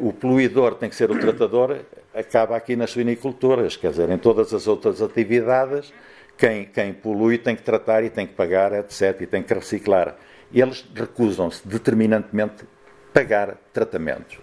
o 0.00 0.12
poluidor 0.12 0.74
tem 0.74 0.90
que 0.90 0.96
ser 0.96 1.10
o 1.10 1.18
tratador 1.18 1.78
acaba 2.14 2.56
aqui 2.56 2.74
nas 2.74 2.90
suiniculturas, 2.90 3.76
quer 3.76 3.90
dizer, 3.90 4.10
em 4.10 4.18
todas 4.18 4.52
as 4.52 4.66
outras 4.66 5.00
atividades, 5.00 5.92
quem, 6.36 6.64
quem 6.64 6.92
polui 6.92 7.38
tem 7.38 7.54
que 7.54 7.62
tratar 7.62 8.02
e 8.02 8.10
tem 8.10 8.26
que 8.26 8.34
pagar, 8.34 8.72
etc., 8.72 9.20
e 9.20 9.26
tem 9.26 9.42
que 9.42 9.54
reciclar. 9.54 10.16
Eles 10.52 10.84
recusam-se 10.94 11.66
determinantemente 11.66 12.64
pagar 13.12 13.56
tratamentos. 13.72 14.38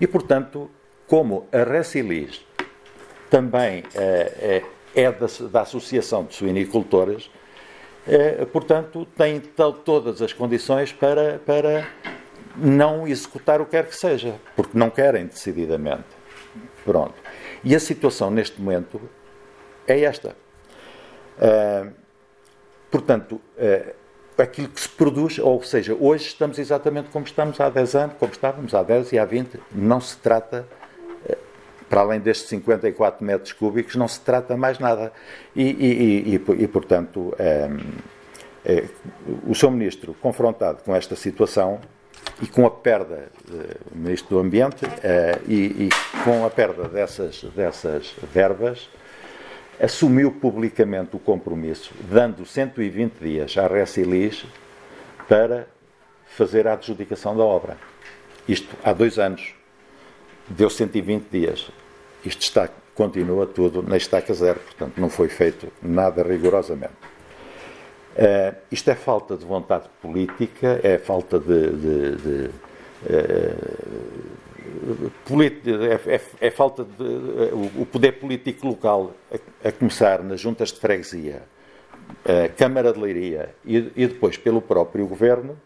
E, 0.00 0.06
portanto, 0.06 0.70
como 1.06 1.48
a 1.52 1.64
Recilis 1.64 2.44
também 3.30 3.82
é, 3.94 4.62
é, 4.94 5.02
é 5.02 5.12
da, 5.12 5.26
da, 5.50 5.60
Associação 5.62 6.24
de 6.24 6.34
Suinicultores, 6.34 7.30
é, 8.06 8.44
portanto, 8.46 9.06
tem 9.16 9.40
todas 9.40 10.22
as 10.22 10.32
condições 10.32 10.92
para, 10.92 11.38
para 11.38 11.86
não 12.56 13.06
executar 13.06 13.60
o 13.60 13.64
que 13.64 13.72
quer 13.72 13.86
que 13.86 13.96
seja, 13.96 14.34
porque 14.56 14.76
não 14.76 14.90
querem 14.90 15.26
decididamente. 15.26 16.06
Pronto. 16.84 17.14
E 17.62 17.74
a 17.74 17.80
situação 17.80 18.30
neste 18.30 18.60
momento 18.60 19.00
é 19.86 20.00
esta. 20.00 20.36
Uh, 21.38 21.92
portanto, 22.90 23.40
uh, 23.56 23.94
aquilo 24.38 24.68
que 24.68 24.80
se 24.80 24.88
produz, 24.88 25.38
ou 25.38 25.62
seja, 25.62 25.96
hoje 25.98 26.26
estamos 26.26 26.58
exatamente 26.58 27.08
como 27.10 27.24
estamos 27.24 27.60
há 27.60 27.68
10 27.68 27.94
anos, 27.94 28.16
como 28.18 28.32
estávamos 28.32 28.74
há 28.74 28.82
10 28.82 29.12
e 29.12 29.18
há 29.18 29.24
20, 29.24 29.60
não 29.72 30.00
se 30.00 30.16
trata, 30.18 30.66
uh, 31.28 31.36
para 31.88 32.00
além 32.02 32.20
destes 32.20 32.48
54 32.48 33.24
metros 33.24 33.52
cúbicos, 33.52 33.96
não 33.96 34.06
se 34.06 34.20
trata 34.20 34.56
mais 34.56 34.78
nada. 34.78 35.12
E, 35.56 35.62
e, 35.62 36.34
e, 36.34 36.62
e 36.62 36.68
portanto, 36.68 37.34
o 39.46 39.54
Sr. 39.54 39.70
Ministro, 39.70 40.14
confrontado 40.20 40.82
com 40.84 40.94
esta 40.94 41.16
situação, 41.16 41.80
e 42.42 42.46
com 42.46 42.66
a 42.66 42.70
perda 42.70 43.30
do 43.46 43.96
Ministro 43.96 44.36
do 44.36 44.38
Ambiente 44.40 44.84
e, 45.46 45.86
e, 45.86 45.88
com 46.24 46.44
a 46.44 46.50
perda 46.50 46.88
dessas, 46.88 47.42
dessas 47.54 48.14
verbas, 48.32 48.88
assumiu 49.80 50.32
publicamente 50.32 51.14
o 51.14 51.18
compromisso, 51.18 51.92
dando 52.10 52.44
120 52.44 53.14
dias 53.20 53.56
à 53.56 53.66
Recilis 53.66 54.44
para 55.28 55.68
fazer 56.26 56.66
a 56.66 56.72
adjudicação 56.72 57.36
da 57.36 57.44
obra. 57.44 57.76
Isto 58.48 58.76
há 58.82 58.92
dois 58.92 59.18
anos. 59.18 59.54
Deu 60.48 60.70
120 60.70 61.28
dias. 61.30 61.70
Isto 62.24 62.42
está, 62.42 62.68
continua 62.94 63.46
tudo 63.46 63.82
na 63.82 63.96
estaca 63.96 64.32
zero, 64.32 64.58
portanto 64.60 64.98
não 64.98 65.10
foi 65.10 65.28
feito 65.28 65.70
nada 65.82 66.22
rigorosamente. 66.22 66.94
Uh, 68.16 68.56
isto 68.72 68.90
é 68.90 68.94
falta 68.94 69.36
de 69.36 69.44
vontade 69.44 69.88
política, 70.02 70.80
é 70.82 70.98
falta 70.98 71.38
de. 71.38 71.70
de, 71.70 72.16
de 72.16 72.50
uh, 73.04 74.47
é, 76.08 76.14
é, 76.14 76.20
é, 76.40 76.50
falta 76.50 76.84
de. 76.84 77.04
O 77.76 77.86
poder 77.86 78.12
político 78.12 78.66
local, 78.66 79.12
a, 79.64 79.72
começar 79.72 80.22
nas 80.22 80.40
juntas 80.40 80.72
de 80.72 80.80
freguesia, 80.80 81.42
a 82.24 82.48
Câmara 82.48 82.92
de 82.92 82.98
Leiria 82.98 83.54
e, 83.64 83.80
depois 83.80 84.36
pelo 84.36 84.60
próprio 84.60 85.06
governo, 85.06 85.58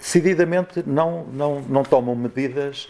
decididamente 0.00 0.82
não, 0.86 1.24
não, 1.24 1.60
não 1.62 1.82
tomam 1.82 2.14
medidas 2.14 2.88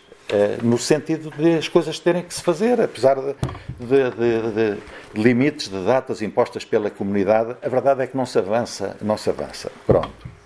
no 0.63 0.77
sentido 0.77 1.31
de 1.31 1.57
as 1.57 1.69
coisas 1.69 1.99
terem 1.99 2.23
que 2.23 2.35
se 2.35 2.43
fazer, 2.43 2.81
apesar 2.81 3.17
de, 3.17 3.35
de, 3.81 4.75
de, 4.75 4.79
limites 5.15 5.69
de 5.69 5.85
datas 5.85 6.21
impostas 6.21 6.65
pela 6.65 6.91
comunidade, 6.91 7.57
a 7.63 7.69
verdade 7.69 8.03
é 8.03 8.07
que 8.07 8.17
não 8.17 8.27
se 8.27 8.39
avança, 8.39 8.97
não 9.01 9.17
se 9.17 9.31
avança. 9.31 9.73
Pronto. 9.87 10.38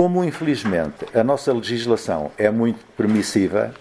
Como, 0.00 0.24
infelizmente, 0.24 1.04
a 1.12 1.22
nossa 1.22 1.52
legislação 1.52 2.32
é 2.38 2.48
muito 2.48 2.82
permissiva, 2.96 3.74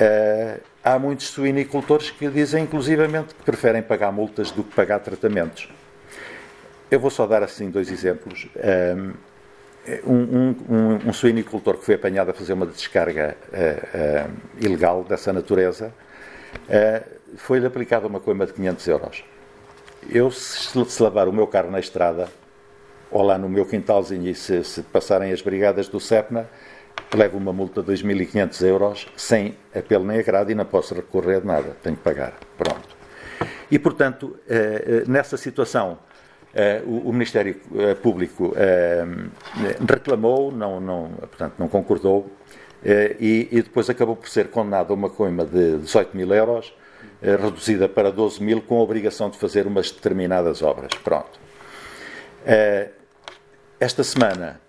uh, 0.00 0.60
há 0.82 0.98
muitos 0.98 1.26
suinicultores 1.26 2.10
que 2.10 2.26
dizem, 2.30 2.64
inclusivamente, 2.64 3.34
que 3.34 3.42
preferem 3.42 3.82
pagar 3.82 4.10
multas 4.10 4.50
do 4.50 4.64
que 4.64 4.74
pagar 4.74 5.00
tratamentos. 5.00 5.68
Eu 6.90 6.98
vou 6.98 7.10
só 7.10 7.26
dar 7.26 7.42
assim 7.42 7.68
dois 7.68 7.92
exemplos. 7.92 8.48
Um, 10.06 10.10
um, 10.10 10.54
um, 10.66 11.08
um 11.08 11.12
suinicultor 11.12 11.76
que 11.76 11.84
foi 11.84 11.96
apanhado 11.96 12.30
a 12.30 12.32
fazer 12.32 12.54
uma 12.54 12.64
descarga 12.64 13.36
uh, 13.52 14.28
uh, 14.28 14.64
ilegal 14.64 15.04
dessa 15.04 15.30
natureza 15.30 15.92
uh, 16.70 17.36
foi-lhe 17.36 17.66
aplicada 17.66 18.06
uma 18.06 18.18
coima 18.18 18.46
de 18.46 18.54
500 18.54 18.88
euros. 18.88 19.24
Eu, 20.08 20.30
se, 20.30 20.82
se 20.86 21.02
lavar 21.02 21.28
o 21.28 21.34
meu 21.34 21.46
carro 21.46 21.70
na 21.70 21.80
estrada, 21.80 22.30
ou 23.10 23.22
lá 23.22 23.38
no 23.38 23.48
meu 23.48 23.64
quintalzinho, 23.66 24.28
e 24.28 24.34
se, 24.34 24.64
se 24.64 24.82
passarem 24.82 25.32
as 25.32 25.40
brigadas 25.42 25.88
do 25.88 26.00
SEPNA, 26.00 26.48
levo 27.14 27.38
uma 27.38 27.52
multa 27.52 27.82
de 27.82 27.92
2.500 27.92 28.66
euros 28.66 29.06
sem 29.16 29.56
apelo 29.74 30.04
nem 30.04 30.18
agrado 30.18 30.50
e 30.50 30.54
não 30.54 30.64
posso 30.64 30.94
recorrer 30.94 31.40
de 31.40 31.46
nada, 31.46 31.76
tenho 31.82 31.96
que 31.96 32.02
pagar. 32.02 32.34
Pronto. 32.56 32.96
E, 33.70 33.78
portanto, 33.78 34.36
eh, 34.48 34.84
eh, 34.86 35.04
nessa 35.06 35.36
situação, 35.36 35.98
eh, 36.54 36.82
o 36.86 37.12
Ministério 37.12 37.56
Público 38.02 38.54
reclamou, 39.86 40.50
não, 40.50 40.80
não, 40.80 41.10
portanto, 41.10 41.54
não 41.58 41.68
concordou, 41.68 42.30
e, 42.84 43.48
e 43.50 43.62
depois 43.62 43.90
acabou 43.90 44.16
por 44.16 44.28
ser 44.28 44.48
condenado 44.48 44.92
a 44.92 44.94
uma 44.94 45.10
coima 45.10 45.44
de 45.44 45.78
18 45.78 46.16
mil 46.16 46.32
euros, 46.32 46.72
reduzida 47.20 47.88
para 47.88 48.10
12 48.12 48.42
mil, 48.42 48.62
com 48.62 48.78
a 48.78 48.82
obrigação 48.82 49.28
de 49.28 49.36
fazer 49.36 49.66
umas 49.66 49.90
determinadas 49.90 50.62
obras. 50.62 50.90
Pronto. 51.02 51.45
Esta 53.80 54.04
semana 54.04 54.60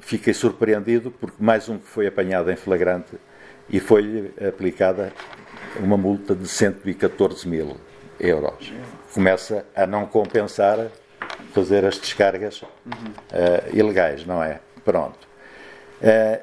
fiquei 0.00 0.32
surpreendido 0.32 1.10
porque 1.10 1.42
mais 1.42 1.68
um 1.68 1.78
que 1.78 1.86
foi 1.86 2.06
apanhado 2.06 2.50
em 2.50 2.56
flagrante 2.56 3.16
e 3.68 3.80
foi 3.80 4.32
aplicada 4.46 5.12
uma 5.80 5.96
multa 5.96 6.34
de 6.34 6.46
114 6.46 7.48
mil 7.48 7.76
euros. 8.20 8.72
Começa 9.12 9.66
a 9.74 9.86
não 9.86 10.06
compensar 10.06 10.88
fazer 11.52 11.84
as 11.84 11.98
descargas 11.98 12.62
uh, 12.62 12.68
ilegais, 13.72 14.24
não 14.26 14.42
é? 14.42 14.60
Pronto. 14.84 15.26
Uh, 16.00 16.40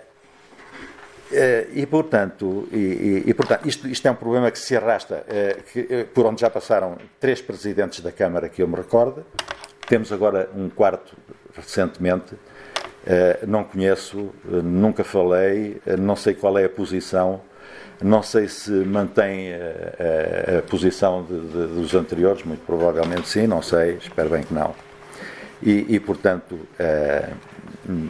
uh, 1.32 1.70
e, 1.74 1.86
portanto, 1.86 2.68
e, 2.72 3.24
e, 3.26 3.34
portanto 3.34 3.68
isto, 3.68 3.88
isto, 3.88 4.08
é 4.08 4.12
um 4.12 4.16
problema 4.16 4.50
que 4.52 4.60
se 4.60 4.76
arrasta, 4.76 5.26
que, 5.72 6.06
por 6.14 6.26
onde 6.26 6.42
já 6.42 6.50
passaram 6.50 6.98
três 7.20 7.42
presidentes 7.42 8.02
da 8.02 8.12
Câmara 8.12 8.50
que 8.50 8.62
eu 8.62 8.68
me 8.68 8.76
recordo. 8.76 9.26
Temos 9.88 10.12
agora 10.12 10.50
um 10.56 10.70
quarto 10.70 11.16
recentemente. 11.56 12.34
Uh, 12.34 13.48
não 13.48 13.64
conheço, 13.64 14.20
uh, 14.20 14.62
nunca 14.64 15.04
falei, 15.04 15.82
uh, 15.88 15.98
não 15.98 16.16
sei 16.16 16.36
qual 16.36 16.58
é 16.60 16.66
a 16.66 16.70
posição, 16.70 17.42
não 18.00 18.22
sei 18.22 18.48
se 18.48 18.72
mantém 18.72 19.54
a 19.54 20.62
posição 20.68 21.24
de, 21.24 21.40
de, 21.40 21.68
dos 21.76 21.94
anteriores, 21.94 22.44
muito 22.44 22.66
provavelmente 22.66 23.28
sim, 23.28 23.46
não 23.46 23.62
sei, 23.62 23.98
espero 23.98 24.30
bem 24.30 24.42
que 24.42 24.54
não. 24.54 24.74
E, 25.62 25.86
e 25.88 26.00
portanto, 26.00 26.60
hum, 27.88 28.10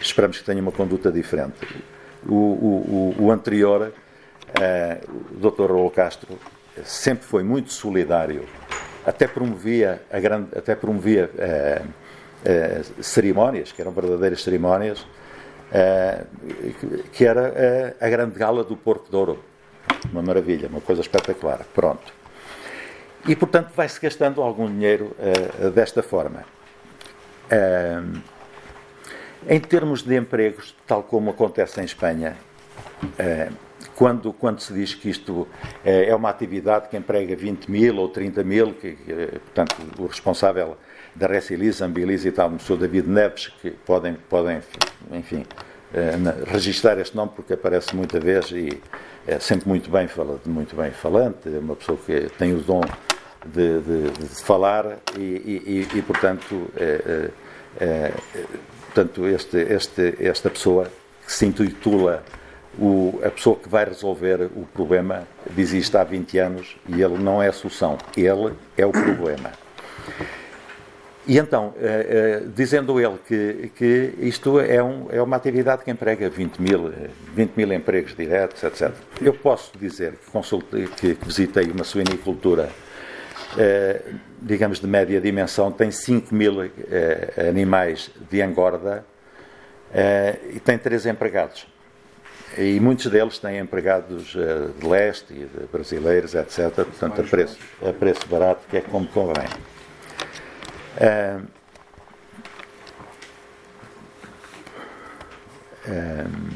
esperamos 0.00 0.38
que 0.38 0.44
tenha 0.44 0.62
uma 0.62 0.70
conduta 0.70 1.10
diferente. 1.10 1.56
O, 2.28 2.34
o, 2.34 3.14
o 3.18 3.32
anterior, 3.32 3.92
o 5.34 5.50
Dr. 5.50 5.66
Raul 5.66 5.90
Castro, 5.90 6.38
sempre 6.84 7.24
foi 7.24 7.42
muito 7.42 7.72
solidário, 7.72 8.44
até 9.06 9.26
promovia, 9.26 10.02
a 10.10 10.20
grande, 10.20 10.48
até 10.56 10.74
promovia 10.74 11.30
eh, 12.44 12.82
cerimónias, 13.00 13.72
que 13.72 13.82
eram 13.82 13.90
verdadeiras 13.90 14.42
cerimónias, 14.42 15.04
eh, 15.72 16.24
que 17.12 17.24
era 17.24 17.52
eh, 17.54 17.94
a 18.00 18.08
grande 18.08 18.38
gala 18.38 18.62
do 18.62 18.76
Porco 18.76 19.10
de 19.10 19.16
Ouro. 19.16 19.44
Uma 20.12 20.22
maravilha, 20.22 20.68
uma 20.68 20.80
coisa 20.80 21.00
espetacular. 21.00 21.64
Pronto. 21.74 22.12
E, 23.26 23.34
portanto, 23.34 23.72
vai-se 23.74 24.00
gastando 24.00 24.40
algum 24.40 24.66
dinheiro 24.66 25.16
desta 25.74 26.02
forma. 26.02 26.44
em 29.48 29.60
termos 29.60 30.02
de 30.02 30.16
empregos, 30.16 30.76
tal 30.86 31.02
como 31.02 31.30
acontece 31.30 31.80
em 31.80 31.84
Espanha, 31.84 32.36
quando, 33.98 34.32
quando 34.32 34.60
se 34.60 34.72
diz 34.72 34.94
que 34.94 35.10
isto 35.10 35.48
é 35.84 36.14
uma 36.14 36.30
atividade 36.30 36.88
que 36.88 36.96
emprega 36.96 37.34
20 37.34 37.68
mil 37.68 37.96
ou 37.96 38.08
30 38.08 38.44
mil, 38.44 38.72
que, 38.74 38.92
que 38.92 39.12
portanto, 39.40 39.74
o 39.98 40.06
responsável 40.06 40.76
da 41.16 41.26
Recilis, 41.26 41.82
Ambilis 41.82 42.24
e 42.24 42.30
tal, 42.30 42.48
o 42.50 42.60
Sr. 42.60 42.76
David 42.76 43.08
Neves, 43.08 43.48
que 43.60 43.72
podem, 43.72 44.14
podem 44.28 44.60
enfim, 45.10 45.44
eh, 45.92 46.16
registrar 46.46 46.96
este 47.00 47.16
nome 47.16 47.32
porque 47.34 47.54
aparece 47.54 47.96
muita 47.96 48.20
vez 48.20 48.52
e 48.52 48.80
é 49.26 49.40
sempre 49.40 49.68
muito 49.68 49.90
bem, 49.90 50.08
muito 50.46 50.76
bem 50.76 50.92
falante, 50.92 51.48
é 51.52 51.58
uma 51.58 51.74
pessoa 51.74 51.98
que 51.98 52.30
tem 52.38 52.54
o 52.54 52.58
dom 52.58 52.82
de, 53.46 53.80
de, 53.80 54.10
de 54.12 54.28
falar 54.44 54.98
e, 55.18 55.20
e, 55.20 55.88
e 55.92 56.02
portanto, 56.02 56.70
é, 56.76 57.30
é, 57.80 58.12
portanto 58.86 59.26
este, 59.26 59.56
este, 59.56 60.14
esta 60.20 60.48
pessoa 60.48 60.88
que 61.26 61.32
se 61.32 61.46
intitula 61.46 62.22
o, 62.78 63.20
a 63.24 63.30
pessoa 63.30 63.56
que 63.56 63.68
vai 63.68 63.84
resolver 63.84 64.42
o 64.54 64.64
problema 64.72 65.26
diz 65.50 65.72
isto 65.72 65.96
há 65.96 66.04
20 66.04 66.38
anos 66.38 66.76
e 66.88 67.02
ele 67.02 67.18
não 67.18 67.42
é 67.42 67.48
a 67.48 67.52
solução, 67.52 67.98
ele 68.16 68.54
é 68.76 68.86
o 68.86 68.92
problema. 68.92 69.50
E 71.28 71.36
então, 71.36 71.74
eh, 71.78 72.06
eh, 72.08 72.42
dizendo 72.56 72.98
ele 72.98 73.18
que, 73.26 73.70
que 73.76 74.14
isto 74.20 74.58
é, 74.60 74.82
um, 74.82 75.08
é 75.10 75.20
uma 75.20 75.36
atividade 75.36 75.84
que 75.84 75.90
emprega 75.90 76.30
20 76.30 76.56
mil, 76.56 76.90
20 77.34 77.54
mil 77.54 77.70
empregos 77.70 78.16
diretos, 78.16 78.62
etc. 78.64 78.90
Eu 79.20 79.34
posso 79.34 79.76
dizer 79.76 80.12
que, 80.12 80.30
consultei, 80.30 80.86
que, 80.86 81.14
que 81.16 81.26
visitei 81.26 81.70
uma 81.70 81.84
suinicultura, 81.84 82.70
eh, 83.58 84.00
digamos, 84.40 84.80
de 84.80 84.86
média 84.86 85.20
dimensão, 85.20 85.70
tem 85.70 85.90
5 85.90 86.34
mil 86.34 86.70
animais 87.46 88.10
de 88.30 88.40
engorda 88.40 89.04
e 90.50 90.58
tem 90.60 90.78
três 90.78 91.04
empregados. 91.04 91.66
E 92.56 92.80
muitos 92.80 93.06
deles 93.06 93.38
têm 93.38 93.58
empregados 93.58 94.34
de 94.78 94.86
leste 94.86 95.32
e 95.32 95.44
de 95.44 95.66
brasileiros, 95.66 96.34
etc. 96.34 96.72
Portanto, 96.74 97.20
a 97.20 97.24
preço, 97.24 97.58
a 97.86 97.92
preço 97.92 98.26
barato, 98.26 98.66
que 98.68 98.78
é 98.78 98.80
como 98.80 99.06
convém. 99.08 99.48
Um, 101.00 101.46
um, 105.88 106.48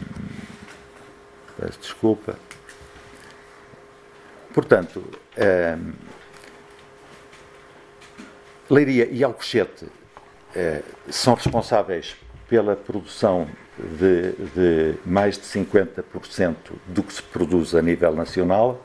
peço 1.59 1.78
desculpa. 1.80 2.36
Portanto, 4.53 5.03
Leiria 8.68 9.09
e 9.11 9.22
Alcochete 9.22 9.86
são 11.09 11.34
responsáveis 11.34 12.16
pela 12.49 12.76
produção 12.76 13.49
de, 13.78 14.32
de, 14.54 14.94
mais 15.04 15.36
de 15.36 15.44
50% 15.44 16.54
do 16.86 17.02
que 17.02 17.12
se 17.12 17.22
produz 17.22 17.74
a 17.74 17.82
nível 17.82 18.14
nacional 18.14 18.84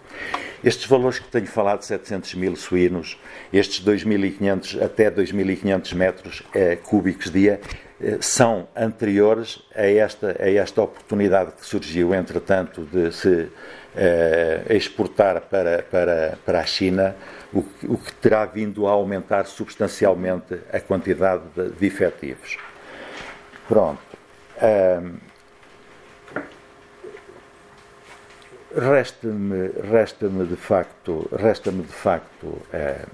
estes 0.63 0.88
valores 0.88 1.19
que 1.19 1.27
tenho 1.27 1.45
falado, 1.45 1.83
700 1.83 2.33
mil 2.35 2.55
suínos, 2.55 3.19
estes 3.53 3.83
2.500 3.85 4.81
até 4.81 5.11
2.500 5.11 5.93
metros 5.93 6.43
eh, 6.53 6.75
cúbicos 6.75 7.31
dia, 7.31 7.61
eh, 8.01 8.17
são 8.19 8.67
anteriores 8.75 9.61
a 9.75 9.85
esta, 9.85 10.35
a 10.41 10.49
esta 10.49 10.81
oportunidade 10.81 11.51
que 11.51 11.65
surgiu, 11.65 12.13
entretanto, 12.13 12.81
de 12.91 13.11
se 13.11 13.49
eh, 13.95 14.65
exportar 14.69 15.41
para, 15.41 15.83
para, 15.83 16.38
para 16.43 16.59
a 16.59 16.65
China, 16.65 17.15
o, 17.53 17.59
o, 17.83 17.97
que 17.97 18.13
terá 18.13 18.45
vindo 18.45 18.88
a 18.88 18.91
aumentar 18.91 19.45
substancialmente 19.45 20.59
a 20.73 20.79
quantidade 20.79 21.43
de, 21.55 21.69
de 21.69 21.85
efetivos. 21.85 22.57
Pronto. 23.67 24.07
Resta-me 28.76 29.68
resta 29.89 30.28
de 30.28 30.55
facto, 30.55 31.28
resta-me 31.32 31.84
de 31.84 31.93
facto 31.93 32.62
é, 32.72 33.05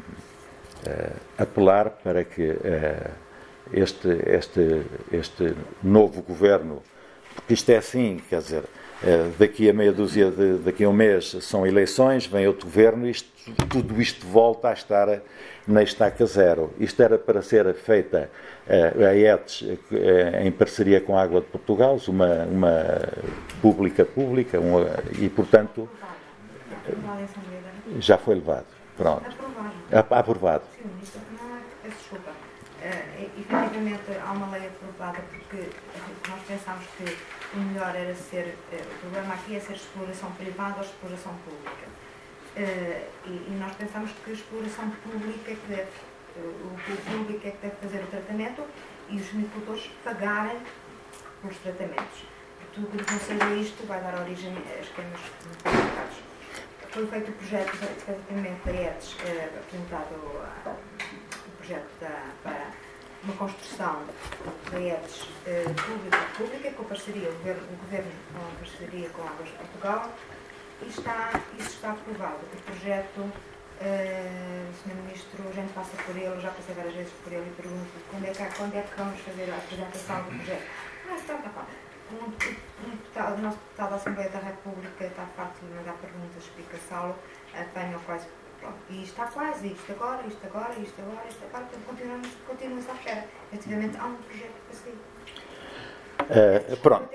apelar 1.38 1.90
para 2.04 2.24
que 2.24 2.58
é, 2.64 3.12
este, 3.72 4.10
este, 4.26 4.84
este 5.12 5.56
novo 5.82 6.22
governo, 6.22 6.84
porque 7.36 7.54
isto 7.54 7.70
é 7.72 7.78
assim, 7.78 8.22
quer 8.30 8.40
dizer, 8.40 8.64
eh, 8.64 8.83
daqui 9.38 9.70
a 9.70 9.74
meia 9.74 9.92
dúzia 9.92 10.32
de, 10.32 10.60
daqui 10.60 10.84
a 10.84 10.90
um 10.90 10.94
mês 10.94 11.36
são 11.42 11.68
eleições, 11.68 12.26
vem 12.26 12.48
outro 12.48 12.66
governo, 12.66 13.08
isto, 13.08 13.30
tudo 13.70 14.02
isto 14.02 14.26
volta 14.26 14.70
a 14.70 14.74
estar 14.74 15.22
na 15.68 15.84
estaca 15.84 16.26
zero. 16.26 16.74
Isto 16.80 17.02
era 17.02 17.18
para 17.18 17.42
ser 17.42 17.74
feita 17.74 18.30
uh, 18.68 19.06
a 19.06 19.16
ETS 19.16 19.62
uh, 19.62 19.76
em 20.44 20.52
parceria 20.52 21.02
com 21.02 21.18
a 21.18 21.22
Água 21.22 21.42
de 21.42 21.48
Portugal, 21.48 22.00
uma, 22.08 22.44
uma 22.44 23.00
pública 23.62 24.06
pública, 24.06 24.60
uma, 24.60 24.88
e 25.20 25.30
portanto 25.30 25.90
já 28.00 28.18
foi 28.18 28.36
levado. 28.36 28.66
Pronto. 28.98 29.26
Aprovado. 29.92 30.14
Aprovado. 30.20 30.64
Sim, 30.76 30.90
não 31.38 31.58
é, 31.58 31.90
desculpa. 31.90 32.32
Uh, 32.82 33.23
efetivamente 33.38 34.18
há 34.22 34.32
uma 34.32 34.50
lei 34.56 34.68
aprovada 34.68 35.20
porque 35.30 35.70
nós 36.30 36.42
pensámos 36.48 36.86
que 36.98 37.18
o 37.56 37.60
melhor 37.60 37.96
era 37.96 38.14
ser, 38.16 38.58
eh, 38.72 38.82
o 38.82 39.00
problema 39.00 39.34
aqui 39.34 39.56
é 39.56 39.60
ser 39.60 39.74
exploração 39.74 40.32
privada 40.32 40.78
ou 40.78 40.82
exploração 40.82 41.34
pública. 41.46 41.88
Uh, 42.56 43.02
e, 43.26 43.58
nós 43.60 43.76
pensamos 43.76 44.12
que 44.24 44.30
a 44.30 44.34
exploração 44.34 44.88
pública 45.04 45.52
é 45.52 45.56
que 45.56 45.68
deve, 45.68 45.90
o, 46.38 46.78
público 47.10 47.48
é 47.48 47.50
que 47.50 47.58
deve 47.58 47.76
fazer 47.78 48.04
o 48.04 48.08
tratamento 48.08 48.64
e 49.10 49.18
os 49.18 49.28
agricultores 49.30 49.90
pagarem 50.04 50.60
pelos 51.42 51.58
tratamentos. 51.58 52.26
Tudo 52.76 53.04
que 53.04 53.12
não 53.12 53.20
seja 53.20 53.56
isto 53.56 53.88
vai 53.88 54.02
dar 54.02 54.20
origem 54.22 54.56
a 54.56 54.82
esquemas 54.82 55.20
complicados. 55.64 56.18
Foi 56.92 57.08
feito 57.08 57.32
o 57.32 57.34
projeto 57.34 57.72
de 57.72 57.88
tratamento 58.06 58.70
ETS, 58.70 59.14
uh, 59.14 59.60
apresentado 59.60 60.14
uh, 60.14 60.78
o 61.48 61.58
projeto 61.58 61.90
da, 62.00 62.30
para 62.44 62.72
uma 63.24 63.34
construção 63.36 64.04
de 64.70 64.78
redes 64.78 65.28
eh, 65.46 65.64
pública-pública 65.86 66.72
com 66.72 66.84
parceria, 66.84 67.30
o 67.30 67.34
governo, 67.34 67.64
o 67.64 67.76
governo 67.78 68.12
com 68.34 68.56
parceria 68.58 69.10
com 69.10 69.22
a 69.22 69.30
Águas 69.30 69.50
de 69.50 69.56
Portugal 69.56 70.12
e 70.82 70.88
está, 70.90 71.42
isso 71.58 71.70
está 71.70 71.92
aprovado. 71.92 72.40
O 72.54 72.62
projeto, 72.64 73.32
eh, 73.80 74.68
o 74.70 74.74
Sr. 74.76 74.96
Ministro, 74.96 75.48
a 75.48 75.54
gente 75.54 75.74
passa 75.74 75.96
por 76.04 76.18
ele, 76.18 76.42
já 76.42 76.52
passei 76.52 76.76
várias 76.76 76.94
vezes 76.94 77.14
por 77.24 77.32
ele 77.32 77.50
e 77.50 77.62
pergunto 77.62 77.92
quando 78.12 78.26
é 78.26 78.32
que, 78.32 78.58
quando 78.58 78.76
é 78.76 78.82
que 78.82 78.98
vamos 78.98 79.20
fazer 79.22 79.52
a 79.52 79.56
apresentação 79.56 80.24
do 80.24 80.30
projeto. 80.30 80.68
Ah, 81.10 81.16
está, 81.16 81.36
está, 81.36 81.50
está. 81.50 81.66
Um, 82.12 82.26
um 82.26 83.34
o 83.34 83.42
nosso 83.42 83.58
deputado 83.58 83.90
da 83.90 83.96
Assembleia 83.96 84.30
da 84.30 84.40
República 84.40 85.06
está 85.06 85.26
farto 85.38 85.66
de 85.66 85.74
mandar 85.74 85.94
perguntas, 85.94 86.44
explica-se-lo, 86.44 87.16
apanha 87.56 87.98
quase 88.06 88.28
e 88.90 89.04
está 89.04 89.26
quase, 89.28 89.68
isto 89.68 89.92
agora, 89.92 90.22
isto 90.28 90.46
agora, 90.46 90.74
isto 90.82 91.02
agora, 91.02 91.28
isto 91.30 91.44
agora, 91.46 91.66
portanto 91.66 91.86
continuamos, 91.88 92.28
continuamos 92.48 92.90
à 92.90 92.94
espera. 92.94 93.26
Efetivamente 93.52 93.98
há 93.98 94.06
um 94.06 94.16
projeto 94.16 94.54
para 94.68 94.76
sair. 94.76 94.98
Uh, 96.24 96.78
pronto, 96.78 97.10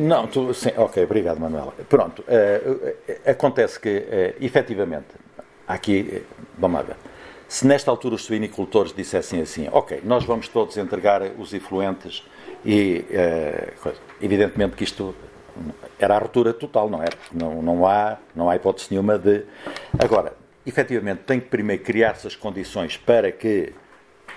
não, 0.00 0.26
tu, 0.26 0.54
sim, 0.54 0.72
ok, 0.76 1.02
obrigado 1.04 1.40
Manuela. 1.40 1.72
Pronto, 1.88 2.22
uh, 2.22 3.30
acontece 3.30 3.80
que, 3.80 3.88
uh, 3.88 4.44
efetivamente, 4.44 5.08
aqui, 5.66 6.24
vamos 6.56 6.80
lá 6.80 6.82
ver, 6.86 6.96
se 7.48 7.66
nesta 7.66 7.90
altura 7.90 8.14
os 8.14 8.24
suinicultores 8.24 8.92
dissessem 8.92 9.40
assim, 9.40 9.68
ok, 9.72 10.00
nós 10.04 10.24
vamos 10.24 10.48
todos 10.48 10.76
entregar 10.76 11.22
os 11.38 11.52
influentes 11.52 12.24
e, 12.64 13.04
uh, 13.84 13.92
evidentemente 14.20 14.76
que 14.76 14.84
isto 14.84 15.14
era 15.98 16.16
a 16.16 16.18
ruptura 16.18 16.52
total, 16.52 16.88
não 16.88 17.02
é? 17.02 17.08
Não, 17.32 17.62
não, 17.62 17.86
há, 17.86 18.16
não 18.34 18.48
há 18.48 18.56
hipótese 18.56 18.88
nenhuma 18.90 19.18
de. 19.18 19.44
Agora, 19.98 20.34
efetivamente 20.66 21.22
tem 21.26 21.40
que 21.40 21.48
primeiro 21.48 21.82
criar-se 21.82 22.26
as 22.26 22.36
condições 22.36 22.96
para 22.96 23.30
que 23.32 23.72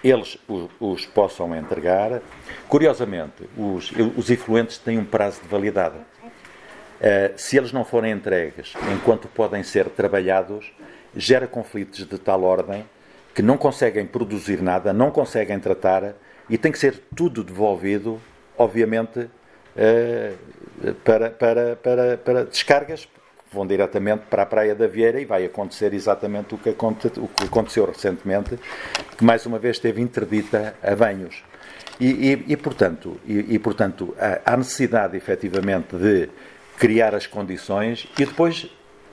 eles 0.04 0.38
os, 0.48 0.70
os, 0.80 1.06
possam 1.06 1.56
entregar. 1.56 2.22
Curiosamente, 2.68 3.50
os, 3.58 3.92
os 4.16 4.30
influentes 4.30 4.78
têm 4.78 5.00
um 5.00 5.06
prazo 5.06 5.42
de 5.42 5.48
validade. 5.48 5.96
Uh, 5.98 7.34
se 7.36 7.58
eles 7.58 7.72
não 7.72 7.84
forem 7.84 8.12
entregues 8.12 8.74
enquanto 8.94 9.28
podem 9.28 9.64
ser 9.64 9.90
trabalhados, 9.90 10.72
gera 11.16 11.48
conflitos 11.48 12.06
de 12.06 12.18
tal 12.18 12.44
ordem 12.44 12.86
que 13.34 13.42
não 13.42 13.58
conseguem 13.58 14.06
produzir 14.06 14.62
nada, 14.62 14.94
não 14.94 15.12
conseguem 15.12 15.60
tratar 15.60 16.14
e 16.50 16.58
tem 16.58 16.72
que 16.72 16.80
ser 16.80 17.04
tudo 17.16 17.44
devolvido, 17.44 18.22
obviamente, 18.58 19.20
uh, 19.20 20.94
para, 21.04 21.30
para, 21.30 21.76
para, 21.76 22.18
para 22.18 22.46
descargas 22.46 23.08
vão 23.56 23.66
diretamente 23.66 24.24
para 24.30 24.44
a 24.44 24.46
Praia 24.46 24.76
da 24.76 24.86
Vieira 24.86 25.20
e 25.20 25.26
vai 25.26 25.46
acontecer 25.46 25.94
exatamente 25.94 26.54
o 26.54 26.58
que, 26.58 26.70
aconteceu 26.70 27.86
recentemente, 27.86 28.60
que 29.18 29.24
mais 29.24 29.46
uma 29.46 29.58
vez 29.58 29.78
esteve 29.78 30.02
interdita 30.02 30.76
a 30.84 30.96
banhos. 30.96 31.44
E, 32.00 32.34
e, 32.34 32.46
e 32.50 32.58
portanto, 32.58 33.20
e, 33.26 33.56
e, 33.56 33.60
portanto, 33.60 34.14
há 34.46 34.58
necessidade 34.58 35.16
efetivamente 35.16 35.96
de 35.96 36.30
criar 36.78 37.16
as 37.16 37.26
condições 37.26 38.08
e 38.20 38.26
depois 38.26 38.70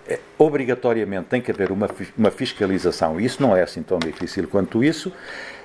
eh, 0.06 0.18
obrigatoriamente 0.36 1.28
tem 1.28 1.40
que 1.40 1.52
haver 1.52 1.70
uma, 1.70 1.88
uma 2.18 2.30
fiscalização, 2.30 3.20
e 3.20 3.24
isso 3.24 3.40
não 3.40 3.56
é 3.56 3.62
assim 3.62 3.82
tão 3.82 4.00
difícil 4.00 4.48
quanto 4.48 4.82
isso, 4.82 5.12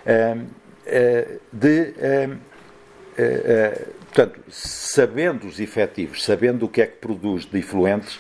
ehm, 0.06 0.46
eh, 0.86 1.40
de, 1.52 1.94
ehm, 2.00 2.38
eh, 3.18 3.88
portanto, 4.14 4.40
sabendo 4.50 5.48
os 5.48 5.60
efetivos, 5.60 6.24
sabendo 6.24 6.66
o 6.66 6.70
que 6.70 6.82
é 6.82 6.86
que 6.86 6.98
produz 6.98 7.46
de 7.46 7.58
influentes, 7.58 8.20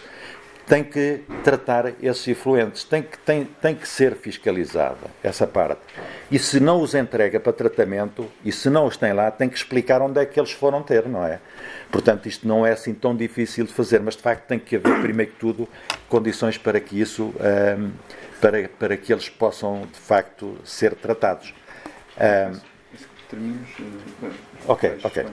tem 0.68 0.84
que 0.84 1.22
tratar 1.45 1.93
esses 2.03 2.28
influentes, 2.28 2.84
tem 2.84 3.01
que, 3.01 3.18
tem, 3.20 3.45
tem 3.45 3.74
que 3.74 3.88
ser 3.88 4.15
fiscalizada 4.15 5.07
essa 5.24 5.47
parte. 5.47 5.80
E 6.30 6.38
se 6.38 6.59
não 6.59 6.82
os 6.82 6.93
entrega 6.93 7.39
para 7.39 7.53
tratamento, 7.53 8.30
e 8.43 8.51
se 8.51 8.70
não 8.70 8.86
os 8.86 8.97
tem 8.97 9.13
lá, 9.13 9.32
tem 9.32 9.47
que 9.47 9.55
explicar 9.55 10.01
onde 10.01 10.20
é 10.20 10.26
que 10.26 10.38
eles 10.38 10.51
foram 10.51 10.84
ter, 10.84 11.07
não 11.07 11.26
é? 11.26 11.39
Portanto, 11.89 12.28
isto 12.28 12.45
não 12.45 12.65
é 12.65 12.74
assim 12.74 12.93
tão 12.93 13.15
difícil 13.15 13.65
de 13.65 13.74
fazer, 13.74 14.01
mas 14.01 14.18
de 14.18 14.22
facto 14.22 14.45
tem 14.45 14.59
que 14.59 14.76
haver, 14.76 15.01
primeiro 15.01 15.32
que 15.32 15.39
tudo, 15.39 15.70
condições 16.09 16.57
para 16.57 16.82
que 16.82 16.99
isso, 16.99 17.34
um, 17.80 17.91
para, 18.41 18.68
para 18.68 18.97
que 18.97 19.13
eles 19.13 19.30
possam 19.30 19.88
de 19.91 19.99
facto 19.99 20.57
ser 20.65 20.95
tratados. 20.95 21.53
Um. 22.20 22.78
Ok, 24.68 24.97
ok. 25.01 25.26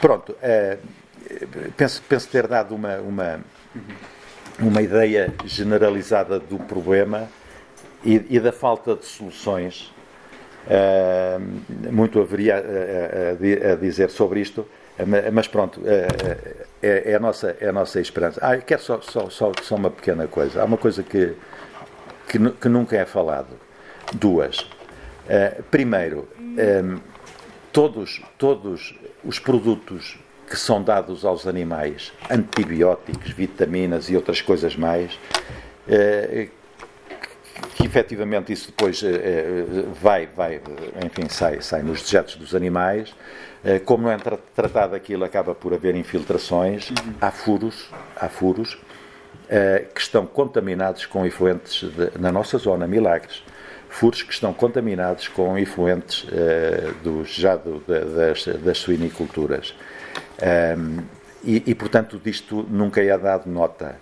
Pronto. 0.00 0.32
Uh, 0.32 1.72
penso, 1.76 2.00
penso 2.08 2.28
ter 2.28 2.46
dado 2.46 2.74
uma, 2.74 2.98
uma, 2.98 3.40
uma 4.62 4.80
ideia 4.80 5.32
generalizada 5.44 6.38
do 6.38 6.58
problema 6.58 7.28
e, 8.04 8.24
e 8.30 8.40
da 8.40 8.52
falta 8.52 8.94
de 8.94 9.04
soluções. 9.04 9.92
Uh, 10.64 11.90
muito 11.92 12.20
haveria 12.20 12.56
a, 12.56 13.68
a, 13.68 13.72
a, 13.72 13.76
dizer 13.76 14.10
sobre 14.10 14.40
isto, 14.40 14.64
mas 15.32 15.48
pronto, 15.48 15.80
uh, 15.80 15.84
é, 16.80 17.10
é, 17.10 17.14
a 17.14 17.18
nossa, 17.18 17.56
é 17.60 17.68
a 17.68 17.72
nossa 17.72 18.00
esperança. 18.00 18.40
Ah, 18.40 18.56
quero 18.58 18.80
só, 18.80 19.00
só, 19.00 19.28
só, 19.28 19.52
só 19.60 19.74
uma 19.74 19.90
pequena 19.90 20.28
coisa. 20.28 20.62
Há 20.62 20.64
uma 20.64 20.76
coisa 20.76 21.02
que, 21.02 21.34
que, 22.28 22.38
que 22.50 22.68
nunca 22.68 22.96
é 22.96 23.04
falado. 23.04 23.58
Duas. 24.14 24.60
Uh, 24.60 25.62
primeiro, 25.70 26.28
um, 26.38 27.00
todos, 27.72 28.22
todos 28.38 28.94
os 29.24 29.38
produtos 29.38 30.18
que 30.52 30.58
são 30.58 30.82
dados 30.82 31.24
aos 31.24 31.46
animais, 31.46 32.12
antibióticos, 32.30 33.30
vitaminas 33.30 34.10
e 34.10 34.16
outras 34.16 34.42
coisas 34.42 34.76
mais, 34.76 35.18
eh, 35.88 36.48
que 37.74 37.86
efetivamente 37.86 38.52
isso 38.52 38.66
depois 38.66 39.02
eh, 39.02 39.64
vai, 39.98 40.26
vai, 40.26 40.60
enfim, 41.02 41.26
sai, 41.30 41.62
sai 41.62 41.82
nos 41.82 42.02
dejetos 42.02 42.36
dos 42.36 42.54
animais. 42.54 43.14
Eh, 43.64 43.78
como 43.78 44.02
não 44.02 44.10
é 44.10 44.18
tratado 44.54 44.94
aquilo, 44.94 45.24
acaba 45.24 45.54
por 45.54 45.72
haver 45.72 45.96
infiltrações, 45.96 46.92
há 47.18 47.30
furos, 47.30 47.88
há 48.14 48.28
furos 48.28 48.78
que 49.94 50.00
estão 50.00 50.24
contaminados 50.24 51.04
com 51.04 51.26
efluentes 51.26 51.82
de, 51.90 52.18
na 52.18 52.32
nossa 52.32 52.56
zona, 52.56 52.86
milagres 52.86 53.42
furos 53.88 54.22
que 54.22 54.32
estão 54.32 54.54
contaminados 54.54 55.28
com 55.28 55.58
efluentes 55.58 56.26
já 57.26 57.56
do, 57.56 57.82
das, 57.86 58.46
das 58.46 58.78
suiniculturas. 58.78 59.74
Um, 60.42 60.98
e, 61.44 61.62
e, 61.66 61.74
portanto, 61.74 62.20
disto 62.22 62.66
nunca 62.68 63.02
é 63.02 63.16
dado 63.16 63.48
nota. 63.48 63.96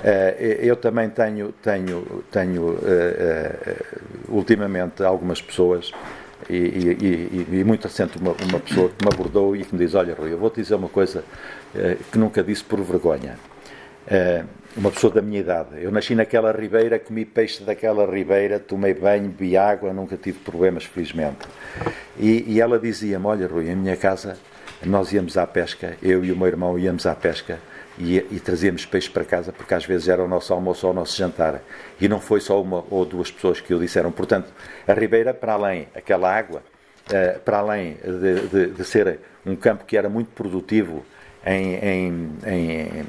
Uh, 0.00 0.42
eu 0.60 0.76
também 0.76 1.08
tenho, 1.08 1.52
tenho, 1.62 2.24
tenho 2.30 2.62
uh, 2.62 2.76
uh, 2.76 4.34
ultimamente 4.36 5.02
algumas 5.02 5.40
pessoas 5.40 5.92
e, 6.50 6.56
e, 6.56 7.46
e, 7.60 7.64
muito 7.64 7.84
recente 7.84 8.18
uma, 8.18 8.32
uma, 8.32 8.60
pessoa 8.60 8.90
que 8.90 9.04
me 9.04 9.12
abordou 9.12 9.56
e 9.56 9.64
que 9.64 9.74
me 9.74 9.84
diz: 9.84 9.94
Olha, 9.94 10.14
Rui, 10.14 10.32
eu 10.32 10.38
vou 10.38 10.50
te 10.50 10.60
dizer 10.60 10.74
uma 10.74 10.88
coisa 10.88 11.24
que 12.12 12.18
nunca 12.18 12.42
disse 12.42 12.62
por 12.62 12.80
vergonha. 12.82 13.38
uma 14.76 14.90
pessoa 14.90 15.14
da 15.14 15.22
minha 15.22 15.40
idade. 15.40 15.82
Eu 15.82 15.90
nasci 15.90 16.14
naquela 16.14 16.52
ribeira, 16.52 16.98
comi 16.98 17.24
peixe 17.24 17.64
daquela 17.64 18.04
ribeira, 18.04 18.60
tomei 18.60 18.92
banho, 18.92 19.30
bebi 19.30 19.56
água, 19.56 19.92
nunca 19.92 20.16
tive 20.16 20.38
problemas, 20.40 20.84
felizmente. 20.84 21.46
E, 22.18 22.44
e 22.46 22.60
ela 22.60 22.78
dizia-me: 22.78 23.24
Olha, 23.24 23.46
Rui, 23.46 23.70
em 23.70 23.76
minha 23.76 23.96
casa 23.96 24.36
nós 24.84 25.12
íamos 25.12 25.36
à 25.36 25.46
pesca, 25.46 25.96
eu 26.02 26.24
e 26.24 26.32
o 26.32 26.36
meu 26.36 26.46
irmão 26.46 26.78
íamos 26.78 27.06
à 27.06 27.14
pesca 27.14 27.58
e, 27.98 28.16
e, 28.16 28.40
trazíamos 28.40 28.84
peixe 28.84 29.08
para 29.08 29.24
casa 29.24 29.52
porque 29.52 29.74
às 29.74 29.84
vezes 29.84 30.08
era 30.08 30.22
o 30.22 30.28
nosso 30.28 30.52
almoço 30.52 30.86
ou 30.86 30.92
o 30.92 30.96
nosso 30.96 31.16
jantar. 31.16 31.60
E 32.00 32.08
não 32.08 32.20
foi 32.20 32.40
só 32.40 32.60
uma 32.60 32.84
ou 32.90 33.04
duas 33.04 33.30
pessoas 33.30 33.60
que 33.60 33.72
o 33.72 33.78
disseram. 33.78 34.10
Portanto, 34.10 34.52
a 34.86 34.92
Ribeira, 34.92 35.32
para 35.32 35.52
além, 35.52 35.88
aquela 35.94 36.32
água, 36.32 36.62
uh, 37.08 37.38
para 37.40 37.58
além 37.58 37.96
de, 38.02 38.48
de, 38.48 38.66
de, 38.72 38.84
ser 38.84 39.20
um 39.46 39.54
campo 39.54 39.84
que 39.84 39.96
era 39.96 40.08
muito 40.08 40.30
produtivo 40.32 41.04
em, 41.46 41.74
em, 41.74 42.30
em, 42.46 43.04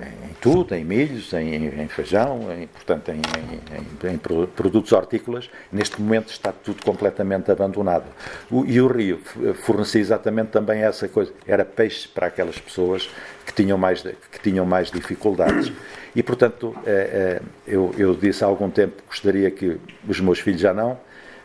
em, 0.00 0.34
tudo, 0.40 0.74
em 0.74 0.84
milhos, 0.84 1.32
em, 1.32 1.88
feijão, 1.88 2.52
em, 2.52 2.66
portanto, 2.66 3.10
em, 3.10 4.18
produtos 4.46 4.92
hortícolas. 4.92 5.50
Neste 5.70 6.00
momento 6.00 6.30
está 6.30 6.52
tudo 6.52 6.82
completamente 6.82 7.50
abandonado. 7.50 8.04
O, 8.50 8.64
e 8.64 8.80
o 8.80 8.86
rio 8.86 9.20
fornecia 9.54 10.00
exatamente 10.00 10.48
também 10.48 10.82
essa 10.82 11.08
coisa. 11.08 11.32
Era 11.46 11.64
peixe 11.64 12.08
para 12.08 12.28
aquelas 12.28 12.58
pessoas 12.58 13.10
que 13.44 13.52
tinham 13.52 13.76
mais, 13.76 14.02
que 14.02 14.40
tinham 14.42 14.64
mais 14.64 14.90
dificuldades. 14.90 15.72
E, 16.14 16.22
portanto, 16.22 16.74
eh, 16.86 17.40
eh, 17.40 17.42
eu, 17.66 17.94
eu 17.98 18.14
disse 18.14 18.42
há 18.42 18.46
algum 18.46 18.70
tempo 18.70 19.02
que 19.02 19.08
gostaria 19.08 19.50
que 19.50 19.78
os 20.08 20.18
meus 20.18 20.40
filhos 20.40 20.62
já 20.62 20.72
não, 20.72 20.98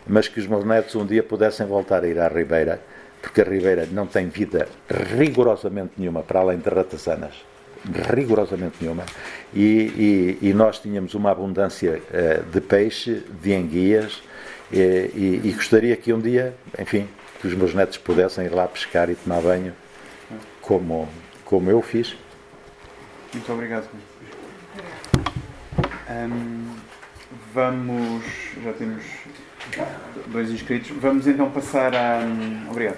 mas 0.08 0.30
que 0.30 0.40
os 0.40 0.48
meus 0.48 0.64
netos 0.64 0.96
um 0.96 1.06
dia 1.06 1.22
pudessem 1.22 1.66
voltar 1.66 2.04
a 2.04 2.08
ir 2.08 2.18
à 2.18 2.30
Ribeira 2.30 2.82
porque 3.22 3.42
a 3.42 3.44
Ribeira 3.44 3.88
não 3.92 4.08
tem 4.08 4.28
vida 4.28 4.68
rigorosamente 4.90 5.94
nenhuma 5.98 6.24
para 6.24 6.40
além 6.40 6.58
de 6.58 6.70
ratazanas. 6.70 7.34
Rigorosamente 8.14 8.78
nenhuma. 8.82 9.06
E, 9.54 10.38
e, 10.42 10.50
e 10.50 10.54
nós 10.54 10.80
tínhamos 10.80 11.14
uma 11.16 11.32
abundância 11.32 12.02
uh, 12.10 12.44
de 12.52 12.62
peixe, 12.62 13.24
de 13.42 13.54
enguias, 13.54 14.22
e, 14.74 15.42
e, 15.44 15.52
gostaria 15.52 15.96
que 15.98 16.14
um 16.14 16.20
dia, 16.20 16.56
enfim, 16.80 17.08
que 17.42 17.48
os 17.48 17.54
meus 17.54 17.74
netos 17.74 17.98
pudessem 17.98 18.46
ir 18.46 18.54
lá 18.54 18.68
pescar 18.68 19.10
e 19.10 19.16
tomar 19.16 19.42
banho, 19.42 19.74
como, 20.62 21.10
como 21.44 21.70
eu 21.70 21.82
fiz. 21.82 22.16
Muito 23.34 23.52
obrigado. 23.52 23.90
Um, 26.10 26.76
vamos. 27.54 28.24
Já 28.64 28.74
temos 28.74 29.04
dois 30.28 30.50
inscritos. 30.52 30.92
Vamos 31.02 31.28
então 31.28 31.50
passar 31.52 31.94
a. 31.94 32.22
Obrigado. 32.70 32.98